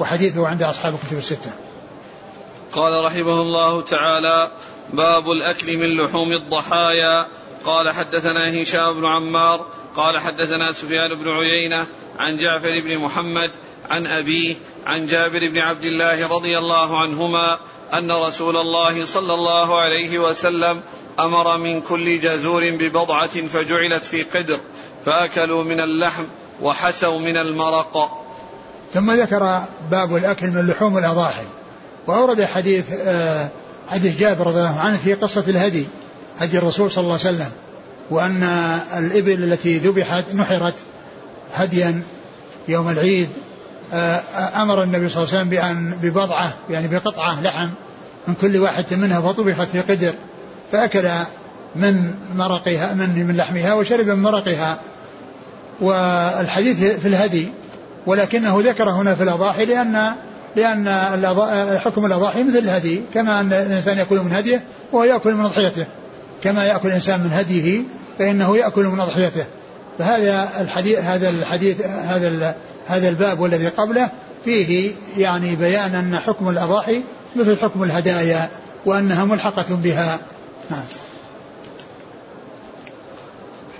وحديثه 0.00 0.46
عند 0.46 0.62
أصحاب 0.62 0.94
الكتب 0.94 1.18
الستة. 1.18 1.50
قال 2.72 3.04
رحمه 3.04 3.40
الله 3.40 3.80
تعالى 3.80 4.50
باب 4.92 5.30
الأكل 5.30 5.76
من 5.76 5.96
لحوم 5.96 6.32
الضحايا 6.32 7.26
قال 7.64 7.90
حدثنا 7.90 8.62
هشام 8.62 9.00
بن 9.00 9.06
عمار 9.06 9.66
قال 9.96 10.20
حدثنا 10.20 10.72
سفيان 10.72 11.14
بن 11.18 11.28
عيينة 11.28 11.86
عن 12.18 12.36
جعفر 12.36 12.80
بن 12.80 12.98
محمد 12.98 13.50
عن 13.90 14.06
أبيه 14.06 14.56
عن 14.86 15.06
جابر 15.06 15.38
بن 15.38 15.58
عبد 15.58 15.84
الله 15.84 16.28
رضي 16.28 16.58
الله 16.58 16.98
عنهما 16.98 17.58
أن 17.92 18.12
رسول 18.12 18.56
الله 18.56 19.04
صلى 19.04 19.34
الله 19.34 19.80
عليه 19.80 20.18
وسلم 20.18 20.80
أمر 21.20 21.58
من 21.58 21.80
كل 21.80 22.20
جزور 22.20 22.70
ببضعة 22.70 23.46
فجعلت 23.46 24.04
في 24.04 24.22
قدر 24.22 24.60
فأكلوا 25.06 25.64
من 25.64 25.80
اللحم 25.80 26.24
وحسوا 26.62 27.18
من 27.18 27.36
المرق. 27.36 28.24
ثم 28.94 29.10
ذكر 29.10 29.64
باب 29.90 30.16
الأكل 30.16 30.50
من 30.50 30.66
لحوم 30.66 30.98
الأضاحي 30.98 31.44
وأورد 32.06 32.44
حديث 32.44 32.84
آه 32.92 33.48
حديث 33.88 34.18
جابر 34.18 34.46
رضي 34.46 34.58
الله 34.60 34.80
عنه 34.80 34.96
في 34.96 35.14
قصة 35.14 35.44
الهدي 35.48 35.86
هدي 36.38 36.58
الرسول 36.58 36.90
صلى 36.90 37.02
الله 37.02 37.18
عليه 37.24 37.36
وسلم 37.36 37.50
وأن 38.10 38.42
الإبل 38.96 39.44
التي 39.44 39.78
ذبحت 39.78 40.34
نحرت 40.34 40.74
هديا 41.54 42.02
يوم 42.68 42.88
العيد 42.88 43.28
آه، 43.92 44.62
أمر 44.62 44.82
النبي 44.82 45.08
صلى 45.08 45.22
الله 45.22 45.34
عليه 45.34 45.38
وسلم 45.38 45.48
بأن 45.48 45.98
ببضعة 46.02 46.52
يعني 46.70 46.88
بقطعة 46.88 47.42
لحم 47.42 47.68
من 48.28 48.34
كل 48.40 48.56
واحد 48.56 48.94
منها 48.94 49.20
فطبخت 49.20 49.68
في 49.68 49.80
قدر. 49.80 50.12
فأكل 50.72 51.08
من 51.76 52.14
مرقها 52.34 52.94
من 52.94 53.26
من 53.26 53.36
لحمها 53.36 53.74
وشرب 53.74 54.06
من 54.06 54.22
مرقها. 54.22 54.80
والحديث 55.80 57.00
في 57.00 57.08
الهدي 57.08 57.48
ولكنه 58.06 58.60
ذكر 58.60 58.90
هنا 58.90 59.14
في 59.14 59.22
الأضاحي 59.22 59.64
لأن 59.64 60.12
لأن 60.56 60.88
حكم 61.78 62.06
الأضاحي 62.06 62.42
مثل 62.42 62.58
الهدي 62.58 63.00
كما 63.14 63.40
أن 63.40 63.52
الإنسان 63.52 63.98
يأكل 63.98 64.16
من 64.16 64.32
هديه 64.32 64.62
وهو 64.92 65.04
يأكل 65.04 65.34
من 65.34 65.44
أضحيته. 65.44 65.86
كما 66.42 66.64
يأكل 66.64 66.88
الإنسان 66.88 67.20
من 67.20 67.32
هديه 67.32 67.82
فإنه 68.18 68.56
يأكل 68.56 68.84
من 68.84 69.00
أضحيته. 69.00 69.44
فهذا 69.98 70.48
الحديث 70.60 70.98
هذا 70.98 71.30
الحديث 71.30 71.86
هذا 71.86 72.54
هذا 72.86 73.08
الباب 73.08 73.40
والذي 73.40 73.68
قبله 73.68 74.10
فيه 74.44 74.92
يعني 75.16 75.56
بيان 75.56 75.94
أن 75.94 76.18
حكم 76.18 76.48
الأضاحي 76.48 77.02
مثل 77.36 77.58
حكم 77.58 77.82
الهدايا 77.82 78.48
وأنها 78.86 79.24
ملحقة 79.24 79.66
بها. 79.70 80.18
نعم. 80.70 80.84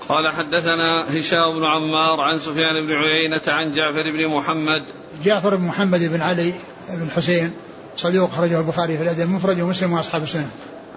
قال 0.09 0.29
حدثنا 0.29 1.19
هشام 1.19 1.59
بن 1.59 1.65
عمار 1.65 2.21
عن 2.21 2.39
سفيان 2.39 2.87
بن 2.87 2.93
عيينة 2.93 3.43
عن 3.49 3.73
جعفر 3.73 4.13
بن 4.13 4.29
محمد. 4.29 4.83
جعفر 5.25 5.57
بن 5.57 5.65
محمد 5.65 6.01
بن 6.01 6.21
علي 6.21 6.53
بن 6.89 7.11
حسين 7.11 7.53
صدوق 7.97 8.31
خرجه 8.31 8.61
البخاري 8.61 8.97
في 8.97 9.03
الأدب 9.03 9.21
المفرد 9.21 9.61
ومسلم 9.61 9.93
وأصحاب 9.93 10.23
السنة. 10.23 10.51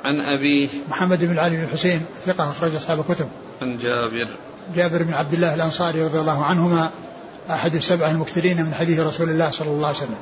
عن 0.04 0.20
أبيه 0.40 0.68
محمد 0.90 1.26
بن 1.26 1.40
علي 1.40 1.58
بن 1.58 1.68
حسين 1.68 2.06
ثقة 2.26 2.52
أخرج 2.52 2.76
أصحاب 2.76 3.00
الكتب. 3.00 3.28
عن 3.62 3.78
جابر. 3.78 4.28
جابر 4.76 5.04
بن 5.04 5.14
عبد 5.14 5.34
الله 5.34 5.54
الأنصاري 5.54 6.02
رضي 6.02 6.20
الله 6.20 6.46
عنهما 6.46 6.92
أحد 7.50 7.76
السبعة 7.76 8.12
المكثرين 8.12 8.66
من 8.66 8.74
حديث 8.74 9.00
رسول 9.00 9.30
الله 9.30 9.52
صلى 9.52 9.68
الله 9.68 9.88
عليه 9.88 9.98
وسلم. 9.98 10.18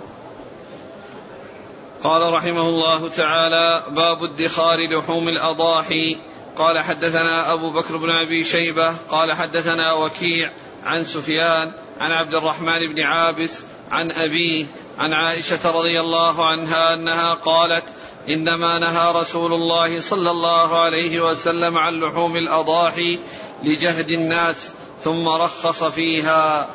قال 2.06 2.34
رحمه 2.34 2.70
الله 2.70 3.10
تعالى 3.10 3.84
باب 3.90 4.24
ادخار 4.24 4.78
لحوم 4.98 5.30
الأضاحي. 5.30 6.18
قال 6.58 6.80
حدثنا 6.80 7.54
أبو 7.54 7.72
بكر 7.72 7.98
بن 7.98 8.10
أبي 8.10 8.44
شيبة 8.44 8.94
قال 9.10 9.34
حدثنا 9.34 9.94
وكيع 9.94 10.52
عن 10.84 11.04
سفيان 11.04 11.72
عن 12.00 12.12
عبد 12.12 12.34
الرحمن 12.34 12.94
بن 12.94 13.02
عابس 13.02 13.64
عن 13.92 14.12
أبيه 14.12 14.66
عن 15.00 15.14
عائشة 15.14 15.72
رضي 15.72 16.00
الله 16.00 16.46
عنها 16.46 16.94
أنها 16.94 17.34
قالت 17.34 17.84
إنما 18.30 18.80
نهى 18.80 19.12
رسول 19.12 19.54
الله 19.54 20.02
صلى 20.02 20.32
الله 20.32 20.80
عليه 20.80 21.20
وسلم 21.20 21.78
عن 21.78 22.00
لحوم 22.00 22.36
الأضاحي 22.36 23.20
لجهد 23.64 24.10
الناس 24.10 24.74
ثم 25.02 25.28
رخص 25.28 25.84
فيها. 25.84 26.68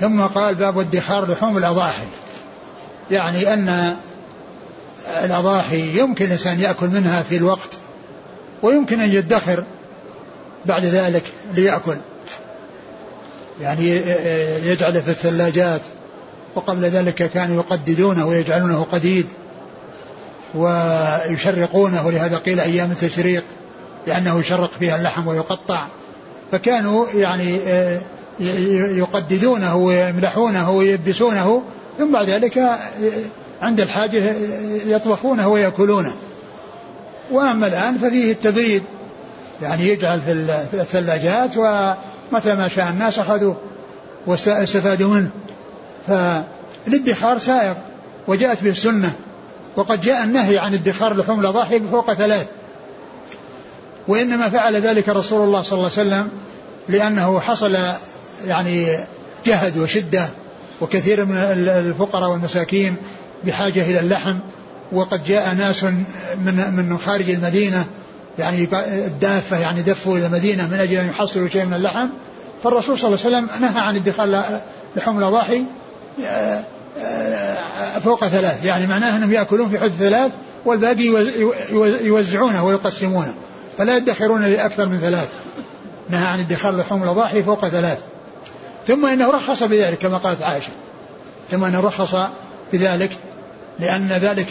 ثم 0.00 0.26
قال 0.26 0.58
باب 0.58 0.78
ادخار 0.78 1.30
لحوم 1.30 1.58
الأضاحي. 1.58 2.06
يعني 3.10 3.52
أن 3.52 3.96
الأضاحي 5.24 5.98
يمكن 5.98 6.24
الإنسان 6.24 6.60
يأكل 6.60 6.86
منها 6.86 7.22
في 7.22 7.36
الوقت 7.36 7.78
ويمكن 8.62 9.00
أن 9.00 9.10
يدخر 9.10 9.64
بعد 10.66 10.84
ذلك 10.84 11.22
ليأكل. 11.54 11.96
يعني 13.60 13.86
يجعله 14.66 15.00
في 15.00 15.08
الثلاجات 15.08 15.80
وقبل 16.54 16.82
ذلك 16.82 17.30
كانوا 17.30 17.56
يقددونه 17.56 18.26
ويجعلونه 18.26 18.86
قديد 18.92 19.26
ويشرقونه 20.54 22.06
ولهذا 22.06 22.36
قيل 22.36 22.60
أيام 22.60 22.90
التشريق 22.90 23.44
لأنه 24.06 24.38
يشرق 24.38 24.70
فيها 24.78 24.96
اللحم 24.96 25.26
ويقطع. 25.26 25.86
فكانوا 26.52 27.06
يعني 27.14 27.58
يقددونه 28.98 29.76
ويملحونه 29.76 30.70
ويبسونه 30.70 31.62
ثم 31.98 32.12
بعد 32.12 32.30
ذلك 32.30 32.78
عند 33.62 33.80
الحاجة 33.80 34.34
يطبخونه 34.86 35.48
ويأكلونه. 35.48 36.14
وأما 37.30 37.66
الآن 37.66 37.98
ففيه 37.98 38.32
التبريد 38.32 38.82
يعني 39.62 39.88
يجعل 39.88 40.20
في 40.70 40.80
الثلاجات 40.80 41.56
ومتى 41.56 42.54
ما 42.54 42.68
شاء 42.68 42.88
الناس 42.88 43.18
أخذوه 43.18 43.56
واستفادوا 44.26 45.14
منه. 45.14 45.30
فالادخار 46.06 47.38
سائغ 47.38 47.74
وجاءت 48.28 48.64
به 48.64 48.70
السنة 48.70 49.12
وقد 49.76 50.00
جاء 50.00 50.24
النهي 50.24 50.58
عن 50.58 50.74
ادخار 50.74 51.16
لحوم 51.16 51.40
الأضاحي 51.40 51.80
فوق 51.80 52.12
ثلاث. 52.12 52.46
وإنما 54.08 54.48
فعل 54.48 54.76
ذلك 54.76 55.08
رسول 55.08 55.44
الله 55.46 55.62
صلى 55.62 55.78
الله 55.78 55.90
عليه 55.98 56.08
وسلم 56.08 56.28
لأنه 56.88 57.40
حصل 57.40 57.76
يعني 58.46 58.98
جهد 59.46 59.78
وشدة 59.78 60.28
وكثير 60.80 61.24
من 61.24 61.36
الفقراء 61.36 62.30
والمساكين 62.30 62.96
بحاجة 63.46 63.82
إلى 63.82 64.00
اللحم 64.00 64.38
وقد 64.92 65.24
جاء 65.24 65.54
ناس 65.54 65.84
من 65.84 66.74
من 66.74 66.98
خارج 66.98 67.30
المدينة 67.30 67.86
يعني 68.38 68.68
الدافة 69.06 69.58
يعني 69.58 69.82
دفوا 69.82 70.18
إلى 70.18 70.26
المدينة 70.26 70.68
من 70.68 70.74
أجل 70.74 70.96
أن 70.96 71.06
يحصلوا 71.06 71.48
شيء 71.48 71.64
من 71.64 71.74
اللحم. 71.74 72.08
فالرسول 72.62 72.98
صلى 72.98 73.08
الله 73.08 73.24
عليه 73.24 73.36
وسلم 73.36 73.60
نهى 73.60 73.80
عن 73.80 73.96
ادخال 73.96 74.42
لحوم 74.96 75.18
الأضاحي 75.18 75.64
آه، 76.26 76.62
آه، 76.98 77.98
فوق 77.98 78.26
ثلاث. 78.26 78.64
يعني 78.64 78.86
معناه 78.86 79.16
أنهم 79.16 79.32
يأكلون 79.32 79.68
في 79.68 79.80
حد 79.80 79.90
ثلاث 79.90 80.32
والباقي 80.64 81.04
يوزعونه 82.04 82.64
ويقسمونه 82.64 83.34
فلا 83.78 83.96
يدخرون 83.96 84.42
لأكثر 84.44 84.88
من 84.88 84.98
ثلاث. 84.98 85.28
نهى 86.10 86.26
عن 86.26 86.40
ادخار 86.40 86.76
لحوم 86.76 87.02
الأضاحي 87.02 87.42
فوق 87.42 87.68
ثلاث. 87.68 87.98
ثم 88.86 89.06
إنه 89.06 89.30
رخص 89.30 89.62
بذلك 89.62 89.98
كما 89.98 90.16
قالت 90.16 90.42
عائشة. 90.42 90.70
ثم 91.50 91.64
إنه 91.64 91.80
رخص 91.80 92.16
بذلك. 92.72 93.10
لأن 93.78 94.08
ذلك 94.08 94.48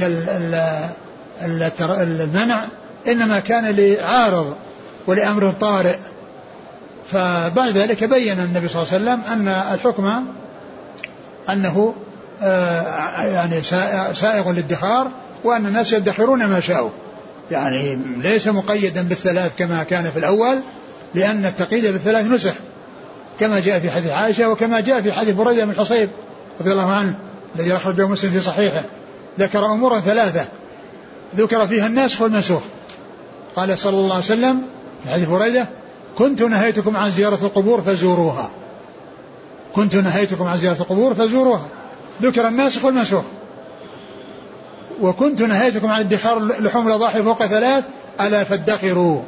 المنع 2.02 2.66
إنما 3.08 3.40
كان 3.40 3.76
لعارض 3.76 4.56
ولأمر 5.08 5.54
طارئ. 5.62 5.98
فبعد 7.12 7.78
ذلك 7.78 8.04
بين 8.04 8.40
النبي 8.40 8.68
صلى 8.68 8.82
الله 8.82 8.94
عليه 8.94 9.04
وسلم 9.04 9.34
أن 9.34 9.48
الحكم 9.48 10.26
أنه 11.50 11.94
آه، 12.42 13.24
يعني 13.24 13.64
سائغ 14.14 14.52
للادخار 14.52 15.08
وأن 15.44 15.66
الناس 15.66 15.94
يدخرون 15.94 16.46
ما 16.46 16.60
شاءوا. 16.60 16.90
يعني 17.52 18.00
ليس 18.18 18.48
مقيدا 18.48 19.02
بالثلاث 19.02 19.52
كما 19.58 19.84
كان 19.84 20.12
في 20.12 20.20
الأول 20.20 20.60
لأن 21.16 21.46
التقييد 21.46 21.86
بالثلاث 21.86 22.26
نسخ 22.26 22.54
كما 23.40 23.60
جاء 23.60 23.80
في 23.80 23.92
حديث 23.92 24.12
عائشة 24.12 24.50
وكما 24.50 24.80
جاء 24.80 25.02
في 25.02 25.14
حديث 25.14 25.36
بريدة 25.36 25.66
بن 25.66 25.72
الحصيب 25.72 26.10
رضي 26.62 26.72
الله 26.72 26.92
عنه 26.92 27.16
الذي 27.56 27.76
أخرجه 27.76 28.08
مسلم 28.08 28.32
في 28.32 28.40
صحيحه. 28.40 28.84
ذكر 29.40 29.66
أمورا 29.66 30.00
ثلاثة. 30.00 30.46
ذكر 31.36 31.68
فيها 31.68 31.88
الناسخ 31.88 32.22
والمنسوخ. 32.22 32.62
قال 33.56 33.80
صلى 33.80 33.98
الله 33.98 34.14
عليه 34.14 34.26
وسلم 34.26 34.62
في 35.04 35.10
حديث 35.10 35.28
بريدة 35.28 35.68
كنت 36.18 36.42
نهيتكم 36.42 36.98
عن 36.98 37.12
زيارة 37.12 37.40
القبور 37.46 37.82
فزوروها. 37.82 38.50
كنت 39.76 39.96
نهيتكم 39.96 40.48
عن 40.48 40.58
زيارة 40.58 40.82
القبور 40.82 41.14
فزوروها. 41.14 41.68
ذكر 42.22 42.48
الناسخ 42.48 42.86
والمنسوخ. 42.86 43.24
وكنت 45.02 45.42
نهيتكم 45.42 45.88
عن 45.88 46.00
ادخار 46.00 46.40
لحوم 46.40 46.88
الأضاحي 46.88 47.24
فوق 47.24 47.46
ثلاث 47.46 47.84
ألا 48.22 48.44
فادخروا. 48.44 49.22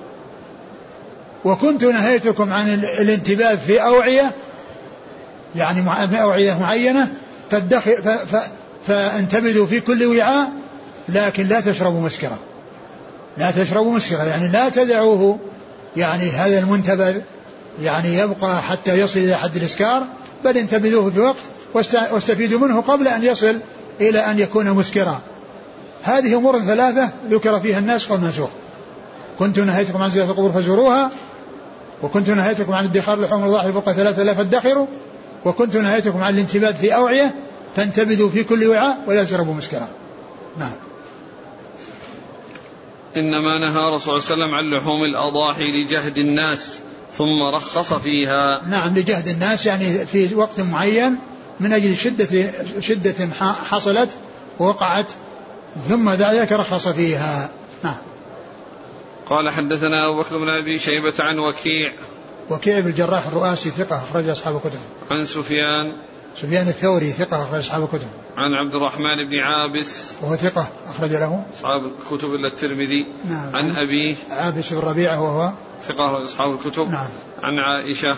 وكنت 1.45 1.83
نهيتكم 1.83 2.53
عن 2.53 2.69
الانتباه 2.73 3.55
في 3.55 3.83
أوعية 3.83 4.31
يعني 5.55 6.21
أوعية 6.21 6.59
معينة 6.59 7.07
فادخر 7.51 8.17
فانتبذوا 8.87 9.65
في 9.65 9.79
كل 9.79 10.05
وعاء 10.05 10.51
لكن 11.09 11.47
لا 11.47 11.61
تشربوا 11.61 12.01
مسكرا. 12.01 12.37
لا 13.37 13.51
تشربوا 13.51 13.91
مسكرا 13.91 14.23
يعني 14.23 14.47
لا 14.47 14.69
تدعوه. 14.69 15.39
يعني 15.97 16.29
هذا 16.29 16.59
المنتبذ 16.59 17.17
يعني 17.81 18.17
يبقى 18.17 18.61
حتى 18.61 18.99
يصل 18.99 19.19
إلى 19.19 19.35
حد 19.35 19.55
الإسكار 19.55 20.03
بل 20.43 20.57
انتبذوه 20.57 21.11
في 21.11 21.19
وقت 21.19 21.37
واستفيدوا 22.11 22.59
منه 22.59 22.81
قبل 22.81 23.07
أن 23.07 23.23
يصل 23.23 23.59
إلى 24.01 24.19
أن 24.19 24.39
يكون 24.39 24.69
مسكرا. 24.69 25.21
هذه 26.03 26.35
أمور 26.35 26.59
ثلاثة 26.59 27.09
ذكر 27.29 27.59
فيها 27.59 27.79
الناس 27.79 28.11
والمنسوخ 28.11 28.49
كنت 29.39 29.59
نهيتكم 29.59 30.01
عن 30.01 30.09
زيارة 30.09 30.29
القبور 30.29 30.51
فزوروها 30.51 31.11
وكنت 32.03 32.29
نهيتكم 32.29 32.73
عن 32.73 32.83
ادخار 32.83 33.21
لحوم 33.21 33.43
الضاحي 33.43 33.71
فوق 33.71 33.91
ثلاثة 33.91 34.23
لا 34.23 34.33
فادخروا 34.33 34.87
وكنت 35.45 35.75
نهيتكم 35.75 36.23
عن 36.23 36.33
الانتباه 36.33 36.71
في 36.71 36.95
أوعية 36.95 37.35
فانتبذوا 37.75 38.29
في 38.29 38.43
كل 38.43 38.67
وعاء 38.67 39.03
ولا 39.07 39.23
تشربوا 39.23 39.53
مسكرا. 39.53 39.87
نعم. 40.57 40.73
إنما 43.17 43.59
نهى 43.59 43.69
رسول 43.69 43.85
الله 43.85 43.97
صلى 43.97 44.09
الله 44.09 44.45
عليه 44.45 44.55
وسلم 44.55 44.55
عن 44.55 44.77
لحوم 44.77 45.03
الأضاحي 45.03 45.81
لجهد 45.81 46.17
الناس 46.17 46.69
ثم 47.11 47.55
رخص 47.55 47.93
فيها. 47.93 48.61
نعم 48.69 48.97
لجهد 48.97 49.27
الناس 49.27 49.65
يعني 49.65 50.05
في 50.05 50.35
وقت 50.35 50.59
معين 50.59 51.17
من 51.59 51.73
أجل 51.73 51.97
شدة 51.97 52.51
شدة 52.79 53.29
حصلت 53.69 54.09
ووقعت 54.59 55.11
ثم 55.89 56.09
ذلك 56.09 56.51
رخص 56.51 56.87
فيها. 56.87 57.49
نعم. 57.83 57.97
قال 59.29 59.49
حدثنا 59.49 60.07
أبو 60.07 60.19
بكر 60.19 60.37
بن 60.37 60.49
أبي 60.49 60.79
شيبة 60.79 61.13
عن 61.19 61.39
وكيع. 61.39 61.93
وكيع 62.49 62.79
بن 62.79 62.89
الجراح 62.89 63.27
الرؤاسي 63.27 63.69
ثقة 63.69 64.03
أخرج 64.03 64.29
أصحاب 64.29 64.55
الكتب. 64.55 64.79
عن 65.11 65.25
سفيان 65.25 65.91
سفيان 66.41 66.67
الثوري 66.67 67.11
ثقة 67.11 67.43
أخرج 67.43 67.59
أصحاب 67.59 67.83
الكتب. 67.83 68.07
عن 68.37 68.53
عبد 68.53 68.75
الرحمن 68.75 69.29
بن 69.29 69.39
عابس. 69.39 70.13
وهو 70.21 70.35
ثقة 70.35 70.67
أخرج 70.87 71.11
له. 71.11 71.45
أصحاب 71.53 71.81
الكتب 71.85 72.33
إلا 72.33 72.47
الترمذي. 72.47 73.07
نعم. 73.29 73.55
عن 73.55 73.75
أبيه. 73.75 74.15
عابس 74.29 74.73
بن 74.73 74.79
ربيعة 74.79 75.21
وهو 75.21 75.51
ثقة 75.81 76.23
أصحاب 76.23 76.53
الكتب. 76.53 76.89
نعم. 76.89 77.09
عن 77.43 77.59
عائشة. 77.59 78.15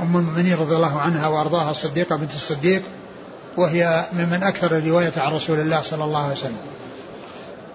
أم 0.00 0.16
المؤمنين 0.16 0.56
رضي 0.58 0.76
الله 0.76 1.00
عنها 1.00 1.28
وأرضاها 1.28 1.70
الصديقة 1.70 2.16
بنت 2.16 2.34
الصديق. 2.34 2.82
وهي 3.56 4.04
ممن 4.12 4.42
أكثر 4.42 4.78
الرواية 4.78 5.12
عن 5.16 5.32
رسول 5.32 5.58
الله 5.58 5.82
صلى 5.82 6.04
الله 6.04 6.22
عليه 6.22 6.34
وسلم. 6.34 6.58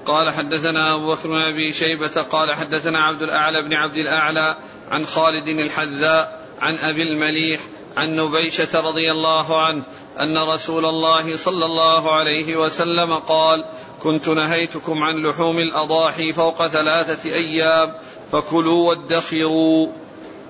قال 0.05 0.33
حدثنا 0.33 0.95
أبو 0.95 1.13
بكر 1.13 1.27
بن 1.27 1.41
أبي 1.41 1.71
شيبة. 1.73 2.21
قال 2.21 2.55
حدثنا 2.55 2.99
عبد 2.99 3.21
الأعلى 3.21 3.63
بن 3.63 3.73
عبد 3.73 3.95
الأعلى 3.95 4.55
عن 4.91 5.05
خالد 5.05 5.47
الحذاء 5.47 6.39
عن 6.61 6.73
أبي 6.75 7.03
المليح 7.03 7.61
عن 7.97 8.15
نبيشة 8.15 8.79
رضي 8.79 9.11
الله 9.11 9.65
عنه 9.65 9.83
أن 10.19 10.53
رسول 10.53 10.85
الله 10.85 11.37
صلى 11.37 11.65
الله 11.65 12.13
عليه 12.13 12.55
وسلم 12.55 13.13
قال 13.13 13.65
كنت 14.03 14.27
نهيتكم 14.29 15.03
عن 15.03 15.15
لحوم 15.23 15.59
الأضاحي 15.59 16.31
فوق 16.33 16.67
ثلاثة 16.67 17.29
أيام 17.29 17.93
فكلوا 18.31 18.89
وادخروا. 18.89 19.87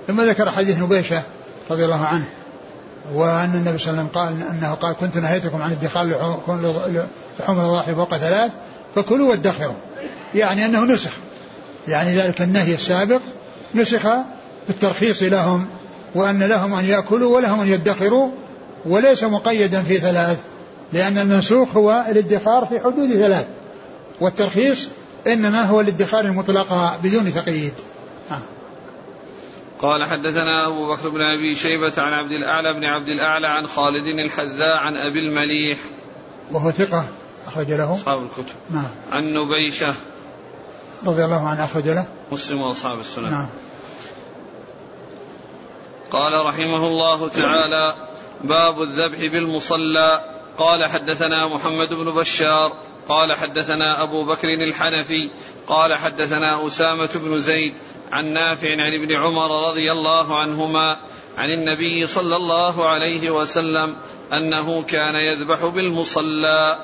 ثم 0.07 0.21
ذكر 0.21 0.51
حديث 0.51 0.79
نبيشة 0.79 1.23
رضي 1.71 1.85
الله 1.85 2.05
عنه 2.05 2.29
وأن 3.13 3.53
النبي 3.53 3.77
صلى 3.77 3.91
الله 3.91 4.01
عليه 4.01 4.01
وسلم 4.01 4.07
قال 4.13 4.51
أنه 4.51 4.73
قال 4.73 4.95
كنت 4.95 5.17
نهيتكم 5.17 5.61
عن 5.61 5.71
ادخار 5.71 6.05
لحوم 7.39 7.59
الأضاحي 7.59 7.95
فوق 7.95 8.17
ثلاث 8.17 8.51
فكلوا 8.95 9.29
وادخروا. 9.29 9.75
يعني 10.35 10.65
أنه 10.65 10.83
نسخ 10.83 11.11
يعني 11.87 12.15
ذلك 12.15 12.41
النهي 12.41 12.73
السابق 12.73 13.21
نسخ 13.75 14.07
بالترخيص 14.67 15.23
لهم. 15.23 15.67
وأن 16.15 16.43
لهم 16.43 16.73
أن 16.73 16.85
يأكلوا 16.85 17.35
ولهم 17.35 17.61
أن 17.61 17.67
يدخروا 17.67 18.31
وليس 18.85 19.23
مقيدا 19.23 19.81
في 19.81 19.97
ثلاث 19.97 20.37
لأن 20.93 21.17
المنسوخ 21.17 21.77
هو 21.77 22.05
الادخار 22.09 22.65
في 22.65 22.79
حدود 22.79 23.09
ثلاث 23.09 23.47
والترخيص 24.21 24.87
إنما 25.27 25.63
هو 25.63 25.81
الادخار 25.81 26.25
المطلق 26.25 26.97
بدون 27.03 27.33
تقييد. 27.33 27.73
آه. 28.31 28.39
قال 29.79 30.05
حدثنا 30.05 30.67
أبو 30.67 30.93
بكر 30.93 31.09
بن 31.09 31.21
أبي 31.21 31.55
شيبة 31.55 31.93
عن 31.97 32.13
عبد 32.13 32.31
الأعلى 32.31 32.73
بن 32.73 32.83
عبد 32.83 33.09
الأعلى 33.09 33.47
عن 33.47 33.67
خالد 33.67 34.05
الحذاء 34.25 34.77
عن 34.77 34.93
أبي 34.95 35.19
المليح. 35.19 35.77
وهو 36.51 36.71
ثقة 36.71 37.07
أخرج 37.47 37.71
له. 37.71 37.93
أصحاب 37.93 38.23
الكتب. 38.23 38.55
نعم. 38.71 38.89
عن 39.11 39.33
نبيشة. 39.33 39.93
رضي 41.05 41.25
الله 41.25 41.47
عنه 41.47 41.63
أخرج 41.63 41.87
له. 41.87 42.05
مسلم 42.31 42.61
وأصحاب 42.61 42.99
السنن. 42.99 43.31
نعم. 43.31 43.47
قال 46.11 46.45
رحمه 46.45 46.87
الله 46.87 47.29
تعالى 47.29 47.93
باب 48.43 48.81
الذبح 48.81 49.19
بالمصلى. 49.19 50.21
قال 50.57 50.85
حدثنا 50.85 51.47
محمد 51.47 51.93
بن 51.93 52.11
بشار 52.11 52.73
قال 53.09 53.33
حدثنا 53.33 54.03
أبو 54.03 54.25
بكر 54.25 54.47
الحنفي 54.47 55.31
قال 55.67 55.93
حدثنا 55.93 56.67
أسامة 56.67 57.09
بن 57.15 57.39
زيد 57.39 57.73
عن 58.11 58.25
نافع 58.25 58.71
عن 58.71 58.93
ابن 59.03 59.15
عمر 59.15 59.69
رضي 59.69 59.91
الله 59.91 60.39
عنهما 60.39 60.97
عن 61.37 61.49
النبي 61.49 62.07
صلى 62.07 62.35
الله 62.35 62.89
عليه 62.89 63.29
وسلم 63.29 63.95
أنه 64.33 64.83
كان 64.83 65.15
يذبح 65.15 65.65
بالمصلى. 65.65 66.79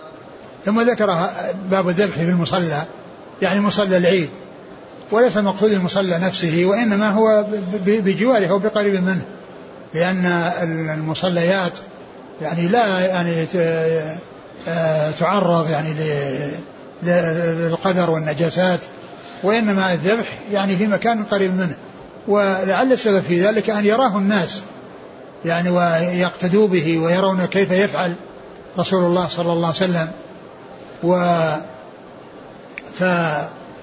ثم 0.65 0.82
ذكر 0.82 1.07
باب 1.69 1.89
الذبح 1.89 2.15
في 2.15 2.30
المصلى 2.30 2.88
يعني 3.41 3.59
مصلى 3.59 3.97
العيد. 3.97 4.30
وليس 5.11 5.37
المقصود 5.37 5.71
المصلى 5.71 6.17
نفسه 6.17 6.65
وإنما 6.65 7.09
هو 7.09 7.45
بجواره 7.85 8.47
أو 8.47 8.59
بقريب 8.59 8.93
منه. 8.93 9.25
لأن 9.93 10.25
المصليات 10.93 11.77
يعني 12.41 12.67
لا 12.67 12.99
يعني 12.99 13.45
تعرض 15.19 15.69
يعني 15.69 15.95
للقدر 17.03 18.09
والنجاسات 18.09 18.79
وإنما 19.43 19.93
الذبح 19.93 20.39
يعني 20.51 20.75
في 20.75 20.87
مكان 20.87 21.23
قريب 21.23 21.53
منه. 21.53 21.75
ولعل 22.27 22.93
السبب 22.93 23.21
في 23.21 23.45
ذلك 23.45 23.69
أن 23.69 23.85
يراه 23.85 24.17
الناس 24.17 24.61
يعني 25.45 25.69
ويقتدوا 25.69 26.67
به 26.67 26.99
ويرون 26.99 27.45
كيف 27.45 27.71
يفعل 27.71 28.13
رسول 28.79 29.03
الله 29.03 29.27
صلى 29.27 29.53
الله 29.53 29.67
عليه 29.67 29.77
وسلم. 29.77 30.07
و 31.03 31.15
ف 32.99 33.03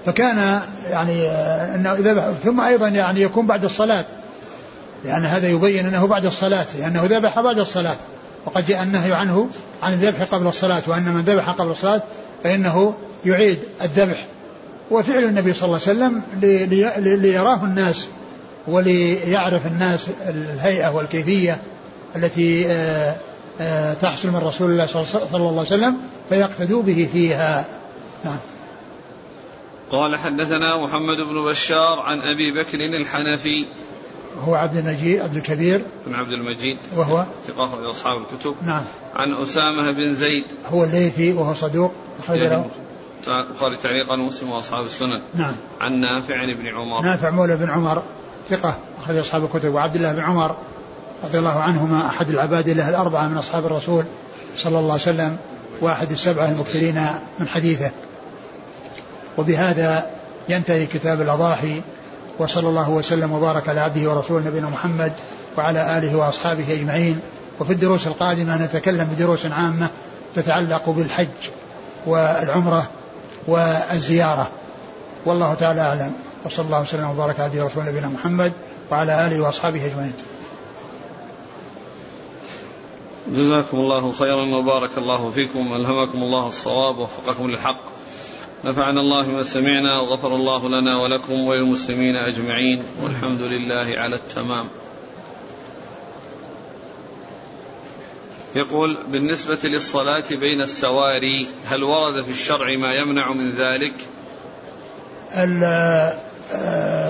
فكان 0.06 0.60
يعني 0.90 1.28
إنه 1.74 1.92
ذبح 1.92 2.24
ثم 2.44 2.60
أيضا 2.60 2.88
يعني 2.88 3.22
يكون 3.22 3.46
بعد 3.46 3.64
الصلاة. 3.64 4.04
لأن 5.04 5.24
هذا 5.24 5.48
يبين 5.48 5.86
إنه 5.86 6.06
بعد 6.06 6.26
الصلاة 6.26 6.66
لأنه 6.78 7.04
ذبح 7.04 7.40
بعد 7.40 7.58
الصلاة. 7.58 7.96
وقد 8.46 8.66
جاء 8.66 8.82
النهي 8.82 9.12
عنه 9.12 9.48
عن 9.82 9.92
الذبح 9.92 10.22
قبل 10.22 10.46
الصلاة 10.46 10.82
وأن 10.86 11.04
من 11.04 11.20
ذبح 11.20 11.50
قبل 11.50 11.70
الصلاة 11.70 12.02
فإنه 12.44 12.94
يعيد 13.24 13.58
الذبح. 13.82 14.26
وفعل 14.90 15.24
النبي 15.24 15.52
صلى 15.52 15.66
الله 15.66 15.80
عليه 15.88 15.92
وسلم 15.92 16.22
ليراه 17.22 17.64
الناس 17.64 18.08
وليعرف 18.68 19.66
الناس 19.66 20.06
الهيئة 20.28 20.88
والكيفية 20.88 21.58
التي 22.16 22.72
آه، 22.72 23.14
آه، 23.60 23.94
تحصل 23.94 24.28
من 24.28 24.36
رسول 24.36 24.70
الله 24.70 24.86
صلى 24.86 25.04
الله 25.34 25.50
عليه 25.50 25.60
وسلم 25.60 25.96
فيقتدوا 26.28 26.82
به 26.82 27.08
فيها. 27.12 27.64
نعم. 28.24 28.36
قال 29.92 30.16
حدثنا 30.16 30.76
محمد 30.84 31.16
بن 31.16 31.44
بشار 31.44 32.00
عن 32.00 32.18
أبي 32.20 32.52
بكر 32.52 32.78
الحنفي. 33.00 33.66
هو 34.44 34.54
عبد 34.54 34.76
المجيد 34.76 35.20
عبد 35.20 35.36
الكبير. 35.36 35.82
بن 36.06 36.14
عبد 36.14 36.32
المجيد. 36.32 36.78
وهو؟ 36.96 37.26
ثقة 37.46 37.90
أصحاب 37.90 38.20
الكتب. 38.20 38.54
نعم. 38.66 38.82
عن 39.14 39.34
أسامة 39.34 39.92
بن 39.92 40.14
زيد. 40.14 40.44
هو 40.66 40.84
الليثي 40.84 41.32
وهو 41.32 41.54
صدوق. 41.54 41.92
أخرج 42.22 42.38
له. 42.38 42.70
البخاري 43.28 43.76
تعليقا 43.76 44.16
مسلم 44.16 44.50
وأصحاب 44.50 44.84
السنن. 44.84 45.20
نعم. 45.34 45.54
عن 45.80 46.00
نافع 46.00 46.44
بن 46.44 46.68
عمر. 46.68 47.02
نافع 47.02 47.30
مولى 47.30 47.56
بن 47.56 47.70
عمر. 47.70 48.02
ثقة 48.50 48.78
أخرج 49.02 49.16
أصحاب 49.16 49.44
الكتب. 49.44 49.74
وعبد 49.74 49.96
الله 49.96 50.12
بن 50.12 50.20
عمر 50.20 50.56
رضي 51.24 51.38
الله 51.38 51.60
عنهما 51.60 52.06
أحد 52.06 52.28
العباد 52.28 52.68
له 52.68 52.88
الأربعة 52.88 53.28
من 53.28 53.36
أصحاب 53.36 53.66
الرسول 53.66 54.04
صلى 54.56 54.78
الله 54.78 54.92
عليه 54.92 55.02
وسلم 55.02 55.36
واحد 55.80 56.10
السبعة 56.10 56.48
المكثرين 56.48 57.06
من 57.38 57.48
حديثه. 57.48 57.90
وبهذا 59.38 60.10
ينتهي 60.48 60.86
كتاب 60.86 61.20
الأضاحي 61.20 61.82
وصلى 62.38 62.68
الله 62.68 62.90
وسلم 62.90 63.32
وبارك 63.32 63.68
على 63.68 63.80
عبده 63.80 64.10
ورسوله 64.10 64.46
نبينا 64.46 64.68
محمد 64.68 65.12
وعلى 65.58 65.98
آله 65.98 66.16
وأصحابه 66.16 66.72
أجمعين. 66.72 67.20
وفي 67.60 67.72
الدروس 67.72 68.06
القادمة 68.06 68.64
نتكلم 68.64 69.04
بدروس 69.04 69.46
عامة 69.46 69.88
تتعلق 70.34 70.90
بالحج 70.90 71.26
والعمرة 72.06 72.90
والزيارة. 73.48 74.48
والله 75.24 75.54
تعالى 75.54 75.80
أعلم. 75.80 76.12
وصلى 76.44 76.66
الله 76.66 76.80
وسلم 76.80 77.10
وبارك 77.10 77.40
على 77.40 77.50
عبده 77.50 77.64
ورسوله 77.64 77.90
نبينا 77.90 78.08
محمد 78.08 78.52
وعلى 78.90 79.26
آله 79.26 79.40
وأصحابه 79.40 79.86
أجمعين. 79.86 80.12
جزاكم 83.28 83.76
الله 83.76 84.12
خيرا 84.12 84.58
وبارك 84.58 84.98
الله 84.98 85.30
فيكم. 85.30 85.72
ألهمكم 85.72 86.22
الله 86.22 86.48
الصواب 86.48 86.98
ووفقكم 86.98 87.50
للحق. 87.50 87.80
نفعنا 88.64 89.00
الله 89.00 89.28
ما 89.28 89.42
سمعنا 89.42 90.00
وغفر 90.00 90.36
الله 90.36 90.68
لنا 90.68 91.02
ولكم 91.02 91.44
وللمسلمين 91.44 92.16
أجمعين 92.16 92.82
والحمد 93.02 93.40
لله 93.40 93.98
على 93.98 94.16
التمام. 94.16 94.68
يقول 98.54 98.98
بالنسبة 99.08 99.58
للصلاة 99.64 100.24
بين 100.30 100.60
السواري 100.60 101.48
هل 101.66 101.82
ورد 101.82 102.24
في 102.24 102.30
الشرع 102.30 102.76
ما 102.76 102.94
يمنع 102.94 103.32
من 103.32 103.50
ذلك؟ 103.50 103.94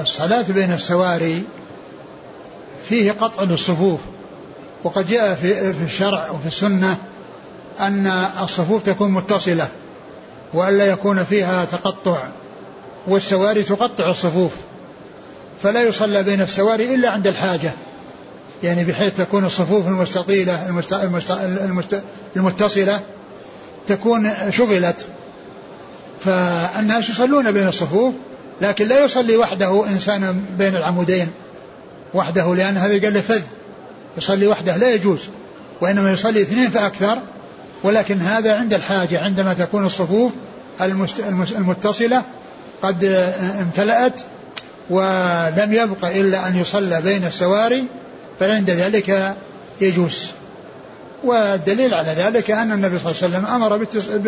الصلاة 0.03 0.53
بين 0.53 0.73
السواري 0.73 1.43
فيه 2.89 3.13
قطع 3.13 3.43
للصفوف 3.43 4.01
وقد 4.85 5.09
جاء 5.09 5.35
في 5.35 5.85
الشرع 5.85 6.31
وفي 6.31 6.47
السنة 6.47 6.99
أن 7.81 8.07
الصفوف 8.43 8.83
تكون 8.83 9.11
متصلة. 9.11 9.69
وألا 10.55 10.85
يكون 10.87 11.25
فيها 11.25 11.65
تقطع 11.65 12.19
والسواري 13.07 13.63
تقطع 13.63 14.11
الصفوف 14.11 14.53
فلا 15.63 15.83
يصلى 15.83 16.23
بين 16.23 16.41
السواري 16.41 16.95
إلا 16.95 17.11
عند 17.11 17.27
الحاجة 17.27 17.73
يعني 18.63 18.85
بحيث 18.85 19.17
تكون 19.17 19.45
الصفوف 19.45 19.87
المستطيلة 19.87 20.67
المست... 20.69 20.93
المست... 20.93 21.31
المست... 21.31 22.03
المتصلة 22.37 23.01
تكون 23.89 24.33
شغلت. 24.51 25.07
فالناس 26.25 27.11
يصلون 27.11 27.53
بين 27.53 27.69
الصفوف 27.69 28.15
لكن 28.61 28.89
لا 28.89 29.05
يصلي 29.05 29.37
وحده 29.37 29.87
إنسان 29.87 30.45
بين 30.59 30.77
العمودين 30.77 31.29
وحده 32.15 32.55
لأن 32.55 32.77
هذا 32.77 33.05
قال 33.05 33.23
فذ 33.23 33.43
يصلي 34.19 34.47
وحده 34.47 34.77
لا 34.77 34.95
يجوز 34.95 35.21
وإنما 35.81 36.13
يصلي 36.13 36.43
اثنين 36.43 36.71
فأكثر 36.71 37.19
ولكن 37.83 38.21
هذا 38.21 38.55
عند 38.55 38.75
الحاجة 38.75 39.21
عندما 39.21 39.55
تكون 39.55 39.87
الصفوف 39.87 40.33
المتصلة 41.57 42.23
قد 42.83 43.05
امتلأت 43.61 44.21
ولم 44.91 45.73
يبق 45.73 46.05
إلا 46.05 46.49
أن 46.49 46.57
يصلى 46.57 47.03
بين 47.03 47.25
السواري 47.25 47.85
فعند 48.41 48.71
ذلك 48.71 49.37
يجوز. 49.81 50.27
والدليل 51.25 51.95
على 51.95 52.09
ذلك 52.09 52.51
أن 52.51 52.73
النبي 52.73 52.99
صلى 52.99 53.13
الله 53.13 53.23
عليه 53.23 53.29
وسلم 53.29 53.47
أمر 53.47 53.77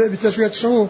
بتسوية 0.09 0.47
الصفوف. 0.47 0.89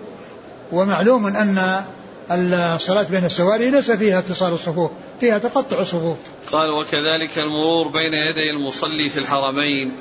ومعلوم 0.72 1.26
أن 1.26 1.84
الصلاة 2.30 3.06
بين 3.10 3.24
السواري 3.24 3.70
ليس 3.70 3.90
فيها 3.90 4.18
اتصال 4.18 4.52
الصفوف 4.52 4.90
فيها 5.20 5.38
تقطع 5.38 5.80
الصفوف. 5.80 6.16
قال 6.52 6.70
وكذلك 6.70 7.38
المرور 7.38 7.88
بين 7.88 8.14
يدي 8.14 8.50
المصلي 8.50 9.08
في 9.08 9.20
الحرمين 9.20 9.92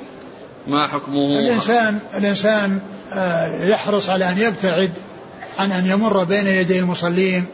ما 0.66 0.86
حكمه؟ 0.86 1.38
الإنسان 1.38 1.98
الإنسان 2.16 2.78
آه، 3.12 3.64
يحرص 3.64 4.08
على 4.08 4.30
أن 4.30 4.38
يبتعد 4.38 4.90
عن 5.58 5.72
أن 5.72 5.86
يمر 5.86 6.24
بين 6.24 6.46
يدي 6.46 6.78
المصلين 6.78 7.44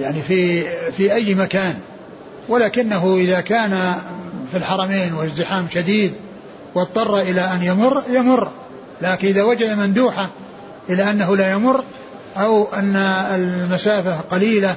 يعني 0.00 0.22
في 0.22 0.64
في 0.90 1.14
أي 1.14 1.34
مكان. 1.34 1.74
ولكنه 2.48 3.16
إذا 3.16 3.40
كان 3.40 3.94
في 4.52 4.58
الحرمين 4.58 5.14
والازدحام 5.14 5.66
شديد 5.74 6.14
واضطر 6.74 7.20
إلى 7.20 7.40
أن 7.40 7.62
يمر 7.62 8.02
يمر. 8.10 8.48
لكن 9.02 9.28
إذا 9.28 9.42
وجد 9.42 9.78
مندوحة 9.78 10.30
إلى 10.88 11.10
أنه 11.10 11.36
لا 11.36 11.52
يمر 11.52 11.84
أو 12.36 12.74
أن 12.74 12.96
المسافة 13.34 14.20
قليلة 14.20 14.76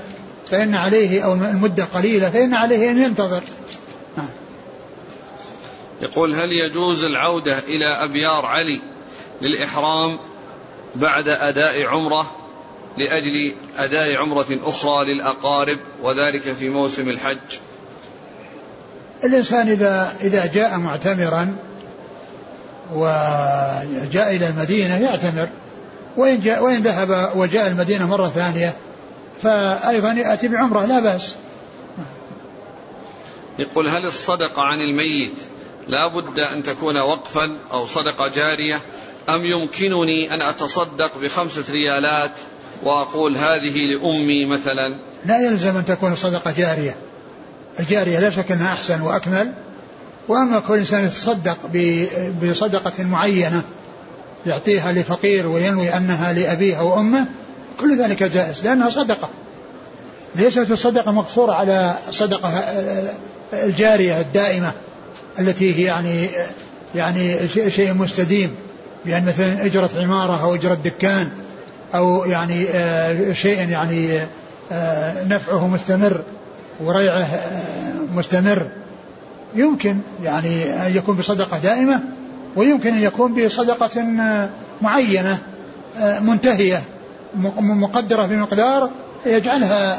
فإن 0.51 0.76
عليه 0.76 1.22
أو 1.26 1.34
المدة 1.34 1.86
قليلة 1.93 2.30
فإن 2.30 2.53
عليه 2.53 2.91
أن 2.91 2.97
ينتظر. 2.97 3.41
يقول 6.02 6.36
هل 6.36 6.52
يجوز 6.52 7.04
العودة 7.04 7.60
إلى 7.60 7.86
أبيار 7.86 8.46
علي 8.46 8.82
للإحرام 9.41 10.18
بعد 10.96 11.28
أداء 11.28 11.86
عمرة 11.86 12.32
لأجل 12.98 13.56
أداء 13.78 14.16
عمرة 14.16 14.60
أخرى 14.64 15.14
للأقارب 15.14 15.80
وذلك 16.02 16.54
في 16.54 16.70
موسم 16.70 17.10
الحج؟ 17.10 17.60
الإنسان 19.24 19.70
إذا 19.70 20.16
إذا 20.22 20.46
جاء 20.46 20.78
معتمرا 20.78 21.56
وجاء 22.93 24.36
إلى 24.36 24.48
المدينة 24.48 24.98
يعتمر. 24.98 25.50
وإن, 26.18 26.39
جاء 26.39 26.64
وإن 26.64 26.84
ذهب 26.84 27.32
وجاء 27.36 27.68
المدينة 27.68 28.08
مرة 28.08 28.28
ثانية 28.28 28.76
فأيضا 29.41 30.12
يأتي 30.12 30.48
بعمرة 30.48 30.86
لا 30.86 31.00
بأس. 31.00 31.36
يقول 33.60 33.88
هل 33.88 34.06
الصدقة 34.06 34.62
عن 34.62 34.82
الميت 34.82 35.38
لا 35.88 36.07
بد 36.07 36.39
أن 36.39 36.63
تكون 36.63 36.97
وقفا 36.97 37.57
أو 37.71 37.86
صدقة 37.86 38.27
جارية. 38.27 38.81
أم 39.29 39.45
يمكنني 39.45 40.33
أن 40.33 40.41
أتصدق 40.41 41.17
بخمسة 41.17 41.63
ريالات 41.71 42.31
وأقول 42.83 43.38
هذه 43.38 43.73
لأمي 43.75 44.45
مثلا؟ 44.45 44.95
لا 45.25 45.39
يلزم 45.45 45.77
أن 45.77 45.86
تكون 45.86 46.15
صدقة 46.15 46.51
جارية. 46.51 46.95
الجارية 47.79 48.19
لا 48.19 48.29
شك 48.29 48.51
أنها 48.51 48.73
أحسن 48.73 49.01
وأكمل. 49.01 49.53
وأما 50.27 50.59
كل 50.59 50.77
إنسان 50.77 51.05
يتصدق 51.05 51.57
بصدقة 52.43 53.03
معينة 53.03 53.61
يعطيها 54.45 54.91
لفقير 54.91 55.47
وينوي 55.47 55.89
أنها 55.97 56.33
لأبيه 56.33 56.79
أو 56.79 56.99
أمه 56.99 57.25
كل 57.79 58.01
ذلك 58.01 58.23
جائز 58.23 58.65
لأنها 58.65 58.89
صدقة. 58.89 59.29
ليست 60.36 60.71
الصدقة 60.71 61.11
مقصورة 61.11 61.53
على 61.53 61.95
الصدقة 62.09 62.63
الجارية 63.53 64.21
الدائمة. 64.21 64.71
التي 65.39 65.75
هي 65.75 65.83
يعني 65.83 66.29
يعني 66.95 67.47
شيء 67.47 67.93
مستديم. 67.93 68.55
يعني 69.05 69.25
مثلا 69.25 69.65
أجرة 69.65 69.89
عمارة 69.95 70.41
أو 70.41 70.55
أجرة 70.55 70.73
دكان 70.73 71.29
أو 71.95 72.25
يعني 72.25 72.67
آه، 72.69 73.33
شيء 73.33 73.69
يعني 73.69 74.19
آه، 74.71 75.23
نفعه 75.23 75.67
مستمر 75.67 76.21
وريعه 76.83 77.21
آه، 77.21 77.91
مستمر. 78.15 78.67
يمكن 79.55 79.97
يعني 80.23 80.73
أن 80.88 80.95
يكون 80.95 81.15
بصدقة 81.15 81.57
دائمة 81.57 82.01
ويمكن 82.55 82.93
أن 82.93 83.01
يكون 83.01 83.33
بصدقة 83.33 84.05
معينة 84.81 85.38
منتهية 86.21 86.81
مقدرة 87.59 88.25
بمقدار 88.25 88.89
يجعلها 89.25 89.97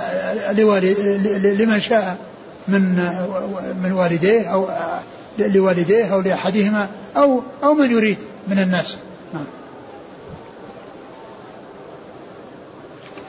لمن 0.53 1.81
شاء 1.81 2.17
من 2.69 2.83
من 3.83 3.93
والديه 3.93 4.47
أو 4.53 4.69
لوالديه 5.39 6.15
أو 6.15 6.21
لأحدهما 6.21 6.89
أو 7.17 7.43
أو 7.65 7.75
من 7.75 7.91
يريد 7.91 8.19
من 8.49 8.59
الناس. 8.59 8.97
نعم. 9.35 9.47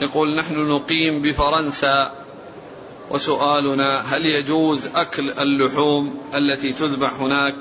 يقول 0.01 0.39
نحن 0.39 0.55
نقيم 0.55 1.21
بفرنسا 1.21 2.11
وسؤالنا 3.09 4.01
هل 4.01 4.25
يجوز 4.25 4.87
أكل 4.95 5.29
اللحوم 5.29 6.19
التي 6.33 6.73
تذبح 6.73 7.13
هناك 7.13 7.55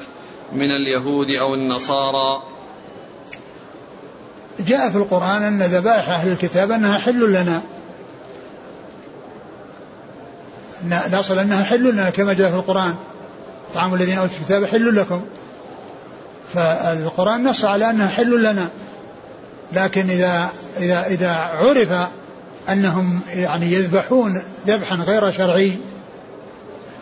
من 0.53 0.70
اليهود 0.70 1.30
أو 1.30 1.55
النصارى؟ 1.55 2.42
جاء 4.61 4.90
في 4.90 4.97
القرآن 4.97 5.42
أن 5.42 5.62
ذبائح 5.62 6.09
أهل 6.09 6.32
الكتاب 6.32 6.72
أنها 6.72 6.99
حل 6.99 7.32
لنا. 7.32 7.62
الأصل 11.07 11.38
أنها 11.38 11.64
حل 11.64 11.92
لنا 11.92 12.11
كما 12.11 12.32
جاء 12.32 12.51
في 12.51 12.57
القرآن. 12.57 12.94
طعام 13.77 13.95
الذين 13.95 14.18
أوتوا 14.18 14.37
الكتاب 14.41 14.64
حل 14.64 14.97
لكم. 14.97 15.22
فالقرآن 16.55 17.45
نص 17.45 17.64
على 17.64 17.91
أنها 17.91 18.09
حل 18.09 18.43
لنا. 18.43 18.68
لكن 19.72 20.11
إذا 20.11 20.51
إذا 20.79 21.07
إذا 21.07 21.33
عرف 21.33 22.09
أنهم 22.68 23.20
يعني 23.29 23.72
يذبحون 23.72 24.43
ذبحا 24.66 24.97
غير 24.97 25.31
شرعي 25.31 25.72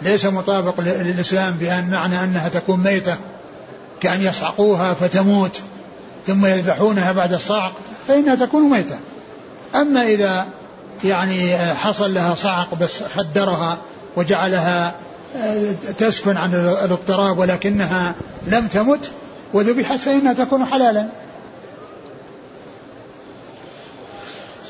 ليس 0.03 0.27
مطابق 0.27 0.81
للإسلام 0.81 1.53
بأن 1.53 1.91
معنى 1.91 2.25
أنها 2.25 2.49
تكون 2.49 2.81
ميتة 2.81 3.17
كأن 4.01 4.23
يصعقوها 4.23 4.95
فتموت 4.95 5.61
ثم 6.27 6.47
يذبحونها 6.47 7.13
بعد 7.13 7.33
الصعق 7.33 7.73
فإنها 8.09 8.35
تكون 8.35 8.71
ميتة. 8.71 8.97
أما 9.75 10.03
إذا 10.03 10.47
يعني 11.05 11.57
حصل 11.75 12.15
لها 12.15 12.35
صعق 12.35 12.75
بس 12.75 13.03
خدرها 13.17 13.79
وجعلها 14.17 14.95
تسكن 15.99 16.37
عن 16.37 16.55
الاضطراب 16.55 17.39
ولكنها 17.39 18.15
لم 18.47 18.67
تمت 18.67 19.11
وذبحت 19.55 19.99
فإنها 19.99 20.33
تكون 20.33 20.65
حلالا. 20.65 21.09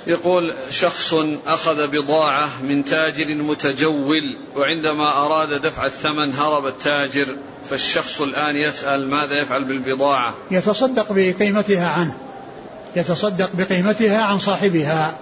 يقول 0.06 0.52
شخص 0.70 1.14
أخذ 1.46 1.86
بضاعة 1.86 2.48
من 2.62 2.84
تاجر 2.84 3.34
متجول 3.34 4.36
وعندما 4.56 5.12
أراد 5.26 5.48
دفع 5.62 5.86
الثمن 5.86 6.34
هرب 6.34 6.66
التاجر 6.66 7.26
فالشخص 7.70 8.20
الآن 8.20 8.56
يسأل 8.56 9.10
ماذا 9.10 9.42
يفعل 9.42 9.64
بالبضاعة؟ 9.64 10.34
يتصدق 10.50 11.06
بقيمتها 11.10 11.88
عنه. 11.88 12.16
يتصدق 12.96 13.50
بقيمتها 13.54 14.22
عن 14.22 14.38
صاحبها. 14.38 15.18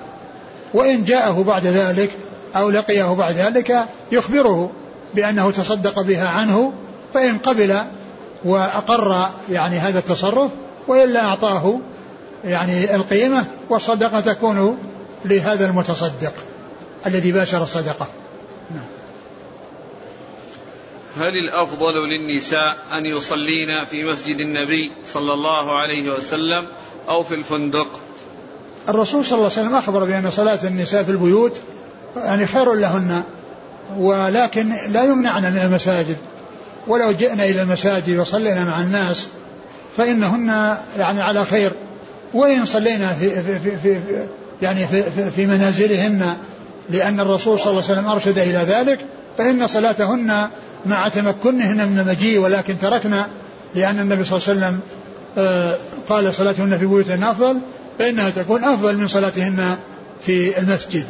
وإن 0.75 1.05
جاءه 1.05 1.43
بعد 1.43 1.67
ذلك 1.67 2.11
أو 2.57 2.71
لقيه 2.71 3.15
بعد 3.15 3.35
ذلك 3.35 3.85
يخبره. 4.13 4.71
بأنه 5.15 5.51
تصدق 5.51 6.03
بها 6.03 6.29
عنه 6.29 6.73
فإن 7.15 7.39
قبل 7.39 7.77
وأقر 8.45 9.31
يعني 9.51 9.79
هذا 9.79 9.99
التصرف 9.99 10.51
وإلا 10.89 11.21
أعطاه 11.21 11.79
يعني 12.45 12.95
القيمة 12.95 13.45
والصدقة 13.71 14.21
تكون 14.21 14.79
لهذا 15.25 15.67
المتصدق 15.67 16.33
الذي 17.07 17.33
باشر 17.33 17.63
الصدقة 17.63 18.09
نعم. 18.71 18.85
هل 21.17 21.37
الأفضل 21.37 21.95
للنساء 21.95 22.77
أن 22.93 23.07
يصلين 23.07 23.85
في 23.85 24.05
مسجد 24.05 24.41
النبي 24.41 24.93
صلى 25.15 25.33
الله 25.33 25.79
عليه 25.79 26.11
وسلم 26.13 26.67
أو 27.09 27.23
في 27.23 27.35
الفندق 27.35 28.01
الرسول 28.89 29.25
صلى 29.25 29.39
الله 29.39 29.51
عليه 29.51 29.61
وسلم 29.61 29.75
أخبر 29.75 30.05
بأن 30.05 30.31
صلاة 30.31 30.59
النساء 30.65 31.05
في 31.05 31.11
البيوت 31.11 31.61
يعني 32.17 32.47
خير 32.47 32.75
لهن 32.75 33.23
ولكن 33.99 34.73
لا 34.89 35.05
يمنعن 35.05 35.43
من 35.43 35.59
المساجد. 35.65 36.17
ولو 36.87 37.13
جئنا 37.13 37.45
إلى 37.45 37.63
المساجد 37.63 38.19
وصلينا 38.19 38.65
مع 38.65 38.83
الناس 38.83 39.29
فإنهن 39.97 40.77
يعني 40.97 41.23
على 41.23 41.45
خير. 41.45 41.73
وإن 42.35 42.67
صلينا 42.67 43.15
في, 43.15 43.31
في, 43.43 43.59
في, 43.59 43.77
في 43.79 44.01
يعني 44.63 44.87
في, 44.87 45.31
في 45.31 45.47
منازلهن 45.47 46.37
لأن 46.91 47.21
الرسول 47.21 47.59
صلى 47.59 47.71
الله 47.71 47.83
عليه 47.83 47.93
وسلم 47.93 48.11
أرشد 48.11 48.39
إلى 48.39 48.59
ذلك 48.59 48.99
فإن 49.39 49.67
صلاتهن 49.67 50.49
مع 50.87 51.09
تمكنهن 51.09 51.89
من 51.89 51.99
المجيء 51.99 52.39
ولكن 52.39 52.79
تركنا 52.79 53.29
لأن 53.75 53.99
النبي 53.99 54.25
صلى 54.25 54.39
الله 54.39 54.49
عليه 54.49 54.59
وسلم 54.59 54.81
آه، 55.39 55.77
قال 56.09 56.35
صلاتهن 56.35 56.79
في 56.79 56.87
بيوتهن 56.87 57.23
أفضل 57.23 57.61
فإنها 57.99 58.31
تكون 58.31 58.65
أفضل 58.65 58.97
من 58.97 59.09
صلاتهن 59.09 59.77
في 60.21 60.59
المسجد. 60.59 61.05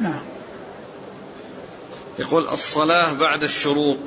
نعم. 0.00 0.20
يقول 2.18 2.48
الصلاة 2.48 3.12
بعد 3.12 3.42
الشروق 3.42 3.98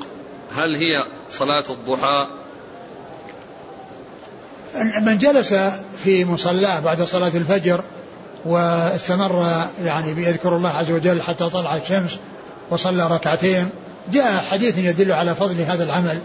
هل 0.54 0.76
هي 0.76 1.04
صلاة 1.30 1.64
الضحى؟ 1.70 2.26
من 5.02 5.18
جلس 5.18 5.54
في 6.04 6.24
مصلاه 6.24 6.80
بعد 6.80 7.02
صلاة 7.02 7.32
الفجر 7.34 7.84
واستمر 8.44 9.66
يعني 9.84 10.14
بيذكر 10.14 10.56
الله 10.56 10.70
عز 10.70 10.90
وجل 10.90 11.22
حتى 11.22 11.48
طلعت 11.48 11.82
الشمس 11.82 12.18
وصلى 12.70 13.06
ركعتين 13.06 13.68
جاء 14.12 14.44
حديث 14.44 14.78
يدل 14.78 15.12
على 15.12 15.34
فضل 15.34 15.60
هذا 15.60 15.84
العمل. 15.84 16.18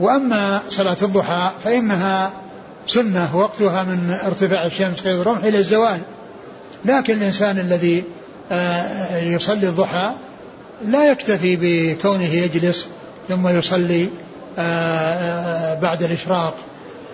وأما 0.00 0.62
صلاة 0.68 0.96
الضحى 1.02 1.50
فإنها 1.64 2.30
سنة 2.86 3.36
وقتها 3.36 3.84
من 3.84 4.18
ارتفاع 4.24 4.66
الشمس 4.66 5.00
قيد 5.00 5.16
الرمح 5.20 5.44
إلى 5.44 5.58
الزوال. 5.58 6.00
لكن 6.84 7.14
الإنسان 7.14 7.58
الذي 7.58 8.04
آه، 8.52 9.18
يصلي 9.18 9.68
الضحى 9.68 10.12
لا 10.86 11.10
يكتفي 11.10 11.56
بكونه 11.60 12.34
يجلس 12.34 12.88
ثم 13.28 13.48
يصلي 13.48 14.08
آه، 14.58 14.60
آه، 14.60 15.80
بعد 15.80 16.02
الإشراق 16.02 16.54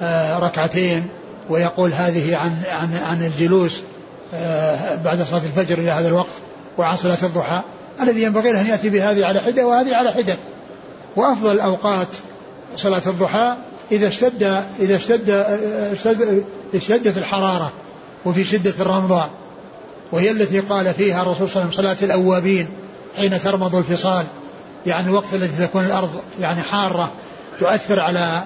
آه، 0.03 0.39
ركعتين 0.39 1.07
ويقول 1.51 1.93
هذه 1.93 2.37
عن 2.37 2.63
عن 2.71 2.97
عن 2.97 3.23
الجلوس 3.23 3.81
بعد 5.05 5.23
صلاة 5.31 5.43
الفجر 5.45 5.79
إلى 5.79 5.91
هذا 5.91 6.09
الوقت 6.09 6.33
وعن 6.79 6.97
صلاة 6.97 7.19
الضحى. 7.23 7.63
الذي 8.01 8.23
ينبغي 8.23 8.53
له 8.53 8.61
أن 8.61 8.67
يأتي 8.67 8.89
بهذه 8.89 9.27
على 9.27 9.41
حدة 9.41 9.67
وهذه 9.67 9.97
على 9.97 10.13
حدة. 10.13 10.37
وأفضل 11.17 11.53
الأوقات 11.53 12.09
صلاة 12.77 13.03
الضحى 13.07 13.57
إذا 13.93 14.09
اشتد 14.09 14.43
إذا 14.81 14.97
اشتد 14.97 16.45
اشتدت 16.75 17.19
الحرارة 17.19 17.73
وفي 18.25 18.45
شدة 18.45 18.75
الرمضاء 18.81 19.31
وهي 20.13 20.31
التي 20.31 20.61
قال 20.61 20.95
فيها 20.95 21.23
الرسول 21.23 21.49
صلى 21.49 21.63
الله 21.63 21.79
عليه 21.79 21.91
وسلم 21.91 21.97
صلاة 21.97 22.05
الأوابين. 22.15 22.69
حين 23.17 23.41
ترمض 23.41 23.75
الفصال؟ 23.75 24.27
يعني 24.87 25.09
الوقت 25.09 25.35
الذي 25.35 25.67
تكون 25.67 25.85
الأرض 25.85 26.11
يعني 26.41 26.63
حارة 26.63 27.13
تؤثر 27.59 28.01
على 28.01 28.45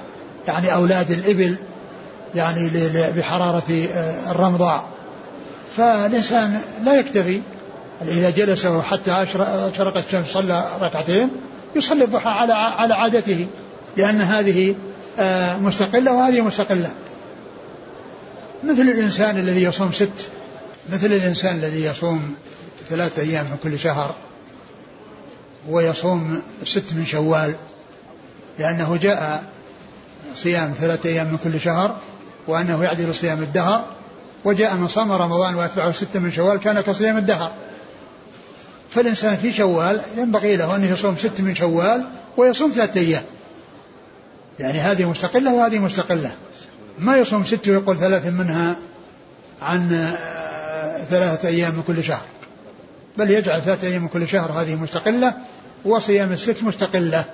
يعني 0.48 0.74
أولاد 0.74 1.10
الإبل 1.10 1.56
يعني 2.34 2.70
بحرارة 3.16 3.88
آه، 3.94 4.30
الرمضاء 4.30 4.84
فالإنسان 5.76 6.60
لا 6.84 6.94
يكتفي 6.98 7.40
إذا 8.02 8.30
جلس 8.30 8.66
حتى 8.66 9.12
أشرقت 9.74 10.04
الشمس 10.06 10.28
صلى 10.28 10.64
ركعتين 10.80 11.30
يصلي 11.76 12.04
الضحى 12.04 12.28
على 12.28 12.52
على 12.52 12.94
عادته 12.94 13.46
لأن 13.96 14.20
هذه 14.20 14.74
آه، 15.18 15.56
مستقلة 15.56 16.12
وهذه 16.12 16.40
مستقلة. 16.40 16.90
مثل 18.64 18.82
الإنسان 18.82 19.38
الذي 19.38 19.62
يصوم 19.62 19.92
ست 19.92 20.28
مثل 20.92 21.06
الإنسان 21.06 21.56
الذي 21.56 21.84
يصوم 21.84 22.34
ثلاثة 22.90 23.22
أيام 23.22 23.44
من 23.44 23.56
كل 23.62 23.78
شهر 23.78 24.14
ويصوم 25.68 26.42
ست 26.64 26.92
من 26.92 27.06
شوال 27.06 27.56
لأنه 28.58 28.96
جاء 28.96 29.44
صيام 30.36 30.74
ثلاثة 30.80 31.08
أيام 31.08 31.26
من 31.26 31.38
كل 31.44 31.60
شهر 31.60 31.96
وأنه 32.46 32.84
يعدل 32.84 33.14
صيام 33.14 33.42
الدهر 33.42 33.84
وجاء 34.44 34.74
من 34.74 34.88
صام 34.88 35.12
رمضان 35.12 35.54
وأتبعه 35.54 35.92
ستة 35.92 36.20
من 36.20 36.32
شوال 36.32 36.60
كان 36.60 36.80
كصيام 36.80 37.16
الدهر. 37.16 37.52
فالإنسان 38.90 39.36
في 39.36 39.52
شوال 39.52 40.00
ينبغي 40.16 40.56
له 40.56 40.76
أن 40.76 40.84
يصوم 40.84 41.16
ست 41.16 41.40
من 41.40 41.54
شوال 41.54 42.06
ويصوم 42.36 42.70
ثلاثة 42.70 43.00
أيام. 43.00 43.22
يعني 44.58 44.78
هذه 44.78 45.10
مستقلة 45.10 45.54
وهذه 45.54 45.78
مستقلة. 45.78 46.32
ما 46.98 47.16
يصوم 47.16 47.44
ست 47.44 47.68
ويقول 47.68 47.98
ثلاث 47.98 48.26
منها 48.26 48.76
عن 49.62 49.92
آه، 49.92 51.04
ثلاثة 51.04 51.48
أيام 51.48 51.74
من 51.74 51.82
كل 51.86 52.04
شهر. 52.04 52.22
بل 53.18 53.30
يجعل 53.30 53.62
ثلاثة 53.62 53.88
أيام 53.88 54.02
من 54.02 54.08
كل 54.08 54.28
شهر 54.28 54.52
هذه 54.52 54.74
مستقلة 54.74 55.34
وصيام 55.84 56.32
الست 56.32 56.62
مستقلة. 56.62 57.24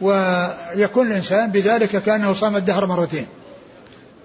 ويكون 0.00 1.06
الإنسان 1.06 1.50
بذلك 1.50 2.02
كأنه 2.02 2.32
صام 2.32 2.56
الدهر 2.56 2.86
مرتين. 2.86 3.26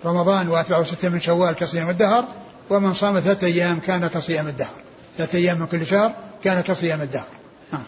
رمضان 0.05 0.49
وأتبعه 0.49 0.83
ستة 0.83 1.09
من 1.09 1.21
شوال 1.21 1.55
كصيام 1.55 1.89
الدهر 1.89 2.25
ومن 2.69 2.93
صام 2.93 3.19
ثلاثة 3.19 3.47
أيام 3.47 3.79
كان 3.79 4.07
كصيام 4.07 4.47
الدهر. 4.47 4.73
ثلاثة 5.17 5.37
أيام 5.37 5.59
من 5.59 5.67
كل 5.67 5.85
شهر 5.85 6.13
كان 6.43 6.61
كصيام 6.61 7.01
الدهر. 7.01 7.27
نعم. 7.73 7.83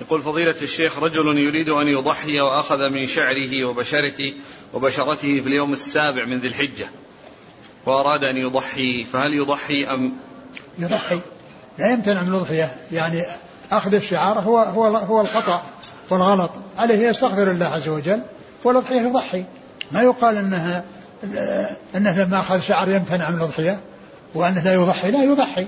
يقول 0.00 0.22
فضيلة 0.22 0.56
الشيخ 0.62 0.98
رجل 0.98 1.38
يريد 1.38 1.68
أن 1.68 1.86
يضحي 1.86 2.40
وأخذ 2.40 2.78
من 2.90 3.06
شعره 3.06 3.64
وبشرته 3.64 4.34
وبشرته 4.74 5.40
في 5.40 5.46
اليوم 5.48 5.72
السابع 5.72 6.24
من 6.24 6.38
ذي 6.38 6.48
الحجة 6.48 6.86
وأراد 7.86 8.24
أن 8.24 8.36
يضحي 8.36 9.04
فهل 9.04 9.34
يضحي 9.34 9.84
أم 9.84 10.25
يضحي. 10.78 11.20
لا 11.78 11.92
يمتنع 11.92 12.22
من 12.22 12.28
الأضحية 12.28 12.76
يعني 12.92 13.22
أخذ 13.72 13.94
الشعار 13.94 14.38
هو 14.38 14.58
هو 14.58 14.86
هو 14.86 15.20
الخطأ 15.20 15.62
والغلط. 16.10 16.50
عليه 16.76 17.08
يستغفر 17.08 17.50
الله 17.50 17.66
عز 17.66 17.88
وجل 17.88 18.20
والأضحية 18.64 19.00
يضحي. 19.00 19.44
ما 19.92 20.02
يقال 20.02 20.36
أنها 20.36 20.84
أنه 21.96 22.22
لما 22.22 22.40
أخذ 22.40 22.60
شعر 22.60 22.88
يمتنع 22.88 23.30
من 23.30 23.36
الأضحية 23.36 23.80
وأنه 24.34 24.64
لا 24.64 24.74
يضحي. 24.74 25.10
لا 25.10 25.22
يضحي. 25.22 25.66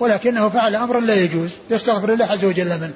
ولكنه 0.00 0.48
فعل 0.48 0.76
أمرا 0.76 1.00
لا 1.00 1.14
يجوز. 1.14 1.50
يستغفر 1.70 2.12
الله 2.12 2.24
عز 2.24 2.44
وجل 2.44 2.80
منه. 2.80 2.94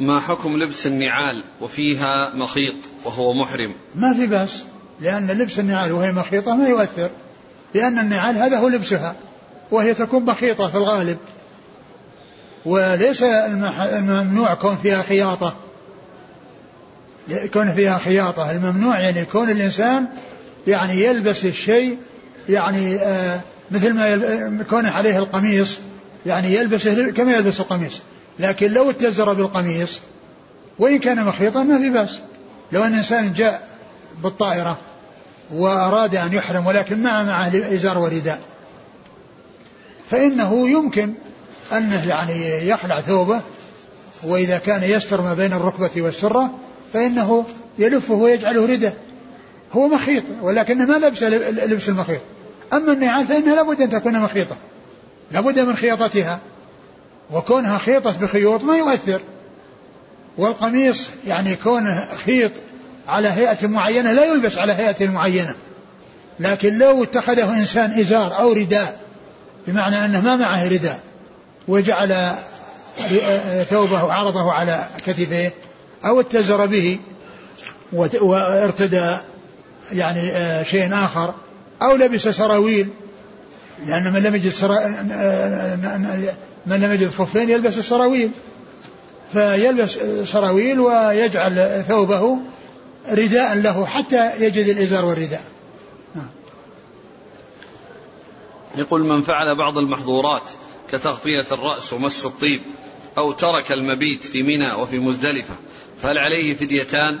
ما 0.00 0.20
حكم 0.20 0.56
لبس 0.56 0.86
النعال 0.86 1.44
وفيها 1.60 2.34
مخيط 2.34 2.76
وهو 3.04 3.32
محرم؟ 3.32 3.74
ما 3.94 4.14
في 4.14 4.26
بأس. 4.26 4.64
لأن 5.00 5.30
لبس 5.30 5.58
النعال 5.58 5.92
وهي 5.92 6.12
مخيطة 6.12 6.54
ما 6.54 6.68
يؤثر. 6.68 7.10
لأن 7.74 7.98
النعال 7.98 8.36
هذا 8.36 8.58
هو 8.58 8.68
لبسها 8.68 9.14
وهي 9.70 9.94
تكون 9.94 10.24
مخيطة 10.24 10.68
في 10.68 10.74
الغالب. 10.74 11.16
وليس 12.66 13.22
الممنوع 13.22 14.54
كون 14.54 14.76
فيها 14.82 15.02
خياطة. 15.02 15.56
كون 17.52 17.72
فيها 17.72 17.98
خياطة. 17.98 18.50
الممنوع 18.50 19.00
يعني 19.00 19.20
يكون 19.20 19.50
الإنسان 19.50 20.06
يعني 20.66 21.04
يلبس 21.04 21.44
الشيء 21.44 21.98
يعني 22.48 22.96
آه 22.96 23.40
مثل 23.70 23.92
ما 23.92 24.08
يكون 24.60 24.86
عليه 24.86 25.18
القميص 25.18 25.80
يعني 26.26 26.54
يلبسه 26.54 27.10
كما 27.10 27.32
يلبس 27.32 27.60
القميص. 27.60 28.00
لكن 28.38 28.72
لو 28.72 28.90
اتزر 28.90 29.32
بالقميص 29.32 30.00
وإن 30.78 30.98
كان 30.98 31.24
مخيطا 31.24 31.62
ما 31.62 31.78
في 31.78 31.90
بأس. 31.90 32.18
لو 32.72 32.84
أن 32.84 32.94
إنسان 32.94 33.32
جاء 33.32 33.68
بالطائرة 34.22 34.78
وأراد 35.54 36.16
أن 36.16 36.32
يحرم 36.32 36.66
ولكن 36.66 37.02
ما 37.02 37.22
معه 37.22 37.74
إزار 37.74 37.98
ورداء 37.98 38.40
فإنه 40.10 40.68
يمكن 40.68 41.14
أنه 41.72 42.08
يعني 42.08 42.68
يخلع 42.68 43.00
ثوبه 43.00 43.40
وإذا 44.22 44.58
كان 44.58 44.82
يستر 44.82 45.20
ما 45.20 45.34
بين 45.34 45.52
الركبة 45.52 45.90
والسرة 45.96 46.54
فإنه 46.92 47.44
يلفه 47.78 48.14
ويجعله 48.14 48.66
ردة 48.66 48.92
هو 49.72 49.88
مخيط 49.88 50.24
ولكنه 50.42 50.86
ما 50.86 51.06
لبس 51.06 51.22
لبس 51.22 51.88
المخيط. 51.88 52.20
أما 52.72 52.92
النعال 52.92 53.26
فإنها 53.26 53.54
لابد 53.54 53.80
أن 53.80 53.88
تكون 53.88 54.20
مخيطة. 54.20 54.56
لابد 55.32 55.60
من 55.60 55.76
خياطتها. 55.76 56.40
وكونها 57.32 57.78
خيطت 57.78 58.18
بخيوط 58.18 58.64
ما 58.64 58.76
يؤثر. 58.76 59.20
والقميص 60.38 61.08
يعني 61.26 61.56
كونه 61.56 62.08
خيط 62.24 62.52
على 63.08 63.28
هيئة 63.28 63.66
معينة 63.66 64.12
لا 64.12 64.24
يلبس 64.24 64.58
على 64.58 64.72
هيئة 64.72 65.08
معينة. 65.08 65.54
لكن 66.40 66.78
لو 66.78 67.02
اتخذه 67.02 67.60
إنسان 67.60 68.00
إزار 68.00 68.38
أو 68.38 68.52
رداء 68.52 69.00
بمعنى 69.66 70.04
أنه 70.04 70.20
ما 70.20 70.36
معه 70.36 70.68
رداء 70.68 71.00
وجعل 71.68 72.34
ثوبه 73.70 74.12
عرضه 74.12 74.52
على 74.52 74.84
كتفيه 75.06 75.52
أو 76.04 76.20
اتزر 76.20 76.66
به 76.66 76.98
وارتدى 78.20 79.16
يعني 79.92 80.30
آه، 80.30 80.62
شيء 80.62 80.94
آخر 80.94 81.34
أو 81.82 81.96
لبس 81.96 82.28
سراويل 82.28 82.88
لأن 83.86 84.12
من 84.12 84.22
لم 84.22 84.34
يجد 84.34 84.52
سرا... 84.52 84.88
من 86.66 86.80
لم 86.80 86.92
يجد 86.92 87.10
خفين 87.10 87.50
يلبس 87.50 87.78
السراويل 87.78 88.30
فيلبس 89.32 89.98
سراويل 90.24 90.80
ويجعل 90.80 91.84
ثوبه 91.88 92.38
رداء 93.08 93.54
له 93.54 93.86
حتى 93.86 94.44
يجد 94.44 94.68
الإزار 94.68 95.04
والرداء. 95.04 95.44
يقول 98.76 99.04
من 99.04 99.22
فعل 99.22 99.58
بعض 99.58 99.78
المحظورات 99.78 100.50
كتغطية 100.92 101.46
الرأس 101.52 101.92
ومس 101.92 102.26
الطيب 102.26 102.60
أو 103.18 103.32
ترك 103.32 103.72
المبيت 103.72 104.24
في 104.24 104.42
منى 104.42 104.72
وفي 104.72 104.98
مزدلفة 104.98 105.54
فهل 106.02 106.18
عليه 106.18 106.54
فديتان؟ 106.54 107.20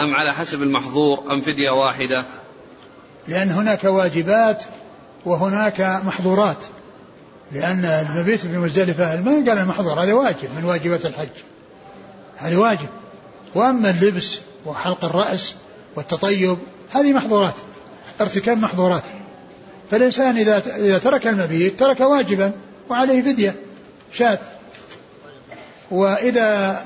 أم 0.00 0.14
على 0.14 0.34
حسب 0.34 0.62
المحظور 0.62 1.32
أم 1.32 1.40
فدية 1.40 1.70
واحدة؟ 1.70 2.24
لأن 3.28 3.50
هناك 3.50 3.84
واجبات 3.84 4.64
وهناك 5.24 5.80
محظورات. 5.80 6.64
لأن 7.52 7.84
المبيت 7.84 8.40
في 8.40 8.58
مزدلفة 8.58 9.20
ما 9.20 9.32
قال 9.32 9.58
المحظور 9.58 10.02
هذا 10.02 10.12
واجب 10.12 10.48
من 10.56 10.64
واجبات 10.64 11.06
الحج. 11.06 11.28
هذا 12.36 12.58
واجب. 12.58 12.88
وأما 13.54 13.90
اللبس 13.90 14.40
وحلق 14.66 15.04
الرأس 15.04 15.54
والتطيب 15.96 16.58
هذه 16.90 17.12
محظورات 17.12 17.54
ارتكاب 18.20 18.58
محظورات. 18.58 19.02
فالإنسان 19.90 20.36
إذا 20.36 20.62
إذا 20.76 20.98
ترك 20.98 21.26
المبيت 21.26 21.80
ترك 21.80 22.00
واجبا 22.00 22.52
وعليه 22.90 23.22
فدية 23.22 23.54
شاة. 24.12 24.38
وإذا 25.90 26.82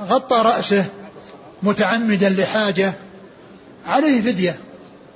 غطى 0.00 0.36
رأسه 0.36 0.84
متعمدا 1.62 2.28
لحاجة 2.28 2.92
عليه 3.86 4.20
فدية. 4.20 4.58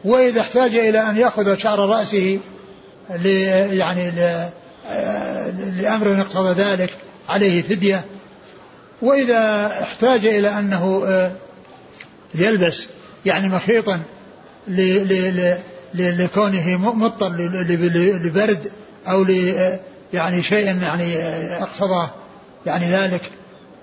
وإذا 0.05 0.41
احتاج 0.41 0.75
إلى 0.75 1.11
أن 1.11 1.17
يأخذ 1.17 1.57
شعر 1.59 1.79
رأسه 1.79 2.39
يعني 3.71 4.11
لأمر 5.81 6.21
اقتضى 6.21 6.63
ذلك 6.63 6.97
عليه 7.29 7.63
فدية. 7.63 8.05
وإذا 9.03 9.67
احتاج 9.83 10.27
إلى 10.27 10.49
أنه 10.59 11.11
يلبس 12.35 12.87
يعني 13.27 13.49
مخيطا 13.49 14.01
لكونه 15.95 16.77
مضطر 16.77 17.29
لبرد 18.25 18.73
أو 19.09 19.27
يعني 20.13 20.43
شيء 20.43 20.83
يعني 20.83 21.17
اقتضى 21.63 22.09
يعني 22.67 22.85
ذلك. 22.85 23.23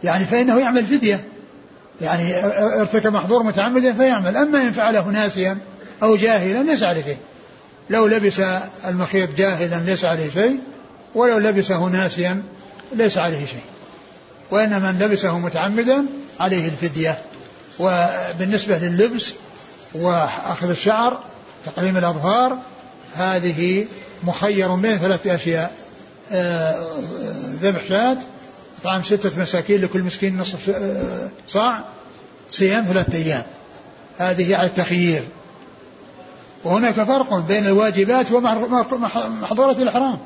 يعني 0.03 0.25
فإنه 0.25 0.59
يعمل 0.59 0.85
فدية. 0.85 1.23
يعني 2.01 2.45
ارتكب 2.81 3.13
محظور 3.13 3.43
متعمدا 3.43 3.93
فيعمل. 3.93 4.37
أما 4.37 4.61
إن 4.61 4.71
فعله 4.71 5.07
ناسيا 5.07 5.57
أو 6.03 6.15
جاهلا 6.15 6.63
ليس 6.63 6.83
عليه 6.83 7.03
شيء 7.03 7.17
لو 7.89 8.07
لبس 8.07 8.41
المخيط 8.87 9.35
جاهلا 9.35 9.75
ليس 9.75 10.05
عليه 10.05 10.29
شيء 10.33 10.59
ولو 11.15 11.37
لبسه 11.37 11.85
ناسيا 11.85 12.43
ليس 12.95 13.17
عليه 13.17 13.45
شيء. 13.45 13.63
وإن 14.51 14.81
من 14.81 14.99
لبسه 14.99 15.37
متعمدا 15.37 16.05
عليه 16.39 16.67
الفدية. 16.67 17.17
وبالنسبة 17.81 18.77
لللبس 18.77 19.33
وأخذ 19.93 20.69
الشعر 20.69 21.19
تقليم 21.65 21.97
الأظفار 21.97 22.57
هذه 23.13 23.87
مخير 24.23 24.75
بين 24.75 24.97
ثلاثة 24.97 25.35
أشياء. 25.35 25.71
آه، 26.31 26.85
ذبح 27.61 27.83
شاة 27.89 28.17
إطعام 28.81 29.03
ستة 29.03 29.41
مساكين 29.41 29.81
لكل 29.81 30.03
مسكين 30.03 30.37
نصف 30.37 30.69
آه، 30.69 31.29
صاع 31.47 31.85
صيام 32.51 32.85
ثلاثة 32.85 33.17
أيام. 33.17 33.43
هذه 34.17 34.55
على 34.55 34.67
التخيير. 34.67 35.23
وهناك 36.63 36.93
فرق 36.93 37.39
بين 37.39 37.65
الواجبات 37.65 38.31
ومحظورات 38.31 39.77
الإحرام 39.77 40.19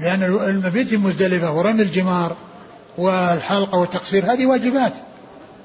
لأن 0.00 0.22
المبيت 0.22 0.88
في 0.88 0.96
مزدلفة 0.96 1.52
ورمي 1.52 1.82
الجمار 1.82 2.36
والحلقة 2.98 3.78
والتقصير 3.78 4.32
هذه 4.32 4.46
واجبات. 4.46 4.92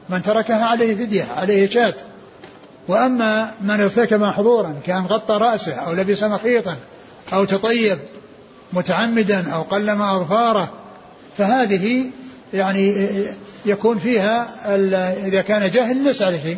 من 0.10 0.22
تركها 0.22 0.66
عليه 0.66 0.96
فدية 0.96 1.26
عليه 1.38 1.70
شاة 1.70 1.94
وأما 2.88 3.52
من 3.62 3.82
ارتكب 3.82 4.20
محظورا 4.20 4.76
كان 4.86 5.06
غطى 5.06 5.34
رأسه 5.34 5.74
أو 5.74 5.94
لبس 5.94 6.24
مخيطا 6.24 6.76
أو 7.34 7.46
تطيب 7.46 8.00
متعمدا 8.74 9.52
أو 9.52 9.62
قلم 9.62 10.02
أظفاره 10.02 10.72
فهذه 11.38 12.06
يعني 12.54 13.10
يكون 13.66 14.00
فيها 14.00 14.48
إذا 15.28 15.42
كان 15.42 15.72
جاهل 15.72 16.04
ليس 16.04 16.22
عليه 16.22 16.42
شيء 16.42 16.58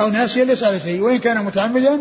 أو 0.00 0.08
ناسيا 0.08 0.44
ليس 0.44 0.64
عليه 0.64 0.78
شيء 0.78 1.00
وإن 1.00 1.18
كان 1.18 1.44
متعمدا 1.44 2.00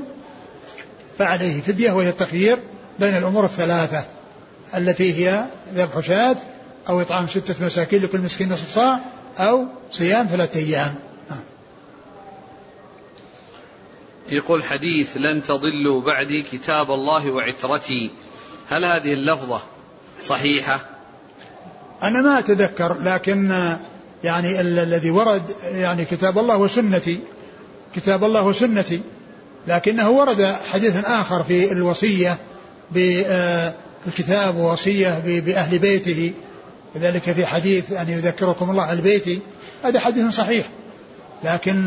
فعليه 1.18 1.62
فدية 1.62 1.92
وهي 1.92 2.10
التخيير 2.10 2.60
بين 3.00 3.18
الأمور 3.18 3.46
الثلاثة 3.46 4.06
التي 4.78 5.14
هي 5.14 5.46
ذبح 5.76 6.00
شاة 6.00 6.36
أو 6.90 7.02
إطعام 7.02 7.28
ستة 7.28 7.66
مساكين 7.66 8.02
لكل 8.04 8.20
مسكين 8.20 8.54
نصف 8.54 8.76
صاع 8.76 9.00
أو 9.40 9.66
صيام 9.92 10.28
ثلاثة 10.28 10.60
أيام. 10.60 10.96
يقول 14.30 14.64
حديث 14.64 15.18
لن 15.18 15.44
تضلوا 15.44 16.02
بعدي 16.02 16.44
كتاب 16.44 16.92
الله 16.92 17.32
وعترتي. 17.32 18.12
هل 18.70 18.86
هذه 18.86 19.14
اللفظة 19.14 19.62
صحيحة؟ 20.22 20.86
أنا 22.04 22.22
ما 22.22 22.40
أتذكر 22.40 22.98
لكن 23.02 23.52
يعني 24.24 24.62
الذي 24.62 25.12
ورد 25.12 25.44
يعني 25.64 26.06
كتاب 26.06 26.38
الله 26.38 26.58
وسنتي 26.58 27.20
كتاب 27.96 28.24
الله 28.24 28.46
وسنتي 28.46 29.02
لكنه 29.68 30.10
ورد 30.10 30.56
حديث 30.72 31.06
آخر 31.06 31.44
في 31.44 31.72
الوصية 31.72 32.38
بالكتاب 32.92 34.56
ووصية 34.56 35.22
بأهل 35.26 35.80
بيته. 35.80 36.34
وذلك 36.96 37.22
في 37.32 37.46
حديث 37.46 37.92
أن 37.92 38.10
يذكركم 38.10 38.70
الله 38.70 38.84
أهل 38.84 39.02
بيتي 39.02 39.40
هذا 39.84 40.00
حديث 40.00 40.36
صحيح. 40.36 40.70
لكن 41.44 41.86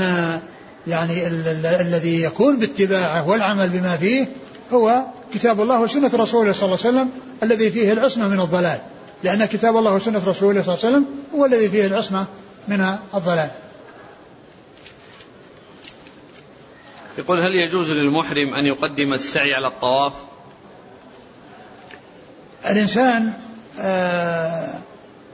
يعني 0.86 1.26
ال- 1.26 1.48
ال- 1.48 1.66
الذي 1.66 2.22
يكون 2.22 2.58
باتباعه 2.58 3.28
والعمل 3.28 3.68
بما 3.68 3.96
فيه 3.96 4.26
هو 4.72 5.02
كتاب 5.34 5.60
الله 5.60 5.80
وسنة 5.80 6.10
رسوله 6.14 6.52
صلى 6.52 6.64
الله 6.64 6.78
عليه 6.84 6.88
وسلم 6.98 7.10
الذي 7.42 7.70
فيه 7.70 7.92
العصمة 7.92 8.28
من 8.28 8.40
الضلال. 8.40 8.78
لأن 9.24 9.44
كتاب 9.44 9.76
الله 9.76 9.94
وسنة 9.94 10.22
رسوله 10.26 10.62
صلى 10.62 10.74
الله 10.74 10.84
عليه 10.86 10.96
وسلم 10.96 11.06
هو 11.34 11.44
الذي 11.46 11.68
فيه 11.68 11.86
العصمة 11.86 12.26
من 12.68 12.96
الضلال. 13.14 13.50
يقول 17.18 17.40
هل 17.40 17.54
يجوز 17.54 17.92
للمحرم 17.92 18.54
أن 18.54 18.66
يقدم 18.66 19.12
السعي 19.12 19.54
على 19.54 19.66
الطواف؟ 19.66 20.12
الإنسان 22.70 23.32
آه، 23.80 24.74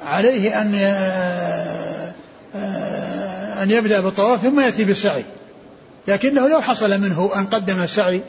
عليه 0.02 0.60
أن 0.60 0.74
آه، 2.56 3.62
أن 3.62 3.70
يبدأ 3.70 4.00
بالطواف 4.00 4.42
ثم 4.42 4.60
يأتي 4.60 4.84
بالسعي. 4.84 5.24
لكنه 6.08 6.48
لو 6.48 6.60
حصل 6.60 7.00
منه 7.00 7.30
أن 7.36 7.46
قدم 7.46 7.82
السعي 7.82 8.22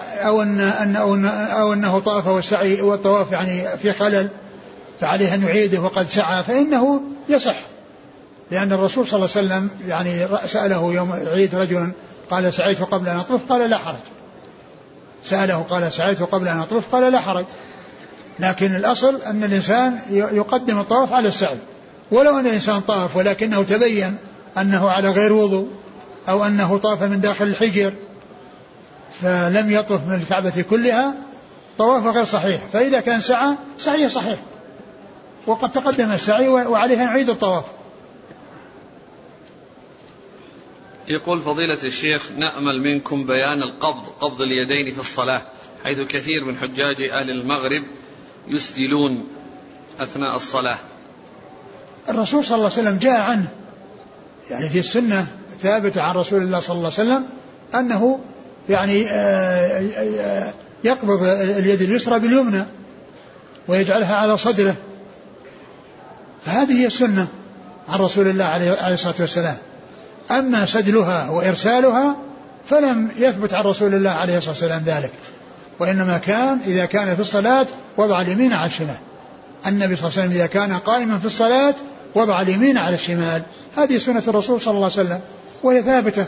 أو 0.00 0.42
أن 0.42 0.60
أن 0.60 0.96
أو, 0.96 1.14
أن 1.14 1.24
أو 1.26 1.72
أنه 1.72 2.00
طاف 2.00 2.26
والسعي 2.26 2.82
والطواف 2.82 3.32
يعني 3.32 3.78
في 3.78 3.92
خلل 3.92 4.28
فعليه 5.00 5.34
أن 5.34 5.42
يعيده 5.42 5.80
وقد 5.80 6.10
سعى 6.10 6.42
فإنه 6.42 7.00
يصح. 7.28 7.56
لأن 8.50 8.72
الرسول 8.72 9.06
صلى 9.06 9.16
الله 9.16 9.30
عليه 9.36 9.46
وسلم 9.46 9.70
يعني 9.88 10.26
سأله 10.46 10.92
يوم 10.92 11.12
العيد 11.12 11.54
رجل 11.54 11.90
قال 12.30 12.54
سعيت 12.54 12.82
قبل 12.82 13.08
أن 13.08 13.16
أطوف؟ 13.16 13.40
قال 13.48 13.70
لا 13.70 13.78
حرج. 13.78 13.96
سأله 15.24 15.66
قال 15.70 15.92
سعيت 15.92 16.22
قبل 16.22 16.48
أن 16.48 16.60
أطوف؟ 16.60 16.94
قال 16.94 17.12
لا 17.12 17.20
حرج. 17.20 17.44
لكن 18.38 18.76
الأصل 18.76 19.22
أن 19.22 19.44
الإنسان 19.44 19.98
يقدم 20.10 20.78
الطواف 20.78 21.12
على 21.12 21.28
السعي. 21.28 21.58
ولو 22.10 22.38
أن 22.38 22.46
الإنسان 22.46 22.80
طاف 22.80 23.16
ولكنه 23.16 23.62
تبين 23.62 24.16
أنه 24.58 24.90
على 24.90 25.10
غير 25.10 25.32
وضوء 25.32 25.70
أو 26.28 26.44
أنه 26.44 26.78
طاف 26.78 27.02
من 27.02 27.20
داخل 27.20 27.44
الحجر 27.44 27.94
فلم 29.20 29.70
يطف 29.70 30.06
من 30.06 30.14
الكعبة 30.14 30.64
كلها 30.70 31.14
طوافه 31.78 32.10
غير 32.10 32.24
صحيح. 32.24 32.66
فإذا 32.72 33.00
كان 33.00 33.20
سعى 33.20 33.54
سعيه 33.78 34.08
صحيح. 34.08 34.38
وقد 35.46 35.72
تقدم 35.72 36.12
السعي 36.12 36.48
وعليه 36.48 36.96
أن 36.96 37.02
يعيد 37.08 37.30
الطواف. 37.30 37.64
يقول 41.08 41.40
فضيلة 41.40 41.78
الشيخ 41.84 42.30
نأمل 42.38 42.80
منكم 42.80 43.26
بيان 43.26 43.62
القبض 43.62 44.06
قبض 44.20 44.42
اليدين 44.42 44.94
في 44.94 45.00
الصلاة 45.00 45.42
حيث 45.84 46.00
كثير 46.00 46.44
من 46.44 46.56
حجاج 46.56 47.02
أهل 47.02 47.30
المغرب 47.30 47.82
يسدلون 48.48 49.24
أثناء 50.00 50.36
الصلاة. 50.36 50.78
الرسول 52.08 52.44
صلى 52.44 52.56
الله 52.56 52.70
عليه 52.72 52.80
وسلم 52.82 52.98
جاء 52.98 53.20
عنه 53.20 53.48
يعني 54.50 54.68
في 54.68 54.78
السنة 54.78 55.26
ثابتة 55.62 56.02
عن 56.02 56.14
رسول 56.14 56.42
الله 56.42 56.60
صلى 56.60 56.76
الله 56.76 56.92
عليه 56.98 57.10
وسلم 57.10 57.24
أنه 57.74 58.20
يعني 58.68 59.10
آه، 59.10 59.90
آه، 60.20 60.52
يقبض 60.84 61.22
اليد 61.22 61.82
اليسرى 61.82 62.18
باليمنى 62.18 62.64
ويجعلها 63.68 64.14
على 64.14 64.36
صدره. 64.36 64.74
فهذه 66.46 66.72
هي 66.72 66.86
السنة 66.86 67.26
عن 67.88 67.98
رسول 67.98 68.28
الله 68.28 68.44
عليه 68.44 68.94
الصلاة 68.94 69.14
والسلام. 69.20 69.56
أما 70.30 70.66
سدلها 70.66 71.30
وإرسالها 71.30 72.16
فلم 72.68 73.10
يثبت 73.18 73.54
عن 73.54 73.64
رسول 73.64 73.94
الله 73.94 74.10
عليه 74.10 74.36
الصلاة 74.36 74.52
والسلام 74.52 74.82
ذلك. 74.86 75.10
وإنما 75.78 76.18
كان 76.18 76.58
إذا 76.66 76.84
كان 76.84 77.14
في 77.14 77.20
الصلاة 77.20 77.66
وضع 77.96 78.20
اليمين 78.20 78.52
على 78.52 78.66
الشمال. 78.66 78.96
النبي 79.66 79.96
صلى 79.96 80.08
الله 80.08 80.18
عليه 80.18 80.28
وسلم 80.28 80.32
إذا 80.32 80.46
كان 80.46 80.72
قائما 80.72 81.18
في 81.18 81.24
الصلاة 81.24 81.74
وضع 82.14 82.40
اليمين 82.40 82.78
على 82.78 82.94
الشمال. 82.94 83.42
هذه 83.76 83.98
سنة 83.98 84.22
الرسول 84.28 84.60
صلى 84.60 84.74
الله 84.74 84.90
عليه 84.96 85.08
وسلم 85.08 85.20
وهي 85.62 85.82
ثابتة 85.82 86.26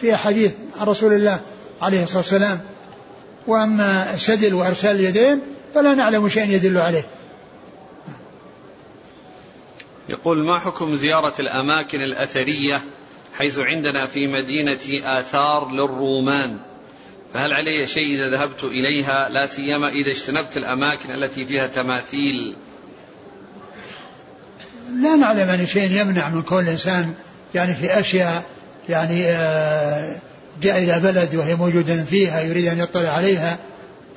في 0.00 0.14
أحاديث 0.14 0.52
عن 0.80 0.86
رسول 0.86 1.12
الله 1.12 1.40
عليه 1.82 2.04
الصلاة 2.04 2.18
والسلام. 2.18 2.60
وأما 3.46 4.14
السدل 4.14 4.54
وإرسال 4.54 4.96
اليدين 4.96 5.40
فلا 5.74 5.94
نعلم 5.94 6.28
شيئا 6.28 6.44
يدل 6.44 6.78
عليه. 6.78 7.04
يقول 10.08 10.44
ما 10.44 10.58
حكم 10.58 10.94
زيارة 10.94 11.34
الأماكن 11.40 12.00
الأثرية 12.00 12.80
حيث 13.38 13.58
عندنا 13.58 14.06
في 14.06 14.26
مدينة 14.26 15.18
آثار 15.18 15.70
للرومان؟ 15.70 16.58
فهل 17.34 17.52
علي 17.52 17.86
شيء 17.86 18.14
إذا 18.14 18.30
ذهبت 18.30 18.64
إليها؟ 18.64 19.28
لا 19.28 19.46
سيما 19.46 19.88
إذا 19.88 20.10
اجتنبت 20.10 20.56
الأماكن 20.56 21.10
التي 21.10 21.44
فيها 21.44 21.66
تماثيل. 21.66 22.56
لا 25.02 25.16
نعلم 25.16 25.48
أن 25.48 25.66
شيء 25.66 26.00
يمنع 26.00 26.28
من 26.28 26.42
كل 26.42 26.68
إنسان 26.68 27.14
يعني 27.54 27.74
في 27.74 28.00
أشياء 28.00 28.44
يعني 28.88 29.26
آه، 29.26 30.16
جاء 30.62 30.78
إلى 30.78 31.00
بلد 31.00 31.34
وهي 31.34 31.54
موجودة 31.54 32.04
فيها 32.04 32.40
يريد 32.40 32.66
أن 32.66 32.78
يطلع 32.78 33.08
عليها 33.08 33.58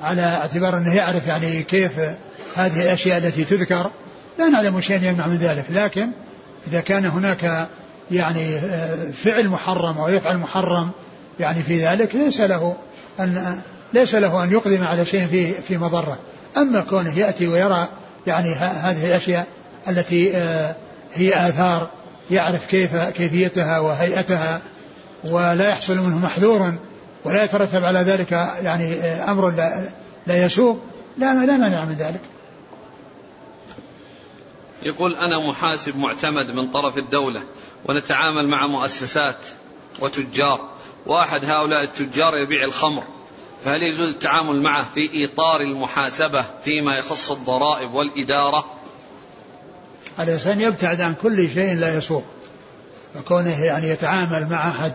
على 0.00 0.22
اعتبار 0.22 0.76
أنه 0.76 0.94
يعرف 0.94 1.26
يعني 1.26 1.62
كيف 1.62 1.92
هذه 2.54 2.82
الأشياء 2.82 3.18
التي 3.18 3.44
تذكر. 3.44 3.90
لا 4.38 4.48
نعلم 4.48 4.80
شيء 4.80 5.02
يمنع 5.02 5.26
من 5.26 5.36
ذلك 5.36 5.64
لكن 5.70 6.08
إذا 6.68 6.80
كان 6.80 7.04
هناك 7.04 7.68
يعني 8.10 8.56
آه، 8.56 9.10
فعل 9.24 9.48
محرم 9.48 9.98
أو 9.98 10.08
يفعل 10.08 10.36
محرم 10.36 10.90
يعني 11.40 11.62
في 11.62 11.84
ذلك 11.84 12.14
ليس 12.14 12.40
له 12.40 12.76
أن 13.20 13.60
ليس 13.92 14.14
له 14.14 14.44
أن 14.44 14.52
يقدم 14.52 14.84
على 14.84 15.06
شيء 15.06 15.26
في 15.26 15.52
في 15.52 15.78
مضرة. 15.78 16.18
أما 16.56 16.80
كونه 16.80 17.18
يأتي 17.18 17.48
ويرى 17.48 17.88
يعني 18.26 18.52
هذه 18.54 19.06
الأشياء 19.06 19.46
التي 19.88 20.36
آه، 20.36 20.74
هي 21.14 21.48
آثار 21.48 21.88
يعرف 22.30 22.66
كيف 22.66 22.96
كيفيتها 22.96 23.78
وهيئتها 23.78 24.62
ولا 25.24 25.68
يحصل 25.68 25.96
منه 25.96 26.18
محذور 26.18 26.74
ولا 27.24 27.44
يترتب 27.44 27.84
على 27.84 27.98
ذلك 27.98 28.32
يعني 28.62 28.94
آه، 28.94 29.30
أمر 29.30 29.50
لا, 29.50 29.88
لا 30.26 30.44
يسوق 30.44 30.80
لا 31.18 31.46
لا 31.46 31.56
مانع 31.56 31.84
من 31.84 31.94
ذلك. 31.94 32.20
يقول 34.82 35.14
أنا 35.16 35.48
محاسب 35.48 35.96
معتمد 35.96 36.50
من 36.54 36.70
طرف 36.70 36.98
الدولة 36.98 37.42
ونتعامل 37.84 38.48
مع 38.48 38.66
مؤسسات 38.66 39.36
وتجار. 40.00 40.73
واحد 41.06 41.44
هؤلاء 41.44 41.82
التجار 41.82 42.36
يبيع 42.36 42.64
الخمر 42.64 43.02
فهل 43.64 43.82
يجوز 43.82 44.08
التعامل 44.08 44.62
معه 44.62 44.86
في 44.94 45.24
إطار 45.24 45.60
المحاسبة 45.60 46.44
فيما 46.64 46.96
يخص 46.96 47.30
الضرائب 47.30 47.94
والإدارة؟ 47.94 48.64
الإنسان 50.20 50.60
يبتعد 50.60 51.00
عن 51.00 51.14
كل 51.14 51.50
شيء 51.50 51.74
لا 51.74 51.98
يسوق. 51.98 52.24
وكونه 53.16 53.64
يعني 53.64 53.88
يتعامل 53.88 54.48
مع 54.50 54.68
أحد 54.68 54.92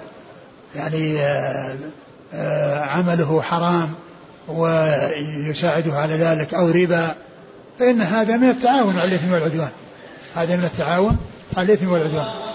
يعني 0.75 1.19
آه، 1.19 1.75
آه، 2.33 2.79
عمله 2.79 3.41
حرام 3.41 3.93
ويساعده 4.47 5.93
على 5.93 6.13
ذلك 6.13 6.53
أو 6.53 6.69
ربا 6.69 7.15
فإن 7.79 8.01
هذا 8.01 8.37
من 8.37 8.49
التعاون 8.49 8.99
على 8.99 9.09
الإثم 9.09 9.31
والعدوان. 9.31 9.71
هذا 10.35 10.55
من 10.55 10.63
التعاون 10.63 11.17
على 11.57 11.73
الإثم 11.73 11.91
والعدوان. 11.91 12.48